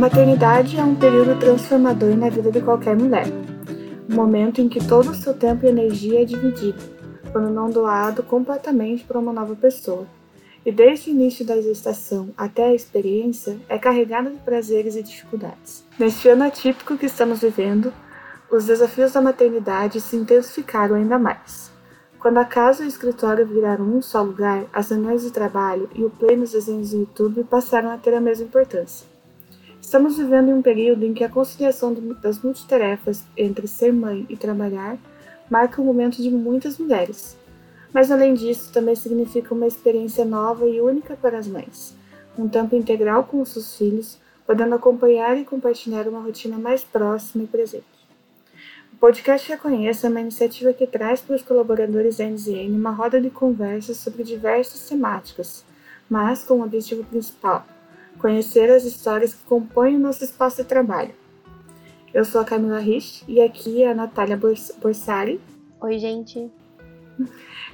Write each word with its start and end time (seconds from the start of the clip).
maternidade 0.00 0.78
é 0.78 0.82
um 0.82 0.94
período 0.94 1.38
transformador 1.38 2.16
na 2.16 2.30
vida 2.30 2.50
de 2.50 2.62
qualquer 2.62 2.96
mulher. 2.96 3.26
Um 4.08 4.14
momento 4.14 4.58
em 4.58 4.66
que 4.66 4.82
todo 4.82 5.10
o 5.10 5.14
seu 5.14 5.34
tempo 5.34 5.66
e 5.66 5.68
energia 5.68 6.22
é 6.22 6.24
dividido, 6.24 6.82
quando 7.30 7.50
não 7.50 7.68
doado 7.68 8.22
completamente 8.22 9.04
para 9.04 9.18
uma 9.18 9.30
nova 9.30 9.54
pessoa. 9.54 10.06
E 10.64 10.72
desde 10.72 11.10
o 11.10 11.12
início 11.12 11.44
da 11.44 11.60
gestação 11.60 12.30
até 12.34 12.64
a 12.64 12.74
experiência, 12.74 13.58
é 13.68 13.78
carregada 13.78 14.30
de 14.30 14.38
prazeres 14.38 14.96
e 14.96 15.02
dificuldades. 15.02 15.84
Neste 15.98 16.30
ano 16.30 16.44
atípico 16.44 16.96
que 16.96 17.04
estamos 17.04 17.42
vivendo, 17.42 17.92
os 18.50 18.64
desafios 18.64 19.12
da 19.12 19.20
maternidade 19.20 20.00
se 20.00 20.16
intensificaram 20.16 20.96
ainda 20.96 21.18
mais. 21.18 21.70
Quando 22.18 22.38
a 22.38 22.44
casa 22.46 22.84
e 22.84 22.86
o 22.86 22.88
escritório 22.88 23.46
viraram 23.46 23.84
um 23.84 24.00
só 24.00 24.22
lugar, 24.22 24.64
as 24.72 24.88
reuniões 24.88 25.20
de 25.20 25.30
trabalho 25.30 25.90
e 25.94 26.02
o 26.02 26.08
play 26.08 26.38
nos 26.38 26.52
desenhos 26.52 26.92
do 26.92 27.00
YouTube 27.00 27.44
passaram 27.44 27.90
a 27.90 27.98
ter 27.98 28.14
a 28.14 28.20
mesma 28.20 28.46
importância. 28.46 29.09
Estamos 29.82 30.18
vivendo 30.18 30.50
em 30.50 30.54
um 30.54 30.62
período 30.62 31.04
em 31.04 31.14
que 31.14 31.24
a 31.24 31.28
conciliação 31.28 31.94
das 32.22 32.38
multitarefas 32.40 33.24
entre 33.36 33.66
ser 33.66 33.92
mãe 33.92 34.26
e 34.28 34.36
trabalhar 34.36 34.98
marca 35.50 35.80
o 35.80 35.84
momento 35.84 36.22
de 36.22 36.30
muitas 36.30 36.78
mulheres. 36.78 37.36
Mas 37.92 38.10
além 38.10 38.34
disso, 38.34 38.72
também 38.72 38.94
significa 38.94 39.54
uma 39.54 39.66
experiência 39.66 40.24
nova 40.24 40.68
e 40.68 40.80
única 40.80 41.16
para 41.16 41.38
as 41.38 41.48
mães. 41.48 41.96
Um 42.38 42.46
tempo 42.46 42.76
integral 42.76 43.24
com 43.24 43.40
os 43.40 43.48
seus 43.48 43.76
filhos, 43.76 44.18
podendo 44.46 44.74
acompanhar 44.74 45.36
e 45.38 45.44
compartilhar 45.44 46.06
uma 46.06 46.20
rotina 46.20 46.58
mais 46.58 46.84
próxima 46.84 47.44
e 47.44 47.46
presente. 47.46 47.84
O 48.92 48.96
podcast 48.96 49.48
Reconheça 49.48 50.06
é 50.06 50.10
uma 50.10 50.20
iniciativa 50.20 50.72
que 50.74 50.86
traz 50.86 51.20
para 51.20 51.34
os 51.34 51.42
colaboradores 51.42 52.18
da 52.18 52.26
NZN 52.26 52.76
uma 52.76 52.90
roda 52.90 53.20
de 53.20 53.30
conversas 53.30 53.96
sobre 53.96 54.22
diversas 54.22 54.88
temáticas, 54.88 55.64
mas 56.08 56.44
com 56.44 56.54
o 56.54 56.62
objetivo 56.62 57.02
principal 57.04 57.64
conhecer 58.20 58.70
as 58.70 58.84
histórias 58.84 59.34
que 59.34 59.44
compõem 59.44 59.96
o 59.96 59.98
nosso 59.98 60.22
espaço 60.22 60.58
de 60.58 60.68
trabalho. 60.68 61.12
Eu 62.12 62.24
sou 62.24 62.40
a 62.40 62.44
Camila 62.44 62.78
Rich 62.78 63.24
e 63.26 63.40
aqui 63.40 63.82
é 63.82 63.90
a 63.90 63.94
Natália 63.94 64.38
Borsari. 64.80 65.40
Oi, 65.80 65.98
gente. 65.98 66.50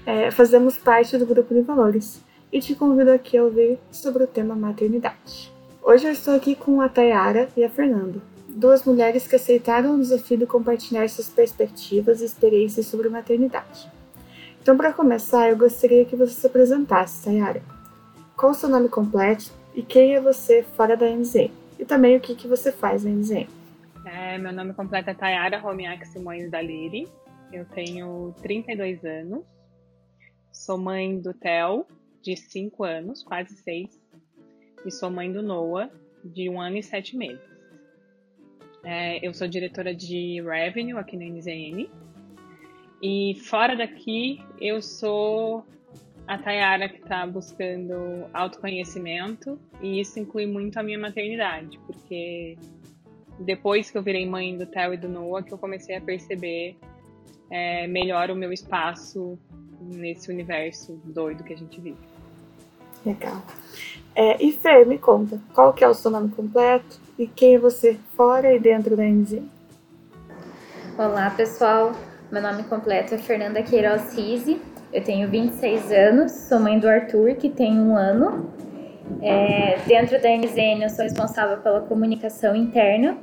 É, 0.05 0.31
fazemos 0.31 0.79
parte 0.79 1.19
do 1.19 1.27
grupo 1.27 1.53
de 1.53 1.63
valores 1.63 2.23
e 2.53 2.61
te 2.61 2.75
convido 2.75 3.11
aqui 3.11 3.37
a 3.37 3.43
ouvir 3.43 3.79
sobre 3.91 4.23
o 4.23 4.27
tema 4.27 4.55
maternidade. 4.55 5.53
Hoje 5.83 6.07
eu 6.07 6.13
estou 6.13 6.35
aqui 6.35 6.55
com 6.55 6.81
a 6.81 6.89
Tayara 6.89 7.49
e 7.57 7.65
a 7.65 7.71
Fernanda, 7.71 8.21
duas 8.49 8.85
mulheres 8.85 9.27
que 9.27 9.37
aceitaram 9.37 9.95
o 9.95 9.99
desafio 9.99 10.39
de 10.39 10.47
compartilhar 10.47 11.09
suas 11.09 11.29
perspectivas 11.29 12.21
e 12.21 12.25
experiências 12.25 12.87
sobre 12.87 13.09
maternidade. 13.09 13.91
Então, 14.63 14.77
para 14.77 14.93
começar, 14.93 15.49
eu 15.49 15.57
gostaria 15.57 16.05
que 16.05 16.17
você 16.17 16.33
se 16.33 16.47
apresentasse, 16.47 17.25
Tayara. 17.25 17.63
Qual 18.37 18.53
o 18.53 18.55
seu 18.55 18.69
nome 18.69 18.89
completo 18.89 19.53
e 19.77 19.83
quem 19.83 20.15
é 20.15 20.21
você 20.21 20.63
fora 20.63 20.97
da 20.97 21.07
NZN? 21.07 21.51
E 21.79 21.85
também 21.85 22.17
o 22.17 22.21
que, 22.21 22.35
que 22.35 22.49
você 22.49 22.73
faz 22.73 23.05
na 23.05 23.11
NZN? 23.11 23.47
É, 24.07 24.39
meu 24.39 24.51
nome 24.51 24.73
completo 24.73 25.11
é 25.11 25.15
Tayara 25.15 25.59
Romiak 25.59 26.09
Simões 26.09 26.51
Daliri. 26.51 27.07
Eu 27.53 27.67
tenho 27.67 28.35
32 28.41 29.05
anos. 29.05 29.45
Sou 30.51 30.79
mãe 30.79 31.21
do 31.21 31.35
Theo, 31.35 31.85
de 32.23 32.35
5 32.37 32.85
anos, 32.85 33.23
quase 33.23 33.55
6. 33.55 34.01
E 34.87 34.91
sou 34.91 35.11
mãe 35.11 35.31
do 35.31 35.43
Noah, 35.43 35.91
de 36.25 36.49
1 36.49 36.59
ano 36.59 36.77
e 36.79 36.83
7 36.83 37.15
meses. 37.15 37.45
É, 38.83 39.27
eu 39.27 39.35
sou 39.35 39.47
diretora 39.47 39.95
de 39.95 40.41
Revenue 40.41 40.99
aqui 40.99 41.19
na 41.19 41.27
NZN. 41.27 41.91
E 43.03 43.35
fora 43.45 43.77
daqui, 43.77 44.41
eu 44.59 44.81
sou 44.81 45.67
a 46.27 46.39
Tayara 46.39 46.89
que 46.89 46.99
está 46.99 47.27
buscando 47.27 48.27
autoconhecimento 48.33 49.59
e 49.81 50.01
isso 50.01 50.19
inclui 50.19 50.47
muito 50.47 50.79
a 50.79 50.83
minha 50.83 50.99
maternidade, 50.99 51.79
porque 51.87 52.59
depois 53.39 53.91
que 53.91 53.99
eu 53.99 54.03
virei 54.03 54.29
mãe 54.29 54.57
do 54.57 54.67
Theo 54.67 54.95
e 54.95 54.97
do 54.97 55.09
Noah 55.09 55.43
que 55.43 55.53
eu 55.53 55.59
comecei 55.59 55.97
a 55.97 56.01
perceber 56.01 56.77
é, 57.51 57.87
melhor 57.87 58.31
o 58.31 58.35
meu 58.35 58.53
espaço 58.53 59.39
nesse 59.81 60.31
universo 60.31 61.01
doido 61.05 61.45
que 61.45 61.53
a 61.53 61.57
gente 61.57 61.81
vive. 61.81 61.99
Legal. 63.05 63.43
É, 64.15 64.43
e 64.43 64.51
Fer, 64.51 64.87
me 64.87 64.99
conta, 64.99 65.41
qual 65.55 65.73
que 65.73 65.85
é 65.85 65.89
o 65.89 65.95
seu 65.95 66.11
nome 66.11 66.31
completo 66.31 66.99
e 67.19 67.27
quem 67.27 67.55
é 67.55 67.59
você 67.59 67.99
fora 68.17 68.53
e 68.53 68.59
dentro 68.59 68.97
da 68.97 69.05
NZ? 69.05 69.43
Olá, 70.99 71.31
pessoal. 71.31 71.93
Meu 72.33 72.43
nome 72.43 72.65
completo 72.65 73.15
é 73.15 73.19
Fernanda 73.19 73.63
Queiroz 73.63 74.17
Rize, 74.17 74.61
eu 74.93 75.03
tenho 75.03 75.29
26 75.29 75.93
anos, 75.93 76.33
sou 76.33 76.59
mãe 76.61 76.79
do 76.79 76.89
Arthur, 76.89 77.35
que 77.37 77.49
tem 77.49 77.79
um 77.79 77.97
ano. 77.97 78.51
É, 79.23 79.79
dentro 79.87 80.21
da 80.21 80.29
NZN, 80.29 80.83
eu 80.83 80.91
sou 80.91 81.05
responsável 81.05 81.59
pela 81.59 81.81
comunicação 81.81 82.55
interna. 82.55 83.19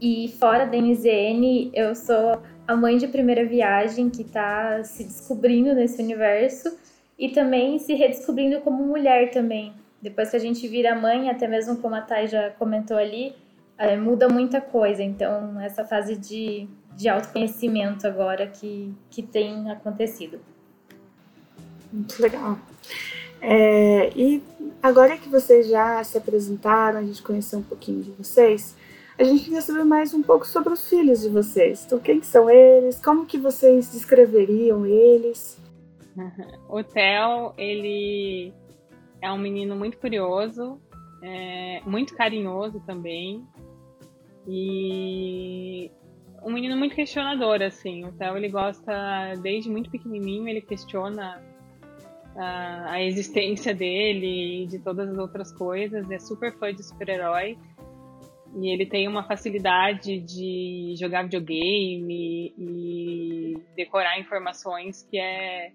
E 0.00 0.28
fora 0.38 0.64
da 0.64 0.76
NZN, 0.76 1.70
eu 1.74 1.94
sou 1.94 2.40
a 2.66 2.76
mãe 2.76 2.98
de 2.98 3.08
primeira 3.08 3.44
viagem 3.44 4.10
que 4.10 4.22
está 4.22 4.82
se 4.84 5.02
descobrindo 5.04 5.74
nesse 5.74 6.00
universo 6.00 6.76
e 7.18 7.30
também 7.30 7.78
se 7.78 7.94
redescobrindo 7.94 8.60
como 8.60 8.84
mulher 8.84 9.30
também. 9.30 9.72
Depois 10.00 10.30
que 10.30 10.36
a 10.36 10.40
gente 10.40 10.68
vira 10.68 10.94
mãe, 10.94 11.28
até 11.28 11.48
mesmo 11.48 11.78
como 11.78 11.96
a 11.96 12.00
Thay 12.00 12.28
já 12.28 12.50
comentou 12.50 12.96
ali, 12.96 13.34
é, 13.76 13.96
muda 13.96 14.28
muita 14.28 14.60
coisa. 14.60 15.02
Então, 15.02 15.60
essa 15.60 15.84
fase 15.84 16.16
de, 16.16 16.68
de 16.94 17.08
autoconhecimento 17.08 18.06
agora 18.06 18.46
que, 18.46 18.94
que 19.10 19.22
tem 19.22 19.70
acontecido. 19.70 20.40
Muito 21.92 22.20
legal. 22.20 22.58
É, 23.40 24.10
e 24.16 24.42
agora 24.82 25.16
que 25.16 25.28
vocês 25.28 25.68
já 25.68 26.02
se 26.04 26.18
apresentaram, 26.18 26.98
a 26.98 27.02
gente 27.02 27.22
conheceu 27.22 27.60
um 27.60 27.62
pouquinho 27.62 28.02
de 28.02 28.10
vocês, 28.12 28.76
a 29.18 29.24
gente 29.24 29.44
queria 29.44 29.60
saber 29.60 29.84
mais 29.84 30.14
um 30.14 30.22
pouco 30.22 30.46
sobre 30.46 30.72
os 30.72 30.88
filhos 30.88 31.22
de 31.22 31.28
vocês. 31.28 31.84
Então, 31.84 31.98
quem 31.98 32.22
são 32.22 32.48
eles? 32.48 33.00
Como 33.00 33.26
que 33.26 33.36
vocês 33.36 33.90
descreveriam 33.90 34.86
eles? 34.86 35.60
O 36.68 36.82
Theo, 36.82 37.54
ele 37.56 38.52
é 39.20 39.30
um 39.32 39.38
menino 39.38 39.74
muito 39.74 39.98
curioso, 39.98 40.80
é, 41.22 41.80
muito 41.84 42.14
carinhoso 42.14 42.80
também. 42.86 43.44
E 44.46 45.90
um 46.42 46.52
menino 46.52 46.76
muito 46.76 46.94
questionador, 46.94 47.62
assim. 47.62 48.04
O 48.04 48.12
Theo, 48.12 48.36
ele 48.36 48.48
gosta, 48.48 49.34
desde 49.42 49.70
muito 49.70 49.90
pequenininho, 49.90 50.48
ele 50.48 50.60
questiona 50.60 51.42
a, 52.38 53.02
existência 53.02 53.74
dele 53.74 54.62
e 54.62 54.66
de 54.66 54.78
todas 54.78 55.08
as 55.10 55.18
outras 55.18 55.52
coisas. 55.52 56.10
É 56.10 56.18
super 56.18 56.56
fã 56.58 56.72
de 56.72 56.82
super-herói. 56.82 57.58
E 58.56 58.72
ele 58.72 58.86
tem 58.86 59.06
uma 59.06 59.24
facilidade 59.24 60.20
de 60.20 60.94
jogar 60.98 61.24
videogame 61.24 62.54
e 62.56 63.54
decorar 63.76 64.18
informações 64.18 65.06
que 65.10 65.18
é, 65.18 65.72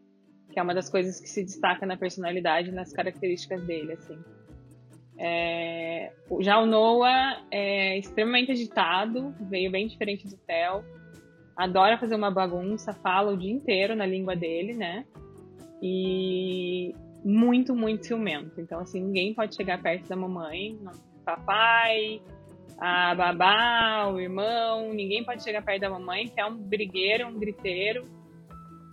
que 0.52 0.59
é 0.59 0.63
uma 0.63 0.73
das 0.73 0.90
coisas 0.90 1.19
que 1.19 1.29
se 1.29 1.44
destaca 1.44 1.85
na 1.85 1.96
personalidade 1.96 2.69
e 2.69 2.72
nas 2.72 2.91
características 2.91 3.63
dele, 3.63 3.94
assim. 3.94 4.18
É, 5.19 6.12
já 6.40 6.59
o 6.59 6.66
Noah 6.66 7.46
é 7.52 7.97
extremamente 8.00 8.52
agitado, 8.52 9.35
veio 9.41 9.69
bem 9.69 9.88
diferente 9.88 10.28
do 10.28 10.35
Theo. 10.38 10.84
Adora 11.56 12.00
fazer 12.00 12.16
uma 12.16 12.31
bagunça, 12.31 12.91
fala 12.91 13.31
o 13.31 13.38
dia 13.38 13.52
inteiro 13.52 13.96
na 13.96 14.07
língua 14.07 14.35
dele, 14.35 14.73
né? 14.73 15.06
E 15.86 16.96
muito, 17.26 17.76
muito 17.76 18.06
ciumento. 18.06 18.62
Então, 18.62 18.80
assim, 18.80 19.04
ninguém 19.04 19.34
pode 19.34 19.54
chegar 19.54 19.82
perto 19.82 20.08
da 20.08 20.16
mamãe, 20.16 20.80
papai, 21.26 22.22
a 22.80 23.14
babá, 23.14 24.10
o 24.10 24.18
irmão, 24.18 24.94
ninguém 24.94 25.26
pode 25.26 25.44
chegar 25.44 25.62
perto 25.62 25.82
da 25.82 25.90
mamãe, 25.90 26.30
que 26.30 26.40
é 26.40 26.46
um 26.46 26.56
brigueiro, 26.56 27.28
um 27.28 27.38
griteiro. 27.38 28.08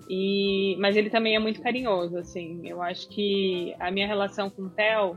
E, 0.08 0.76
mas 0.80 0.96
ele 0.96 1.10
também 1.10 1.36
é 1.36 1.38
muito 1.38 1.62
carinhoso, 1.62 2.18
assim. 2.18 2.68
Eu 2.68 2.82
acho 2.82 3.08
que 3.08 3.72
a 3.78 3.92
minha 3.92 4.08
relação 4.08 4.50
com 4.50 4.62
o 4.62 4.70
Theo 4.70 5.16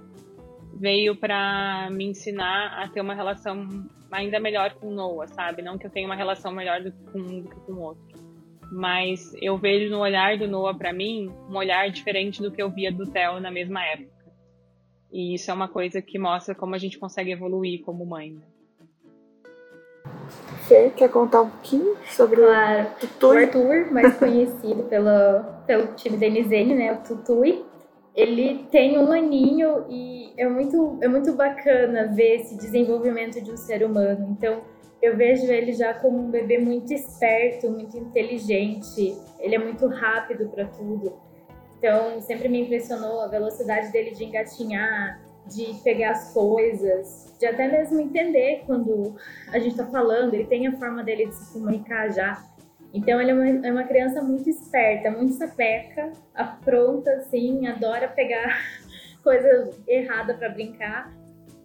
veio 0.80 1.16
para 1.16 1.90
me 1.92 2.06
ensinar 2.06 2.84
a 2.84 2.88
ter 2.88 3.02
uma 3.02 3.16
relação 3.16 3.68
ainda 4.12 4.40
melhor 4.40 4.76
com 4.76 4.90
o 4.90 4.92
Noah, 4.92 5.28
sabe? 5.28 5.64
Não 5.64 5.76
que 5.80 5.88
eu 5.88 5.90
tenha 5.90 6.06
uma 6.06 6.16
relação 6.16 6.52
melhor 6.52 6.84
do, 6.84 6.92
com 7.12 7.18
um 7.18 7.42
do 7.42 7.50
que 7.50 7.60
com 7.62 7.72
o 7.74 7.82
outro 7.82 8.13
mas 8.72 9.34
eu 9.42 9.58
vejo 9.58 9.92
no 9.92 10.00
olhar 10.00 10.38
do 10.38 10.48
Noah 10.48 10.78
para 10.78 10.94
mim 10.94 11.32
um 11.50 11.56
olhar 11.56 11.90
diferente 11.90 12.42
do 12.42 12.52
que 12.52 12.62
eu 12.62 12.70
via 12.70 12.92
do 12.92 13.06
Theo 13.06 13.40
na 13.40 13.52
mesma 13.52 13.84
época. 13.86 14.12
E 15.12 15.36
isso 15.36 15.52
é 15.52 15.54
uma 15.54 15.68
coisa 15.68 16.02
que 16.02 16.18
mostra 16.18 16.56
como 16.56 16.74
a 16.74 16.78
gente 16.78 16.98
consegue 16.98 17.32
evoluir 17.32 17.84
como 17.84 18.06
mãe. 18.06 18.32
Né? 18.32 18.42
Você 20.62 20.90
quer 20.92 21.10
contar 21.10 21.42
um 21.42 21.50
pouquinho 21.50 21.96
sobre 22.10 22.38
claro. 22.38 22.88
o 22.88 23.00
Tutui? 23.00 23.36
O 23.36 23.40
Arthur, 23.40 23.92
mais 23.92 24.18
conhecido 24.18 24.84
pelo, 24.84 25.44
pelo 25.68 25.94
time 25.96 26.18
da 26.18 26.28
NZN, 26.28 26.76
né, 26.76 26.94
o 26.94 27.04
Tutui. 27.04 27.64
Ele 28.16 28.66
tem 28.72 28.98
um 28.98 29.12
aninho 29.12 29.86
e 29.90 30.34
é 30.38 30.48
muito, 30.48 31.00
é 31.02 31.08
muito 31.08 31.34
bacana 31.34 32.08
ver 32.08 32.42
esse 32.42 32.56
desenvolvimento 32.58 33.42
de 33.42 33.52
um 33.52 33.58
ser 33.58 33.84
humano. 33.84 34.36
Então, 34.38 34.62
eu 35.04 35.18
vejo 35.18 35.52
ele 35.52 35.74
já 35.74 35.94
como 35.94 36.18
um 36.18 36.32
bebê 36.32 36.58
muito 36.58 36.94
esperto, 36.94 37.70
muito 37.70 37.98
inteligente. 37.98 39.18
Ele 39.38 39.54
é 39.54 39.60
muito 39.60 39.86
rápido 39.88 40.48
para 40.48 40.66
tudo. 40.66 41.22
Então, 41.78 42.22
sempre 42.22 42.48
me 42.48 42.62
impressionou 42.62 43.20
a 43.20 43.28
velocidade 43.28 43.92
dele 43.92 44.12
de 44.12 44.24
engatinhar, 44.24 45.22
de 45.46 45.74
pegar 45.84 46.12
as 46.12 46.34
coisas, 46.34 47.36
de 47.38 47.46
até 47.46 47.68
mesmo 47.68 48.00
entender 48.00 48.64
quando 48.66 49.18
a 49.52 49.60
gente 49.60 49.72
está 49.72 49.86
falando, 49.88 50.36
ele 50.36 50.46
tem 50.46 50.68
a 50.68 50.78
forma 50.78 51.04
dele 51.04 51.26
de 51.26 51.36
se 51.36 51.52
comunicar 51.52 52.10
já. 52.14 52.42
Então 52.94 53.20
ele 53.20 53.32
é 53.32 53.34
uma, 53.34 53.68
é 53.68 53.72
uma 53.74 53.84
criança 53.84 54.22
muito 54.22 54.50
esperta, 54.50 55.12
muito 55.12 55.34
sapeca, 55.34 56.14
apronta, 56.34 57.12
assim, 57.16 57.68
adora 57.68 58.08
pegar 58.08 58.58
coisa 59.22 59.70
errada 59.86 60.34
para 60.34 60.48
brincar. 60.48 61.12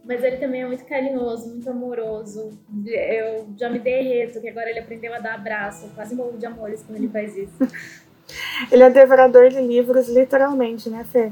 Mas 0.09 0.25
ele 0.25 0.39
também 0.39 0.63
é 0.63 0.67
muito 0.67 0.87
carinhoso, 0.87 1.51
muito 1.51 1.69
amoroso. 1.69 2.59
Eu 2.87 3.47
já 3.59 3.69
me 3.69 3.79
derreto, 3.79 4.41
que 4.41 4.49
agora 4.49 4.71
ele 4.71 4.79
aprendeu 4.79 5.13
a 5.13 5.19
dar 5.19 5.35
abraço. 5.35 5.85
Eu 5.85 5.91
quase 5.91 6.15
morro 6.15 6.39
de 6.39 6.47
amores 6.47 6.83
quando 6.83 6.97
ele 6.97 7.09
faz 7.09 7.37
isso. 7.37 7.53
ele 8.73 8.83
é 8.85 8.89
devorador 8.89 9.51
de 9.51 9.61
livros, 9.61 10.09
literalmente, 10.09 10.89
né, 10.89 11.05
Fê? 11.05 11.31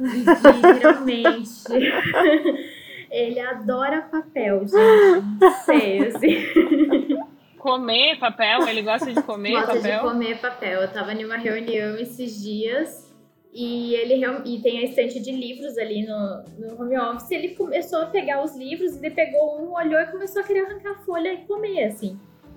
Literalmente. 0.00 1.62
ele 3.08 3.38
adora 3.38 4.02
papel, 4.10 4.62
gente. 4.66 5.54
Sei, 5.64 6.08
assim. 6.08 7.18
Comer 7.56 8.18
papel? 8.18 8.66
Ele 8.66 8.82
gosta 8.82 9.12
de 9.12 9.22
comer 9.22 9.52
gosta 9.52 9.76
papel? 9.76 9.82
Gosta 9.82 9.96
de 9.96 10.12
comer 10.12 10.40
papel. 10.40 10.80
Eu 10.80 10.92
tava 10.92 11.12
em 11.12 11.24
uma 11.24 11.36
reunião 11.36 11.96
esses 11.96 12.42
dias 12.42 13.11
e 13.52 13.94
ele 13.94 14.24
e 14.46 14.62
tem 14.62 14.78
a 14.78 14.84
estante 14.84 15.20
de 15.20 15.30
livros 15.30 15.76
ali 15.76 16.06
no, 16.06 16.42
no 16.58 16.80
home 16.80 16.98
office. 16.98 17.30
Ele 17.30 17.54
começou 17.54 18.00
a 18.00 18.06
pegar 18.06 18.42
os 18.42 18.56
livros, 18.56 18.96
ele 18.96 19.10
pegou 19.10 19.60
um, 19.60 19.74
olhou 19.74 20.00
e 20.00 20.06
começou 20.06 20.40
a 20.40 20.44
querer 20.44 20.64
arrancar 20.64 20.92
a 20.92 20.98
folha 21.00 21.34
e 21.34 21.44
comer, 21.44 21.84
assim. 21.84 22.18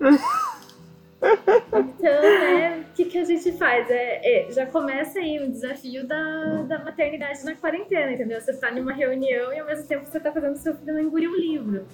então, 1.20 2.22
né, 2.22 2.80
o 2.80 2.94
que, 2.94 3.04
que 3.04 3.18
a 3.18 3.24
gente 3.24 3.52
faz? 3.52 3.90
É, 3.90 4.48
é, 4.48 4.50
já 4.50 4.64
começa 4.64 5.18
aí 5.18 5.38
o 5.38 5.50
desafio 5.50 6.06
da, 6.06 6.62
da 6.62 6.78
maternidade 6.78 7.44
na 7.44 7.54
quarentena, 7.54 8.12
entendeu? 8.12 8.40
Você 8.40 8.52
está 8.52 8.70
numa 8.70 8.94
reunião 8.94 9.52
e 9.52 9.58
ao 9.58 9.66
mesmo 9.66 9.86
tempo 9.86 10.06
você 10.06 10.16
está 10.16 10.32
fazendo 10.32 10.56
seu 10.56 10.74
filho 10.76 10.94
não 10.94 11.00
engolir 11.00 11.28
um 11.30 11.36
livro. 11.36 11.86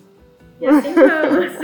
E 0.61 0.67
assim 0.67 0.95
vamos. 0.95 1.59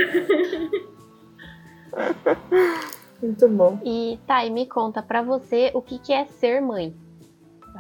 Muito 3.23 3.49
bom. 3.49 3.81
E 3.85 4.19
Thay, 4.27 4.51
me 4.51 4.67
conta 4.67 5.01
pra 5.03 5.23
você 5.23 5.71
o 5.73 5.81
que, 5.81 6.01
que 6.01 6.13
é 6.13 6.25
ser 6.25 6.61
mãe. 6.61 6.95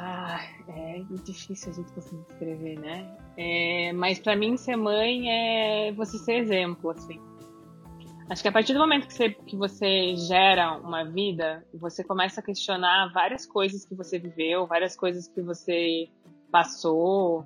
Ah, 0.00 0.40
é 0.68 1.02
difícil 1.24 1.72
a 1.72 1.74
gente 1.74 1.92
conseguir 1.92 2.22
descrever, 2.28 2.78
né? 2.78 3.16
É, 3.36 3.92
mas 3.92 4.20
para 4.20 4.36
mim 4.36 4.56
ser 4.56 4.76
mãe 4.76 5.28
é 5.28 5.92
você 5.92 6.16
ser 6.18 6.34
exemplo, 6.34 6.90
assim. 6.90 7.20
Acho 8.30 8.42
que 8.42 8.48
a 8.48 8.52
partir 8.52 8.74
do 8.74 8.78
momento 8.78 9.08
que 9.08 9.14
você, 9.14 9.30
que 9.30 9.56
você 9.56 10.14
gera 10.14 10.76
uma 10.76 11.02
vida, 11.02 11.66
você 11.74 12.04
começa 12.04 12.40
a 12.40 12.44
questionar 12.44 13.10
várias 13.12 13.44
coisas 13.44 13.84
que 13.84 13.94
você 13.94 14.20
viveu, 14.20 14.68
várias 14.68 14.94
coisas 14.94 15.26
que 15.26 15.42
você 15.42 16.08
passou, 16.52 17.44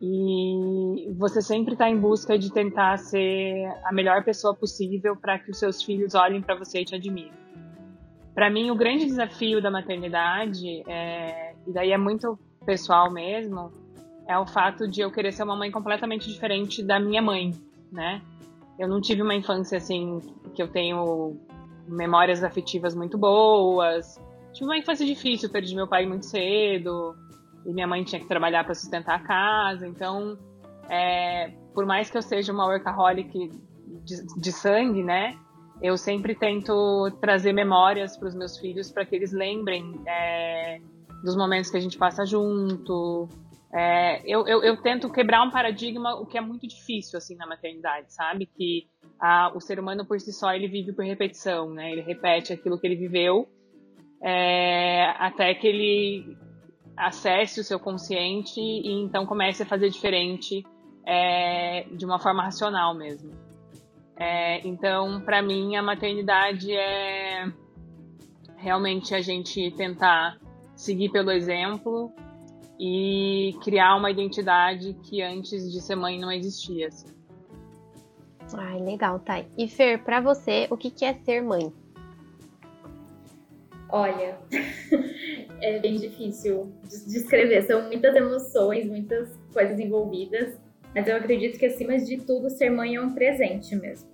e 0.00 1.12
você 1.18 1.42
sempre 1.42 1.72
está 1.72 1.88
em 1.88 1.98
busca 1.98 2.38
de 2.38 2.52
tentar 2.52 2.96
ser 2.98 3.66
a 3.84 3.92
melhor 3.92 4.22
pessoa 4.22 4.54
possível 4.54 5.16
para 5.16 5.38
que 5.38 5.50
os 5.50 5.58
seus 5.58 5.82
filhos 5.82 6.14
olhem 6.14 6.40
para 6.40 6.54
você 6.54 6.82
e 6.82 6.84
te 6.84 6.94
admirem. 6.94 7.32
Para 8.34 8.50
mim, 8.50 8.70
o 8.70 8.74
grande 8.74 9.06
desafio 9.06 9.62
da 9.62 9.70
maternidade, 9.70 10.82
é, 10.86 11.55
e 11.66 11.72
daí 11.72 11.92
é 11.92 11.98
muito 11.98 12.38
pessoal 12.64 13.10
mesmo, 13.10 13.72
é 14.26 14.38
o 14.38 14.46
fato 14.46 14.88
de 14.88 15.00
eu 15.00 15.10
querer 15.10 15.32
ser 15.32 15.44
uma 15.44 15.56
mãe 15.56 15.70
completamente 15.70 16.28
diferente 16.28 16.82
da 16.82 16.98
minha 16.98 17.22
mãe, 17.22 17.52
né? 17.92 18.22
Eu 18.78 18.88
não 18.88 19.00
tive 19.00 19.22
uma 19.22 19.34
infância 19.34 19.78
assim 19.78 20.20
que 20.54 20.62
eu 20.62 20.68
tenho 20.68 21.36
memórias 21.88 22.42
afetivas 22.42 22.94
muito 22.94 23.16
boas. 23.16 24.20
Tive 24.52 24.66
uma 24.66 24.76
infância 24.76 25.06
difícil, 25.06 25.50
perdi 25.50 25.74
meu 25.74 25.86
pai 25.86 26.04
muito 26.04 26.26
cedo 26.26 27.14
e 27.64 27.72
minha 27.72 27.86
mãe 27.86 28.04
tinha 28.04 28.20
que 28.20 28.26
trabalhar 28.26 28.64
para 28.64 28.74
sustentar 28.74 29.14
a 29.14 29.22
casa. 29.22 29.86
Então, 29.86 30.36
é, 30.90 31.52
por 31.72 31.86
mais 31.86 32.10
que 32.10 32.18
eu 32.18 32.22
seja 32.22 32.52
uma 32.52 32.66
workaholic 32.66 33.50
de, 34.04 34.26
de 34.40 34.52
sangue, 34.52 35.02
né? 35.02 35.38
eu 35.82 35.96
sempre 35.96 36.34
tento 36.34 37.10
trazer 37.20 37.52
memórias 37.52 38.16
para 38.16 38.28
os 38.28 38.34
meus 38.34 38.58
filhos 38.58 38.90
para 38.90 39.04
que 39.04 39.14
eles 39.14 39.32
lembrem 39.32 40.00
é, 40.06 40.80
dos 41.22 41.36
momentos 41.36 41.70
que 41.70 41.76
a 41.76 41.80
gente 41.80 41.98
passa 41.98 42.24
junto. 42.24 43.28
É, 43.72 44.22
eu, 44.24 44.46
eu, 44.46 44.62
eu, 44.62 44.76
tento 44.80 45.10
quebrar 45.10 45.42
um 45.42 45.50
paradigma, 45.50 46.14
o 46.14 46.24
que 46.24 46.38
é 46.38 46.40
muito 46.40 46.66
difícil 46.66 47.18
assim 47.18 47.36
na 47.36 47.46
maternidade, 47.46 48.12
sabe? 48.12 48.46
Que 48.46 48.86
a, 49.20 49.52
o 49.54 49.60
ser 49.60 49.78
humano 49.78 50.06
por 50.06 50.20
si 50.20 50.32
só 50.32 50.52
ele 50.52 50.68
vive 50.68 50.92
por 50.92 51.04
repetição, 51.04 51.70
né? 51.70 51.92
Ele 51.92 52.00
repete 52.00 52.52
aquilo 52.52 52.78
que 52.78 52.86
ele 52.86 52.96
viveu 52.96 53.48
é, 54.22 55.14
até 55.18 55.54
que 55.54 55.66
ele 55.66 56.36
acesse 56.96 57.60
o 57.60 57.64
seu 57.64 57.78
consciente 57.78 58.58
e 58.60 58.90
então 59.02 59.26
comece 59.26 59.62
a 59.62 59.66
fazer 59.66 59.90
diferente 59.90 60.64
é, 61.06 61.86
de 61.92 62.04
uma 62.04 62.18
forma 62.18 62.42
racional 62.42 62.94
mesmo. 62.94 63.32
É, 64.16 64.66
então, 64.66 65.20
para 65.20 65.42
mim, 65.42 65.76
a 65.76 65.82
maternidade 65.82 66.72
é 66.72 67.52
realmente 68.56 69.14
a 69.14 69.20
gente 69.20 69.70
tentar 69.72 70.38
seguir 70.76 71.08
pelo 71.10 71.32
exemplo 71.32 72.12
e 72.78 73.56
criar 73.64 73.96
uma 73.96 74.10
identidade 74.10 74.94
que 75.02 75.22
antes 75.22 75.72
de 75.72 75.80
ser 75.80 75.96
mãe 75.96 76.20
não 76.20 76.30
existia. 76.30 76.88
Assim. 76.88 77.08
Ai, 78.54 78.80
legal, 78.80 79.18
Thay. 79.18 79.48
E 79.56 79.66
Fer, 79.66 80.04
para 80.04 80.20
você, 80.20 80.68
o 80.70 80.76
que 80.76 81.04
é 81.04 81.14
ser 81.14 81.42
mãe? 81.42 81.72
Olha, 83.88 84.38
é 85.62 85.78
bem 85.78 85.96
difícil 85.96 86.72
descrever. 86.84 87.62
São 87.62 87.86
muitas 87.86 88.14
emoções, 88.14 88.86
muitas 88.86 89.34
coisas 89.52 89.78
envolvidas. 89.78 90.58
Mas 90.94 91.06
eu 91.08 91.16
acredito 91.16 91.58
que, 91.58 91.66
acima 91.66 91.98
de 91.98 92.18
tudo, 92.18 92.50
ser 92.50 92.70
mãe 92.70 92.96
é 92.96 93.00
um 93.00 93.12
presente 93.14 93.74
mesmo. 93.76 94.08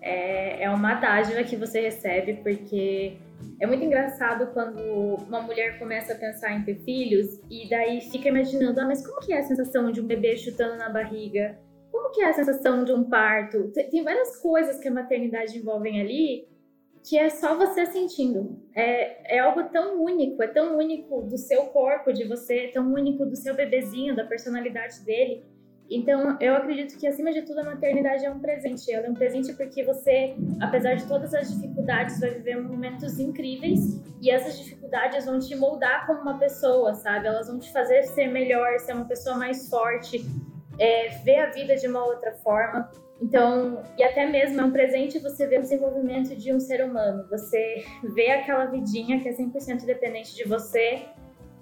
É, 0.00 0.62
é 0.62 0.70
uma 0.70 0.94
dádiva 0.94 1.42
que 1.42 1.56
você 1.56 1.80
recebe, 1.80 2.34
porque 2.34 3.18
é 3.60 3.66
muito 3.66 3.84
engraçado 3.84 4.52
quando 4.52 4.80
uma 5.26 5.40
mulher 5.40 5.78
começa 5.78 6.12
a 6.12 6.16
pensar 6.16 6.52
em 6.52 6.62
ter 6.62 6.76
filhos 6.84 7.40
e 7.50 7.68
daí 7.68 8.00
fica 8.00 8.28
imaginando, 8.28 8.80
ah, 8.80 8.86
mas 8.86 9.04
como 9.06 9.20
que 9.20 9.32
é 9.32 9.38
a 9.38 9.42
sensação 9.42 9.90
de 9.90 10.00
um 10.00 10.06
bebê 10.06 10.36
chutando 10.36 10.76
na 10.76 10.88
barriga? 10.88 11.58
Como 11.90 12.10
que 12.10 12.20
é 12.20 12.28
a 12.28 12.34
sensação 12.34 12.84
de 12.84 12.92
um 12.92 13.04
parto? 13.04 13.72
Tem 13.72 14.04
várias 14.04 14.36
coisas 14.40 14.78
que 14.78 14.88
a 14.88 14.92
maternidade 14.92 15.58
envolvem 15.58 16.00
ali 16.00 16.48
que 17.08 17.16
é 17.16 17.30
só 17.30 17.56
você 17.56 17.86
sentindo. 17.86 18.60
É, 18.74 19.36
é 19.36 19.38
algo 19.38 19.64
tão 19.70 20.02
único, 20.02 20.42
é 20.42 20.46
tão 20.46 20.76
único 20.76 21.22
do 21.22 21.38
seu 21.38 21.66
corpo, 21.66 22.12
de 22.12 22.24
você, 22.24 22.68
tão 22.68 22.92
único 22.92 23.24
do 23.24 23.34
seu 23.34 23.54
bebezinho, 23.54 24.14
da 24.14 24.24
personalidade 24.24 25.02
dele. 25.04 25.42
Então, 25.90 26.36
eu 26.38 26.54
acredito 26.54 26.98
que, 26.98 27.06
acima 27.06 27.32
de 27.32 27.42
tudo, 27.42 27.60
a 27.60 27.64
maternidade 27.64 28.24
é 28.24 28.30
um 28.30 28.38
presente. 28.38 28.92
Ela 28.92 29.06
é 29.06 29.10
um 29.10 29.14
presente 29.14 29.54
porque 29.54 29.82
você, 29.82 30.34
apesar 30.60 30.94
de 30.94 31.06
todas 31.06 31.32
as 31.32 31.52
dificuldades, 31.52 32.20
vai 32.20 32.30
viver 32.30 32.62
momentos 32.62 33.18
incríveis 33.18 33.98
e 34.20 34.30
essas 34.30 34.58
dificuldades 34.58 35.24
vão 35.24 35.38
te 35.38 35.54
moldar 35.56 36.06
como 36.06 36.20
uma 36.20 36.38
pessoa, 36.38 36.94
sabe? 36.94 37.26
Elas 37.26 37.48
vão 37.48 37.58
te 37.58 37.72
fazer 37.72 38.02
ser 38.02 38.26
melhor, 38.26 38.78
ser 38.80 38.92
uma 38.92 39.06
pessoa 39.06 39.36
mais 39.36 39.68
forte, 39.70 40.24
é, 40.78 41.08
ver 41.24 41.38
a 41.38 41.50
vida 41.50 41.74
de 41.74 41.86
uma 41.88 42.04
outra 42.04 42.32
forma. 42.32 42.90
Então, 43.20 43.82
e 43.96 44.02
até 44.02 44.26
mesmo 44.26 44.60
é 44.60 44.64
um 44.64 44.70
presente 44.70 45.18
você 45.18 45.46
ver 45.46 45.58
o 45.58 45.62
desenvolvimento 45.62 46.36
de 46.36 46.52
um 46.52 46.60
ser 46.60 46.84
humano. 46.84 47.26
Você 47.30 47.84
vê 48.14 48.30
aquela 48.30 48.66
vidinha 48.66 49.20
que 49.20 49.28
é 49.28 49.32
100% 49.32 49.84
dependente 49.86 50.34
de 50.36 50.44
você, 50.44 51.02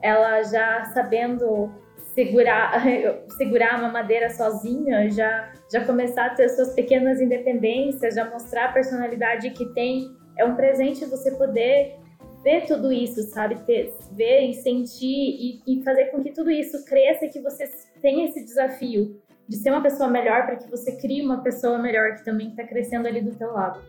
ela 0.03 0.43
já 0.43 0.85
sabendo 0.87 1.73
segurar, 2.17 2.83
segurar 3.37 3.79
uma 3.79 3.91
madeira 3.91 4.31
sozinha, 4.31 5.09
já, 5.11 5.53
já 5.71 5.85
começar 5.85 6.27
a 6.27 6.35
ter 6.35 6.49
suas 6.49 6.75
pequenas 6.75 7.21
independências, 7.21 8.15
já 8.15 8.29
mostrar 8.29 8.71
a 8.71 8.73
personalidade 8.73 9.51
que 9.51 9.67
tem. 9.75 10.11
É 10.39 10.45
um 10.45 10.57
presente 10.57 11.05
você 11.05 11.31
poder 11.37 11.97
ver 12.43 12.67
tudo 12.67 12.91
isso, 12.91 13.23
sabe? 13.31 13.57
Ter, 13.67 13.93
ver 14.13 14.49
e 14.49 14.55
sentir 14.55 15.07
e, 15.07 15.63
e 15.67 15.85
fazer 15.85 16.07
com 16.07 16.23
que 16.23 16.33
tudo 16.33 16.51
isso 16.51 16.85
cresça 16.87 17.27
e 17.27 17.29
que 17.29 17.41
você 17.41 17.71
tenha 18.01 18.27
esse 18.27 18.45
desafio 18.45 19.21
de 19.49 19.57
ser 19.57 19.71
uma 19.71 19.83
pessoa 19.83 20.09
melhor 20.09 20.47
para 20.47 20.57
que 20.57 20.69
você 20.69 20.97
crie 20.97 21.23
uma 21.23 21.43
pessoa 21.43 21.79
melhor 21.79 22.17
que 22.17 22.25
também 22.25 22.49
está 22.49 22.65
crescendo 22.65 23.07
ali 23.07 23.21
do 23.21 23.37
teu 23.37 23.53
lado. 23.53 23.81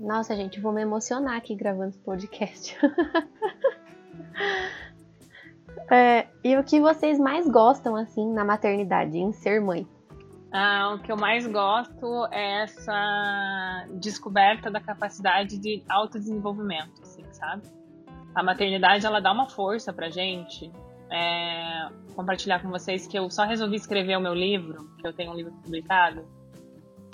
Nossa, 0.00 0.34
gente, 0.34 0.60
vou 0.60 0.72
me 0.72 0.82
emocionar 0.82 1.36
aqui 1.36 1.54
gravando 1.54 1.90
esse 1.90 1.98
podcast. 1.98 2.76
é, 5.90 6.26
e 6.42 6.56
o 6.56 6.64
que 6.64 6.80
vocês 6.80 7.18
mais 7.18 7.48
gostam, 7.48 7.96
assim, 7.96 8.32
na 8.32 8.44
maternidade, 8.44 9.18
em 9.18 9.32
ser 9.32 9.60
mãe? 9.60 9.86
Ah, 10.52 10.94
o 10.94 11.02
que 11.02 11.10
eu 11.10 11.16
mais 11.16 11.46
gosto 11.46 12.26
é 12.30 12.62
essa 12.62 13.86
descoberta 13.94 14.70
da 14.70 14.80
capacidade 14.80 15.58
de 15.58 15.82
autodesenvolvimento, 15.88 17.02
assim, 17.02 17.24
sabe? 17.32 17.62
A 18.34 18.42
maternidade, 18.42 19.04
ela 19.04 19.20
dá 19.20 19.32
uma 19.32 19.48
força 19.48 19.92
pra 19.92 20.10
gente 20.10 20.70
é, 21.10 21.88
compartilhar 22.14 22.62
com 22.62 22.70
vocês 22.70 23.06
que 23.06 23.18
eu 23.18 23.28
só 23.30 23.44
resolvi 23.44 23.76
escrever 23.76 24.16
o 24.16 24.20
meu 24.20 24.34
livro, 24.34 24.88
que 25.00 25.06
eu 25.06 25.12
tenho 25.12 25.32
um 25.32 25.34
livro 25.34 25.52
publicado, 25.52 26.24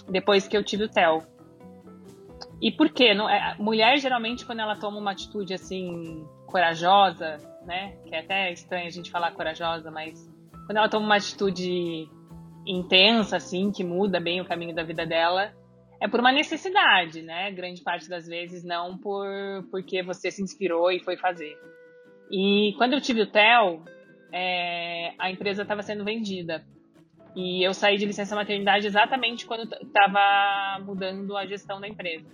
depois 0.09 0.47
que 0.47 0.57
eu 0.57 0.63
tive 0.63 0.85
o 0.85 0.89
TEL. 0.89 1.23
E 2.61 2.71
por 2.71 2.91
quê? 2.91 3.15
Não, 3.15 3.29
é, 3.29 3.57
mulher, 3.59 3.97
geralmente, 3.99 4.45
quando 4.45 4.61
ela 4.61 4.77
toma 4.77 4.99
uma 4.99 5.13
atitude 5.13 5.55
assim, 5.55 6.27
corajosa, 6.47 7.39
né? 7.65 7.97
Que 8.07 8.15
é 8.15 8.21
até 8.21 8.53
estranho 8.53 8.87
a 8.87 8.91
gente 8.91 9.11
falar 9.11 9.33
corajosa, 9.33 9.91
mas 9.91 10.29
quando 10.67 10.79
ela 10.79 10.89
toma 10.89 11.07
uma 11.07 11.17
atitude 11.17 12.09
intensa, 12.67 13.37
assim, 13.37 13.73
que 13.73 13.83
muda 13.83 14.21
bem 14.21 14.41
o 14.41 14.45
caminho 14.45 14.75
da 14.75 14.83
vida 14.83 15.07
dela, 15.07 15.53
é 16.01 16.09
por 16.09 16.21
uma 16.21 16.33
necessidade, 16.33 17.23
né? 17.23 17.51
Grande 17.51 17.83
parte 17.83 18.09
das 18.09 18.27
vezes 18.27 18.65
não 18.65 18.97
por 18.97 19.27
porque 19.71 20.03
você 20.03 20.31
se 20.31 20.43
inspirou 20.43 20.91
e 20.91 21.01
foi 21.01 21.17
fazer. 21.17 21.59
E 22.31 22.75
quando 22.79 22.95
eu 22.95 23.01
tive 23.01 23.23
o 23.23 23.27
TEL, 23.27 23.83
é, 24.33 25.13
a 25.19 25.31
empresa 25.31 25.63
estava 25.63 25.83
sendo 25.83 26.05
vendida. 26.05 26.65
E 27.35 27.65
eu 27.65 27.73
saí 27.75 27.97
de 27.97 28.07
licença 28.07 28.35
maternidade 28.35 28.87
exatamente 28.87 29.47
quando 29.47 29.73
estava 29.75 30.83
mudando 30.85 31.37
a 31.37 31.47
gestão 31.47 31.81
da 31.81 31.89
empresa. 31.89 32.27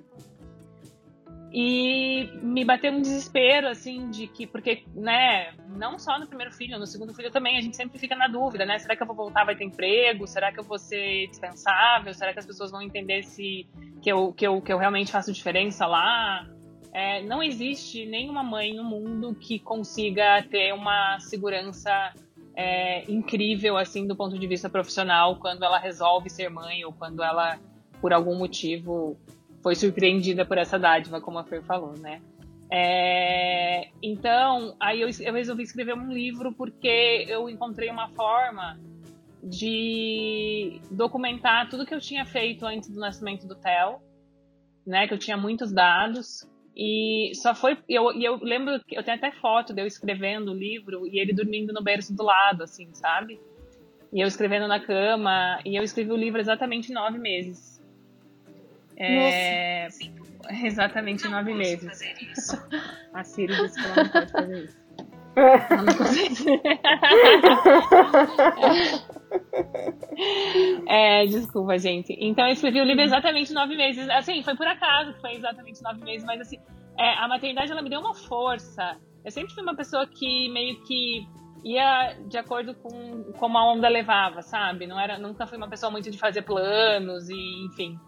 E 1.52 2.28
me 2.42 2.64
bateu 2.64 2.92
um 2.92 3.00
desespero, 3.00 3.68
assim, 3.68 4.10
de 4.10 4.26
que, 4.26 4.46
porque, 4.46 4.84
né, 4.94 5.52
não 5.68 5.98
só 5.98 6.18
no 6.18 6.26
primeiro 6.26 6.52
filho, 6.52 6.78
no 6.78 6.86
segundo 6.86 7.14
filho 7.14 7.30
também, 7.30 7.56
a 7.56 7.60
gente 7.60 7.76
sempre 7.76 7.98
fica 7.98 8.16
na 8.16 8.28
dúvida, 8.28 8.66
né? 8.66 8.78
Será 8.78 8.96
que 8.96 9.02
eu 9.02 9.06
vou 9.06 9.16
voltar, 9.16 9.44
vai 9.44 9.56
ter 9.56 9.64
emprego? 9.64 10.26
Será 10.26 10.52
que 10.52 10.60
eu 10.60 10.64
vou 10.64 10.78
ser 10.78 11.28
dispensável? 11.28 12.12
Será 12.12 12.32
que 12.32 12.38
as 12.38 12.46
pessoas 12.46 12.70
vão 12.70 12.82
entender 12.82 13.22
se 13.22 13.66
que 14.02 14.10
eu, 14.10 14.32
que 14.32 14.46
eu, 14.46 14.60
que 14.60 14.72
eu 14.72 14.78
realmente 14.78 15.12
faço 15.12 15.32
diferença 15.32 15.86
lá? 15.86 16.46
É, 16.92 17.22
não 17.22 17.42
existe 17.42 18.06
nenhuma 18.06 18.42
mãe 18.42 18.74
no 18.74 18.82
mundo 18.82 19.34
que 19.34 19.58
consiga 19.58 20.42
ter 20.50 20.72
uma 20.72 21.18
segurança 21.20 22.12
é, 22.56 23.04
incrível, 23.10 23.76
assim, 23.76 24.06
do 24.06 24.16
ponto 24.16 24.38
de 24.38 24.46
vista 24.46 24.68
profissional, 24.68 25.36
quando 25.36 25.62
ela 25.62 25.78
resolve 25.78 26.30
ser 26.30 26.48
mãe 26.48 26.84
ou 26.84 26.92
quando 26.92 27.22
ela, 27.22 27.58
por 28.00 28.14
algum 28.14 28.36
motivo, 28.36 29.18
foi 29.66 29.74
surpreendida 29.74 30.44
por 30.44 30.58
essa 30.58 30.78
dádiva, 30.78 31.20
como 31.20 31.40
a 31.40 31.44
Fer 31.44 31.60
falou, 31.60 31.98
né? 31.98 32.22
É, 32.70 33.88
então, 34.00 34.76
aí 34.78 35.00
eu, 35.00 35.08
eu, 35.18 35.34
resolvi 35.34 35.64
escrever 35.64 35.92
um 35.92 36.12
livro 36.12 36.54
porque 36.54 37.26
eu 37.28 37.48
encontrei 37.48 37.90
uma 37.90 38.08
forma 38.10 38.78
de 39.42 40.80
documentar 40.88 41.68
tudo 41.68 41.84
que 41.84 41.92
eu 41.92 41.98
tinha 41.98 42.24
feito 42.24 42.64
antes 42.64 42.88
do 42.88 43.00
nascimento 43.00 43.44
do 43.44 43.56
Theo, 43.56 43.98
né? 44.86 45.08
Que 45.08 45.14
eu 45.14 45.18
tinha 45.18 45.36
muitos 45.36 45.72
dados 45.72 46.48
e 46.76 47.32
só 47.34 47.52
foi 47.52 47.76
eu, 47.88 48.12
e 48.12 48.24
eu 48.24 48.36
lembro 48.36 48.80
eu 48.88 49.02
tenho 49.02 49.16
até 49.16 49.32
foto 49.32 49.74
de 49.74 49.82
eu 49.82 49.86
escrevendo 49.88 50.52
o 50.52 50.54
livro 50.54 51.08
e 51.08 51.18
ele 51.18 51.32
dormindo 51.32 51.72
no 51.72 51.82
berço 51.82 52.14
do 52.14 52.22
lado, 52.22 52.62
assim, 52.62 52.94
sabe? 52.94 53.40
E 54.12 54.20
eu 54.20 54.28
escrevendo 54.28 54.68
na 54.68 54.78
cama 54.78 55.58
e 55.64 55.74
eu 55.74 55.82
escrevi 55.82 56.12
o 56.12 56.16
livro 56.16 56.40
exatamente 56.40 56.92
nove 56.92 57.18
meses. 57.18 57.76
É, 58.98 59.88
exatamente 60.64 61.28
nove 61.28 61.54
meses. 61.54 61.88
A 63.12 63.24
Siri 63.24 63.54
disse 63.54 63.80
que 63.80 63.86
ela 63.86 64.04
não 64.04 64.10
pode 64.10 64.32
fazer 64.32 64.64
isso. 64.64 64.86
Ela 65.36 65.82
não 65.82 65.94
consegue. 65.94 66.62
É, 70.88 71.26
desculpa, 71.26 71.78
gente. 71.78 72.16
Então 72.18 72.46
eu 72.46 72.52
escrevi 72.52 72.80
o 72.80 72.84
livro 72.84 73.02
exatamente 73.02 73.52
nove 73.52 73.76
meses. 73.76 74.08
Assim, 74.08 74.42
foi 74.42 74.56
por 74.56 74.66
acaso 74.66 75.12
que 75.12 75.20
foi 75.20 75.34
exatamente 75.34 75.82
nove 75.82 76.02
meses, 76.02 76.24
mas 76.24 76.40
assim, 76.40 76.58
é, 76.98 77.14
a 77.18 77.28
maternidade 77.28 77.70
ela 77.70 77.82
me 77.82 77.90
deu 77.90 78.00
uma 78.00 78.14
força. 78.14 78.96
Eu 79.24 79.30
sempre 79.30 79.52
fui 79.52 79.62
uma 79.62 79.76
pessoa 79.76 80.06
que 80.06 80.48
meio 80.50 80.82
que 80.84 81.26
ia 81.64 82.16
de 82.28 82.38
acordo 82.38 82.74
com 82.74 83.32
como 83.38 83.58
a 83.58 83.72
onda 83.72 83.88
levava, 83.88 84.40
sabe? 84.40 84.86
Não 84.86 84.98
era, 84.98 85.18
nunca 85.18 85.46
fui 85.46 85.58
uma 85.58 85.68
pessoa 85.68 85.90
muito 85.90 86.10
de 86.10 86.16
fazer 86.16 86.42
planos 86.42 87.28
e, 87.28 87.66
enfim. 87.66 87.98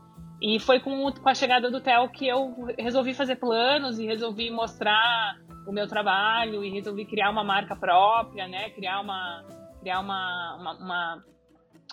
E 0.40 0.60
foi 0.60 0.78
com, 0.80 1.10
com 1.12 1.28
a 1.28 1.34
chegada 1.34 1.70
do 1.70 1.80
Theo 1.80 2.08
que 2.10 2.26
eu 2.26 2.68
resolvi 2.78 3.12
fazer 3.12 3.36
planos 3.36 3.98
e 3.98 4.06
resolvi 4.06 4.50
mostrar 4.50 5.36
o 5.66 5.72
meu 5.72 5.86
trabalho 5.88 6.64
e 6.64 6.70
resolvi 6.70 7.04
criar 7.04 7.30
uma 7.30 7.42
marca 7.42 7.74
própria, 7.74 8.46
né? 8.46 8.70
Criar 8.70 9.00
uma, 9.00 9.44
criar 9.80 10.00
uma, 10.00 10.56
uma, 10.56 10.72
uma, 10.74 11.24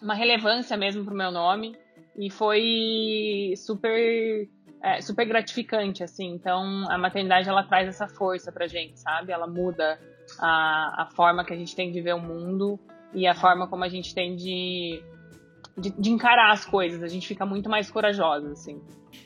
uma 0.01 0.13
relevância 0.13 0.77
mesmo 0.77 1.03
para 1.03 1.13
o 1.13 1.17
meu 1.17 1.31
nome. 1.31 1.75
E 2.17 2.29
foi 2.29 3.53
super, 3.57 4.47
é, 4.81 5.01
super 5.01 5.25
gratificante, 5.25 6.03
assim. 6.03 6.27
Então, 6.33 6.85
a 6.89 6.97
maternidade, 6.97 7.49
ela 7.49 7.63
traz 7.63 7.87
essa 7.87 8.07
força 8.07 8.51
pra 8.51 8.67
gente, 8.67 8.99
sabe? 8.99 9.31
Ela 9.31 9.47
muda 9.47 9.99
a, 10.39 11.03
a 11.03 11.05
forma 11.15 11.43
que 11.43 11.53
a 11.53 11.57
gente 11.57 11.75
tem 11.75 11.91
de 11.91 11.99
ver 11.99 12.13
o 12.13 12.21
mundo 12.21 12.79
e 13.13 13.27
a 13.27 13.33
forma 13.33 13.67
como 13.67 13.83
a 13.83 13.89
gente 13.89 14.13
tem 14.13 14.35
de 14.35 15.03
de, 15.77 15.89
de, 15.91 16.11
encarar 16.11 16.51
as 16.51 16.65
coisas, 16.65 17.03
a 17.03 17.07
gente 17.07 17.27
fica 17.27 17.45
muito 17.45 17.69
mais 17.69 17.89
corajosa, 17.89 18.51
assim. 18.51 18.81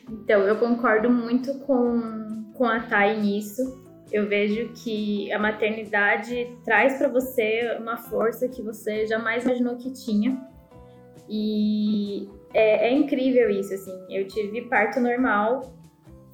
Então, 0.10 0.42
eu 0.42 0.58
concordo 0.58 1.10
muito 1.10 1.54
com, 1.60 2.52
com 2.54 2.66
a 2.66 2.80
Thay 2.80 3.20
nisso. 3.20 3.88
Eu 4.12 4.28
vejo 4.28 4.72
que 4.74 5.32
a 5.32 5.38
maternidade 5.38 6.58
traz 6.66 6.98
para 6.98 7.08
você 7.08 7.78
uma 7.80 7.98
força 7.98 8.48
que 8.48 8.62
você 8.62 9.06
jamais 9.06 9.46
imaginou 9.46 9.78
que 9.78 9.92
tinha. 9.92 10.42
E 11.30 12.28
é, 12.54 12.90
é 12.90 12.94
incrível 12.94 13.50
isso, 13.52 13.74
assim. 13.74 13.96
Eu 14.10 14.28
tive 14.28 14.64
parto 14.64 15.00
normal, 15.00 15.72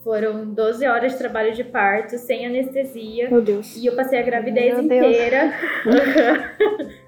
foram 0.05 0.53
12 0.53 0.87
horas 0.87 1.13
de 1.13 1.17
trabalho 1.17 1.53
de 1.53 1.63
parto, 1.65 2.17
sem 2.17 2.45
anestesia. 2.45 3.29
Meu 3.29 3.41
Deus. 3.41 3.75
E 3.75 3.87
eu 3.87 3.95
passei 3.95 4.19
a 4.19 4.23
gravidez 4.23 4.75
Meu 4.75 4.85
inteira. 4.85 5.51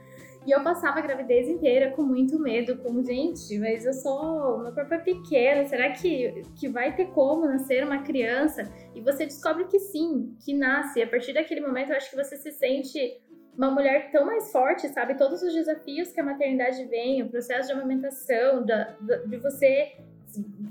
E 0.48 0.51
eu 0.51 0.63
passava 0.63 1.00
a 1.00 1.01
gravidez 1.01 1.50
inteira 1.50 1.92
com 1.92 2.04
muito 2.04 2.39
medo, 2.39 2.77
como, 2.77 3.04
gente, 3.04 3.60
mas 3.60 3.86
eu 3.86 3.92
sou. 3.92 4.60
Meu 4.60 4.74
corpo 4.74 4.94
é 4.94 5.00
pequeno, 5.00 5.68
será 5.68 5.92
que, 5.92 6.42
que 6.58 6.70
vai 6.70 6.96
ter 6.96 7.08
como 7.08 7.46
nascer 7.46 7.84
uma 7.84 8.01
criança? 8.04 8.63
E 8.96 9.01
você 9.01 9.25
descobre 9.25 9.66
que 9.66 9.77
sim, 9.77 10.34
que 10.46 10.54
nasce. 10.54 11.00
E 11.00 11.04
a 11.04 11.08
partir 11.08 11.34
daquele 11.34 11.60
momento, 11.60 11.89
eu 11.89 11.98
acho 11.98 12.10
que 12.10 12.16
você 12.16 12.38
se 12.38 12.54
sente 12.54 13.20
uma 13.58 13.70
mulher 13.70 14.10
tão 14.10 14.25
mais 14.25 14.50
forte, 14.50 14.88
sabe? 14.88 15.18
Todos 15.18 15.44
os 15.44 15.54
desafios 15.54 16.13
que 16.13 16.22
a 16.22 16.24
maternidade 16.24 16.86
vem, 16.86 17.24
o 17.24 17.30
processo 17.30 17.68
de 17.68 17.74
amamentação, 17.74 18.66
da, 18.66 18.96
da 19.01 19.18
de 19.18 19.36
você 19.36 19.98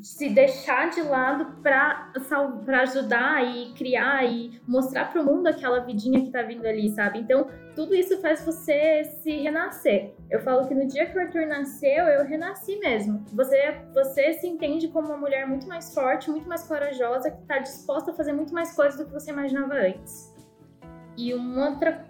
se 0.03 0.29
deixar 0.29 0.91
de 0.91 1.03
lado 1.03 1.63
para 1.63 2.13
ajudar 2.83 3.45
e 3.45 3.73
criar 3.75 4.25
e 4.25 4.61
mostrar 4.67 5.11
para 5.11 5.21
o 5.21 5.25
mundo 5.25 5.47
aquela 5.47 5.81
vidinha 5.81 6.23
que 6.23 6.31
tá 6.31 6.43
vindo 6.43 6.67
ali, 6.67 6.91
sabe? 6.91 7.19
Então, 7.19 7.49
tudo 7.75 7.95
isso 7.95 8.21
faz 8.21 8.45
você 8.45 9.05
se 9.05 9.31
renascer. 9.31 10.15
Eu 10.31 10.41
falo 10.41 10.67
que 10.67 10.75
no 10.75 10.87
dia 10.87 11.07
que 11.07 11.19
o 11.19 11.21
Arthur 11.21 11.47
nasceu, 11.47 12.05
eu 12.07 12.25
renasci 12.25 12.79
mesmo. 12.79 13.25
Você, 13.33 13.81
você 13.93 14.35
se 14.35 14.47
entende 14.47 14.89
como 14.89 15.09
uma 15.09 15.17
mulher 15.17 15.47
muito 15.47 15.69
mais 15.69 15.93
forte, 15.93 16.31
muito 16.31 16.49
mais 16.49 16.67
corajosa, 16.67 17.31
que 17.31 17.43
está 17.43 17.59
disposta 17.59 18.13
a 18.13 18.15
fazer 18.15 18.33
muito 18.33 18.55
mais 18.55 18.75
coisas 18.75 18.99
do 18.99 19.07
que 19.07 19.13
você 19.13 19.31
imaginava 19.31 19.75
antes. 19.75 20.35
E 21.17 21.35
uma 21.35 21.71
outra. 21.71 22.05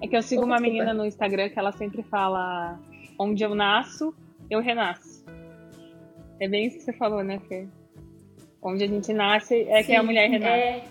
É 0.00 0.06
que 0.06 0.16
eu 0.16 0.22
sigo 0.22 0.44
uma 0.44 0.58
menina 0.58 0.92
no 0.92 1.04
Instagram 1.04 1.48
que 1.48 1.58
ela 1.58 1.72
sempre 1.72 2.02
fala: 2.02 2.78
onde 3.18 3.42
eu 3.42 3.54
nasço, 3.54 4.14
eu 4.50 4.60
renasço. 4.60 5.11
É 6.42 6.48
bem 6.48 6.66
isso 6.66 6.78
que 6.78 6.82
você 6.82 6.92
falou, 6.92 7.22
né, 7.22 7.38
Fer? 7.48 7.68
Onde 8.60 8.82
a 8.82 8.88
gente 8.88 9.12
nasce 9.12 9.62
é 9.68 9.80
Sim, 9.80 9.86
que 9.86 9.94
a 9.94 10.02
mulher 10.02 10.28
renasce. 10.28 10.52
É... 10.52 10.84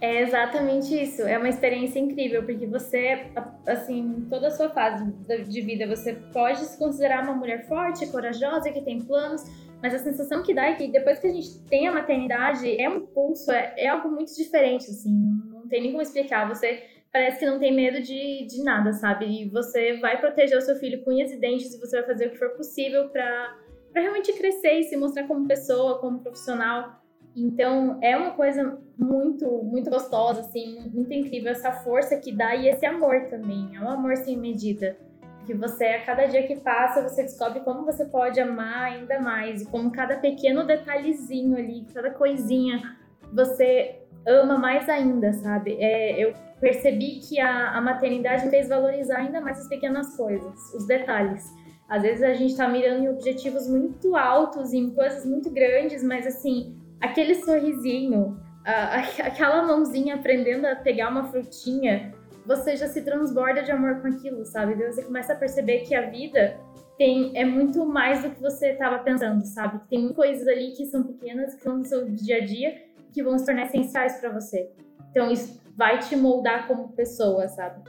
é 0.00 0.22
exatamente 0.22 0.94
isso. 0.94 1.20
É 1.20 1.36
uma 1.36 1.50
experiência 1.50 1.98
incrível, 1.98 2.42
porque 2.42 2.66
você, 2.66 3.26
assim, 3.66 4.26
toda 4.30 4.46
a 4.46 4.50
sua 4.50 4.70
fase 4.70 5.04
de 5.46 5.60
vida, 5.60 5.86
você 5.86 6.14
pode 6.32 6.60
se 6.60 6.78
considerar 6.78 7.22
uma 7.22 7.34
mulher 7.34 7.68
forte, 7.68 8.06
corajosa, 8.06 8.72
que 8.72 8.80
tem 8.80 9.02
planos, 9.02 9.42
mas 9.82 9.92
a 9.92 9.98
sensação 9.98 10.42
que 10.42 10.54
dá 10.54 10.70
é 10.70 10.74
que 10.74 10.88
depois 10.88 11.18
que 11.18 11.26
a 11.26 11.32
gente 11.34 11.58
tem 11.68 11.86
a 11.86 11.92
maternidade, 11.92 12.80
é 12.80 12.88
um 12.88 13.04
pulso, 13.04 13.52
é, 13.52 13.74
é 13.76 13.88
algo 13.88 14.08
muito 14.08 14.34
diferente, 14.34 14.88
assim, 14.88 15.12
não 15.52 15.68
tem 15.68 15.82
nem 15.82 15.90
como 15.90 16.00
explicar. 16.00 16.48
Você 16.48 16.82
parece 17.12 17.38
que 17.38 17.46
não 17.46 17.58
tem 17.58 17.74
medo 17.74 18.00
de, 18.00 18.46
de 18.46 18.62
nada, 18.62 18.92
sabe? 18.92 19.26
E 19.26 19.48
você 19.48 19.98
vai 19.98 20.20
proteger 20.20 20.56
o 20.56 20.60
seu 20.60 20.76
filho 20.76 21.02
com 21.02 21.10
unhas 21.10 21.32
e 21.32 21.38
dentes 21.38 21.74
e 21.74 21.80
você 21.80 21.98
vai 21.98 22.06
fazer 22.06 22.26
o 22.26 22.30
que 22.30 22.38
for 22.38 22.50
possível 22.50 23.08
para 23.08 23.56
realmente 23.94 24.32
crescer 24.32 24.80
e 24.80 24.84
se 24.84 24.96
mostrar 24.96 25.26
como 25.26 25.46
pessoa, 25.46 25.98
como 25.98 26.20
profissional. 26.20 27.00
Então, 27.34 27.98
é 28.02 28.16
uma 28.16 28.32
coisa 28.32 28.78
muito, 28.98 29.46
muito 29.62 29.88
gostosa, 29.88 30.40
assim, 30.40 30.88
muito 30.92 31.12
incrível 31.12 31.52
essa 31.52 31.72
força 31.72 32.16
que 32.16 32.32
dá 32.32 32.54
e 32.54 32.68
esse 32.68 32.84
amor 32.84 33.26
também. 33.28 33.70
É 33.74 33.80
um 33.80 33.88
amor 33.88 34.16
sem 34.16 34.36
medida. 34.36 34.96
Que 35.46 35.54
você, 35.54 35.84
a 35.84 36.04
cada 36.04 36.26
dia 36.26 36.46
que 36.46 36.56
passa, 36.56 37.02
você 37.02 37.22
descobre 37.22 37.60
como 37.60 37.84
você 37.84 38.04
pode 38.04 38.38
amar 38.38 38.92
ainda 38.92 39.18
mais 39.20 39.62
e 39.62 39.66
como 39.66 39.90
cada 39.90 40.18
pequeno 40.18 40.64
detalhezinho 40.64 41.56
ali, 41.56 41.86
cada 41.92 42.10
coisinha, 42.10 42.96
você 43.32 43.99
ama 44.26 44.58
mais 44.58 44.88
ainda, 44.88 45.32
sabe? 45.32 45.76
É, 45.80 46.18
eu 46.22 46.34
percebi 46.60 47.20
que 47.20 47.40
a, 47.40 47.70
a 47.70 47.80
maternidade 47.80 48.48
fez 48.50 48.68
valorizar 48.68 49.18
ainda 49.18 49.40
mais 49.40 49.58
as 49.58 49.68
pequenas 49.68 50.16
coisas, 50.16 50.74
os 50.74 50.86
detalhes. 50.86 51.44
Às 51.88 52.02
vezes 52.02 52.22
a 52.22 52.34
gente 52.34 52.56
tá 52.56 52.68
mirando 52.68 53.04
em 53.04 53.08
objetivos 53.08 53.68
muito 53.68 54.16
altos, 54.16 54.72
em 54.72 54.90
coisas 54.94 55.24
muito 55.24 55.50
grandes, 55.50 56.04
mas 56.04 56.26
assim, 56.26 56.78
aquele 57.00 57.34
sorrisinho, 57.34 58.38
a, 58.64 59.00
aquela 59.26 59.66
mãozinha 59.66 60.14
aprendendo 60.14 60.66
a 60.66 60.76
pegar 60.76 61.08
uma 61.08 61.24
frutinha, 61.24 62.12
você 62.46 62.76
já 62.76 62.88
se 62.88 63.02
transborda 63.02 63.62
de 63.62 63.70
amor 63.70 64.00
com 64.00 64.08
aquilo, 64.08 64.44
sabe? 64.44 64.74
Você 64.74 65.02
começa 65.02 65.32
a 65.32 65.36
perceber 65.36 65.80
que 65.80 65.94
a 65.94 66.10
vida 66.10 66.58
tem, 66.96 67.32
é 67.34 67.44
muito 67.44 67.84
mais 67.86 68.22
do 68.22 68.30
que 68.30 68.40
você 68.40 68.72
estava 68.72 68.98
pensando, 68.98 69.44
sabe? 69.46 69.80
Tem 69.88 70.12
coisas 70.12 70.46
ali 70.46 70.72
que 70.72 70.86
são 70.86 71.02
pequenas, 71.02 71.54
que 71.54 71.62
são 71.62 71.78
no 71.78 71.84
seu 71.84 72.10
dia 72.10 72.36
a 72.36 72.44
dia, 72.44 72.74
que 73.12 73.22
vão 73.22 73.38
se 73.38 73.46
tornar 73.46 73.66
essenciais 73.66 74.18
para 74.20 74.30
você. 74.30 74.70
Então, 75.10 75.30
isso 75.30 75.60
vai 75.76 75.98
te 75.98 76.16
moldar 76.16 76.66
como 76.66 76.88
pessoa, 76.88 77.48
sabe? 77.48 77.82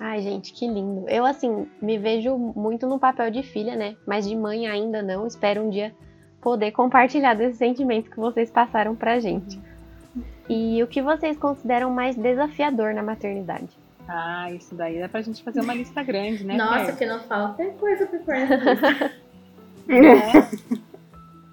Ai, 0.00 0.20
gente, 0.20 0.52
que 0.52 0.66
lindo. 0.66 1.08
Eu, 1.08 1.24
assim, 1.24 1.68
me 1.80 1.98
vejo 1.98 2.36
muito 2.36 2.86
no 2.86 2.98
papel 2.98 3.30
de 3.30 3.42
filha, 3.42 3.76
né? 3.76 3.96
Mas 4.06 4.28
de 4.28 4.36
mãe 4.36 4.66
ainda 4.66 5.02
não. 5.02 5.26
Espero 5.26 5.62
um 5.62 5.70
dia 5.70 5.94
poder 6.40 6.72
compartilhar 6.72 7.34
desses 7.34 7.56
sentimentos 7.58 8.10
que 8.10 8.18
vocês 8.18 8.50
passaram 8.50 8.94
pra 8.94 9.18
gente. 9.18 9.58
E 10.48 10.82
o 10.82 10.86
que 10.86 11.00
vocês 11.00 11.38
consideram 11.38 11.90
mais 11.90 12.16
desafiador 12.16 12.92
na 12.92 13.02
maternidade? 13.02 13.70
Ah, 14.06 14.52
isso 14.52 14.74
daí 14.74 15.00
dá 15.00 15.08
pra 15.08 15.22
gente 15.22 15.42
fazer 15.42 15.60
uma 15.60 15.74
lista 15.74 16.02
grande, 16.02 16.44
né? 16.44 16.56
Nossa, 16.56 16.92
Fer? 16.92 16.96
que 16.98 17.06
não 17.06 17.20
falta 17.20 17.62
é 17.62 17.70
coisa 17.70 18.06
pra. 18.06 18.34
É. 19.86 20.83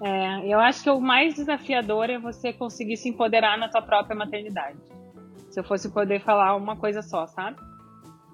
É, 0.02 0.52
eu 0.52 0.58
acho 0.58 0.82
que 0.82 0.90
o 0.90 1.00
mais 1.00 1.34
desafiador 1.34 2.10
é 2.10 2.18
você 2.18 2.52
conseguir 2.52 2.96
se 2.96 3.08
empoderar 3.08 3.56
na 3.56 3.68
tua 3.68 3.80
própria 3.80 4.16
maternidade. 4.16 4.78
Se 5.48 5.60
eu 5.60 5.64
fosse 5.64 5.92
poder 5.92 6.20
falar 6.20 6.56
uma 6.56 6.76
coisa 6.76 7.02
só, 7.02 7.26
sabe? 7.28 7.56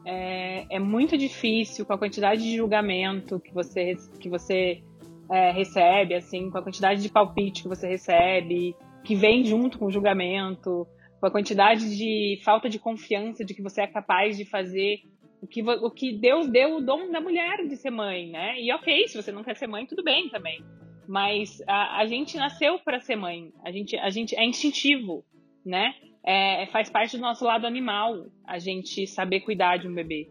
É, 0.05 0.77
é 0.77 0.79
muito 0.79 1.19
difícil 1.19 1.85
com 1.85 1.93
a 1.93 1.99
quantidade 1.99 2.43
de 2.43 2.57
julgamento 2.57 3.39
que 3.39 3.53
você, 3.53 3.97
que 4.19 4.31
você 4.31 4.83
é, 5.31 5.51
recebe, 5.51 6.15
assim, 6.15 6.51
com 6.51 6.57
a 6.57 6.63
quantidade 6.63 7.03
de 7.03 7.11
palpite 7.11 7.63
que 7.63 7.69
você 7.69 7.87
recebe, 7.87 8.75
que 9.05 9.15
vem 9.15 9.45
junto 9.45 9.79
com 9.79 9.87
o 9.87 9.91
julgamento, 9.91 10.87
com 11.21 11.27
a 11.27 11.31
quantidade 11.31 11.95
de 11.99 12.41
falta 12.43 12.71
de 12.71 12.79
confiança 12.79 13.45
de 13.45 13.53
que 13.53 13.61
você 13.61 13.83
é 13.83 13.87
capaz 13.87 14.39
de 14.39 14.47
fazer 14.47 15.01
o 15.43 15.47
que, 15.47 15.63
o 15.63 15.91
que 15.91 16.13
Deus 16.15 16.49
deu 16.49 16.77
o 16.77 16.81
dom 16.81 17.11
da 17.11 17.21
mulher 17.21 17.67
de 17.67 17.77
ser 17.77 17.91
mãe, 17.91 18.31
né? 18.31 18.59
E 18.59 18.73
ok, 18.73 19.07
se 19.07 19.23
você 19.23 19.31
não 19.31 19.45
quer 19.45 19.57
ser 19.57 19.67
mãe, 19.67 19.85
tudo 19.85 20.03
bem 20.03 20.31
também. 20.31 20.65
Mas 21.09 21.63
a, 21.67 22.01
a 22.01 22.07
gente 22.07 22.37
nasceu 22.37 22.79
para 22.81 23.01
ser 23.01 23.17
mãe. 23.17 23.51
A 23.65 23.73
gente, 23.73 23.97
a 23.97 24.11
gente 24.11 24.37
é 24.37 24.45
instintivo, 24.45 25.25
né? 25.65 25.95
É, 26.23 26.67
faz 26.67 26.91
parte 26.91 27.17
do 27.17 27.23
nosso 27.23 27.47
lado 27.47 27.67
animal 27.67 28.27
a 28.45 28.59
gente 28.59 29.07
saber 29.07 29.41
cuidar 29.41 29.79
de 29.79 29.89
um 29.89 29.95
bebê. 29.95 30.29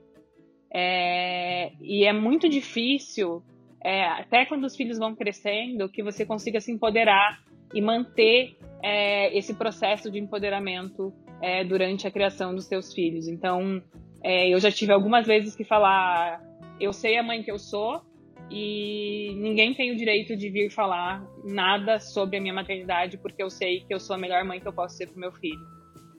É, 0.71 1.71
e 1.81 2.05
é 2.05 2.13
muito 2.13 2.47
difícil, 2.47 3.41
é, 3.83 4.05
até 4.05 4.45
quando 4.45 4.65
os 4.65 4.75
filhos 4.75 4.99
vão 4.99 5.15
crescendo, 5.15 5.89
que 5.89 6.03
você 6.03 6.23
consiga 6.23 6.61
se 6.61 6.71
empoderar 6.71 7.39
e 7.73 7.81
manter 7.81 8.55
é, 8.83 9.35
esse 9.35 9.55
processo 9.55 10.11
de 10.11 10.19
empoderamento 10.19 11.11
é, 11.41 11.63
durante 11.63 12.05
a 12.05 12.11
criação 12.11 12.53
dos 12.53 12.65
seus 12.65 12.93
filhos. 12.93 13.27
Então, 13.27 13.81
é, 14.23 14.53
eu 14.53 14.59
já 14.59 14.71
tive 14.71 14.93
algumas 14.93 15.25
vezes 15.25 15.55
que 15.55 15.63
falar: 15.63 16.39
eu 16.79 16.93
sei 16.93 17.17
a 17.17 17.23
mãe 17.23 17.41
que 17.41 17.51
eu 17.51 17.57
sou 17.57 18.01
e 18.49 19.33
ninguém 19.35 19.73
tem 19.73 19.91
o 19.91 19.95
direito 19.95 20.35
de 20.35 20.49
vir 20.49 20.69
falar 20.69 21.25
nada 21.43 21.99
sobre 21.99 22.37
a 22.37 22.41
minha 22.41 22.53
maternidade 22.53 23.17
porque 23.17 23.43
eu 23.43 23.49
sei 23.49 23.81
que 23.81 23.93
eu 23.93 23.99
sou 23.99 24.15
a 24.15 24.19
melhor 24.19 24.43
mãe 24.45 24.59
que 24.59 24.67
eu 24.67 24.73
posso 24.73 24.95
ser 24.95 25.07
para 25.07 25.19
meu 25.19 25.31
filho. 25.33 25.59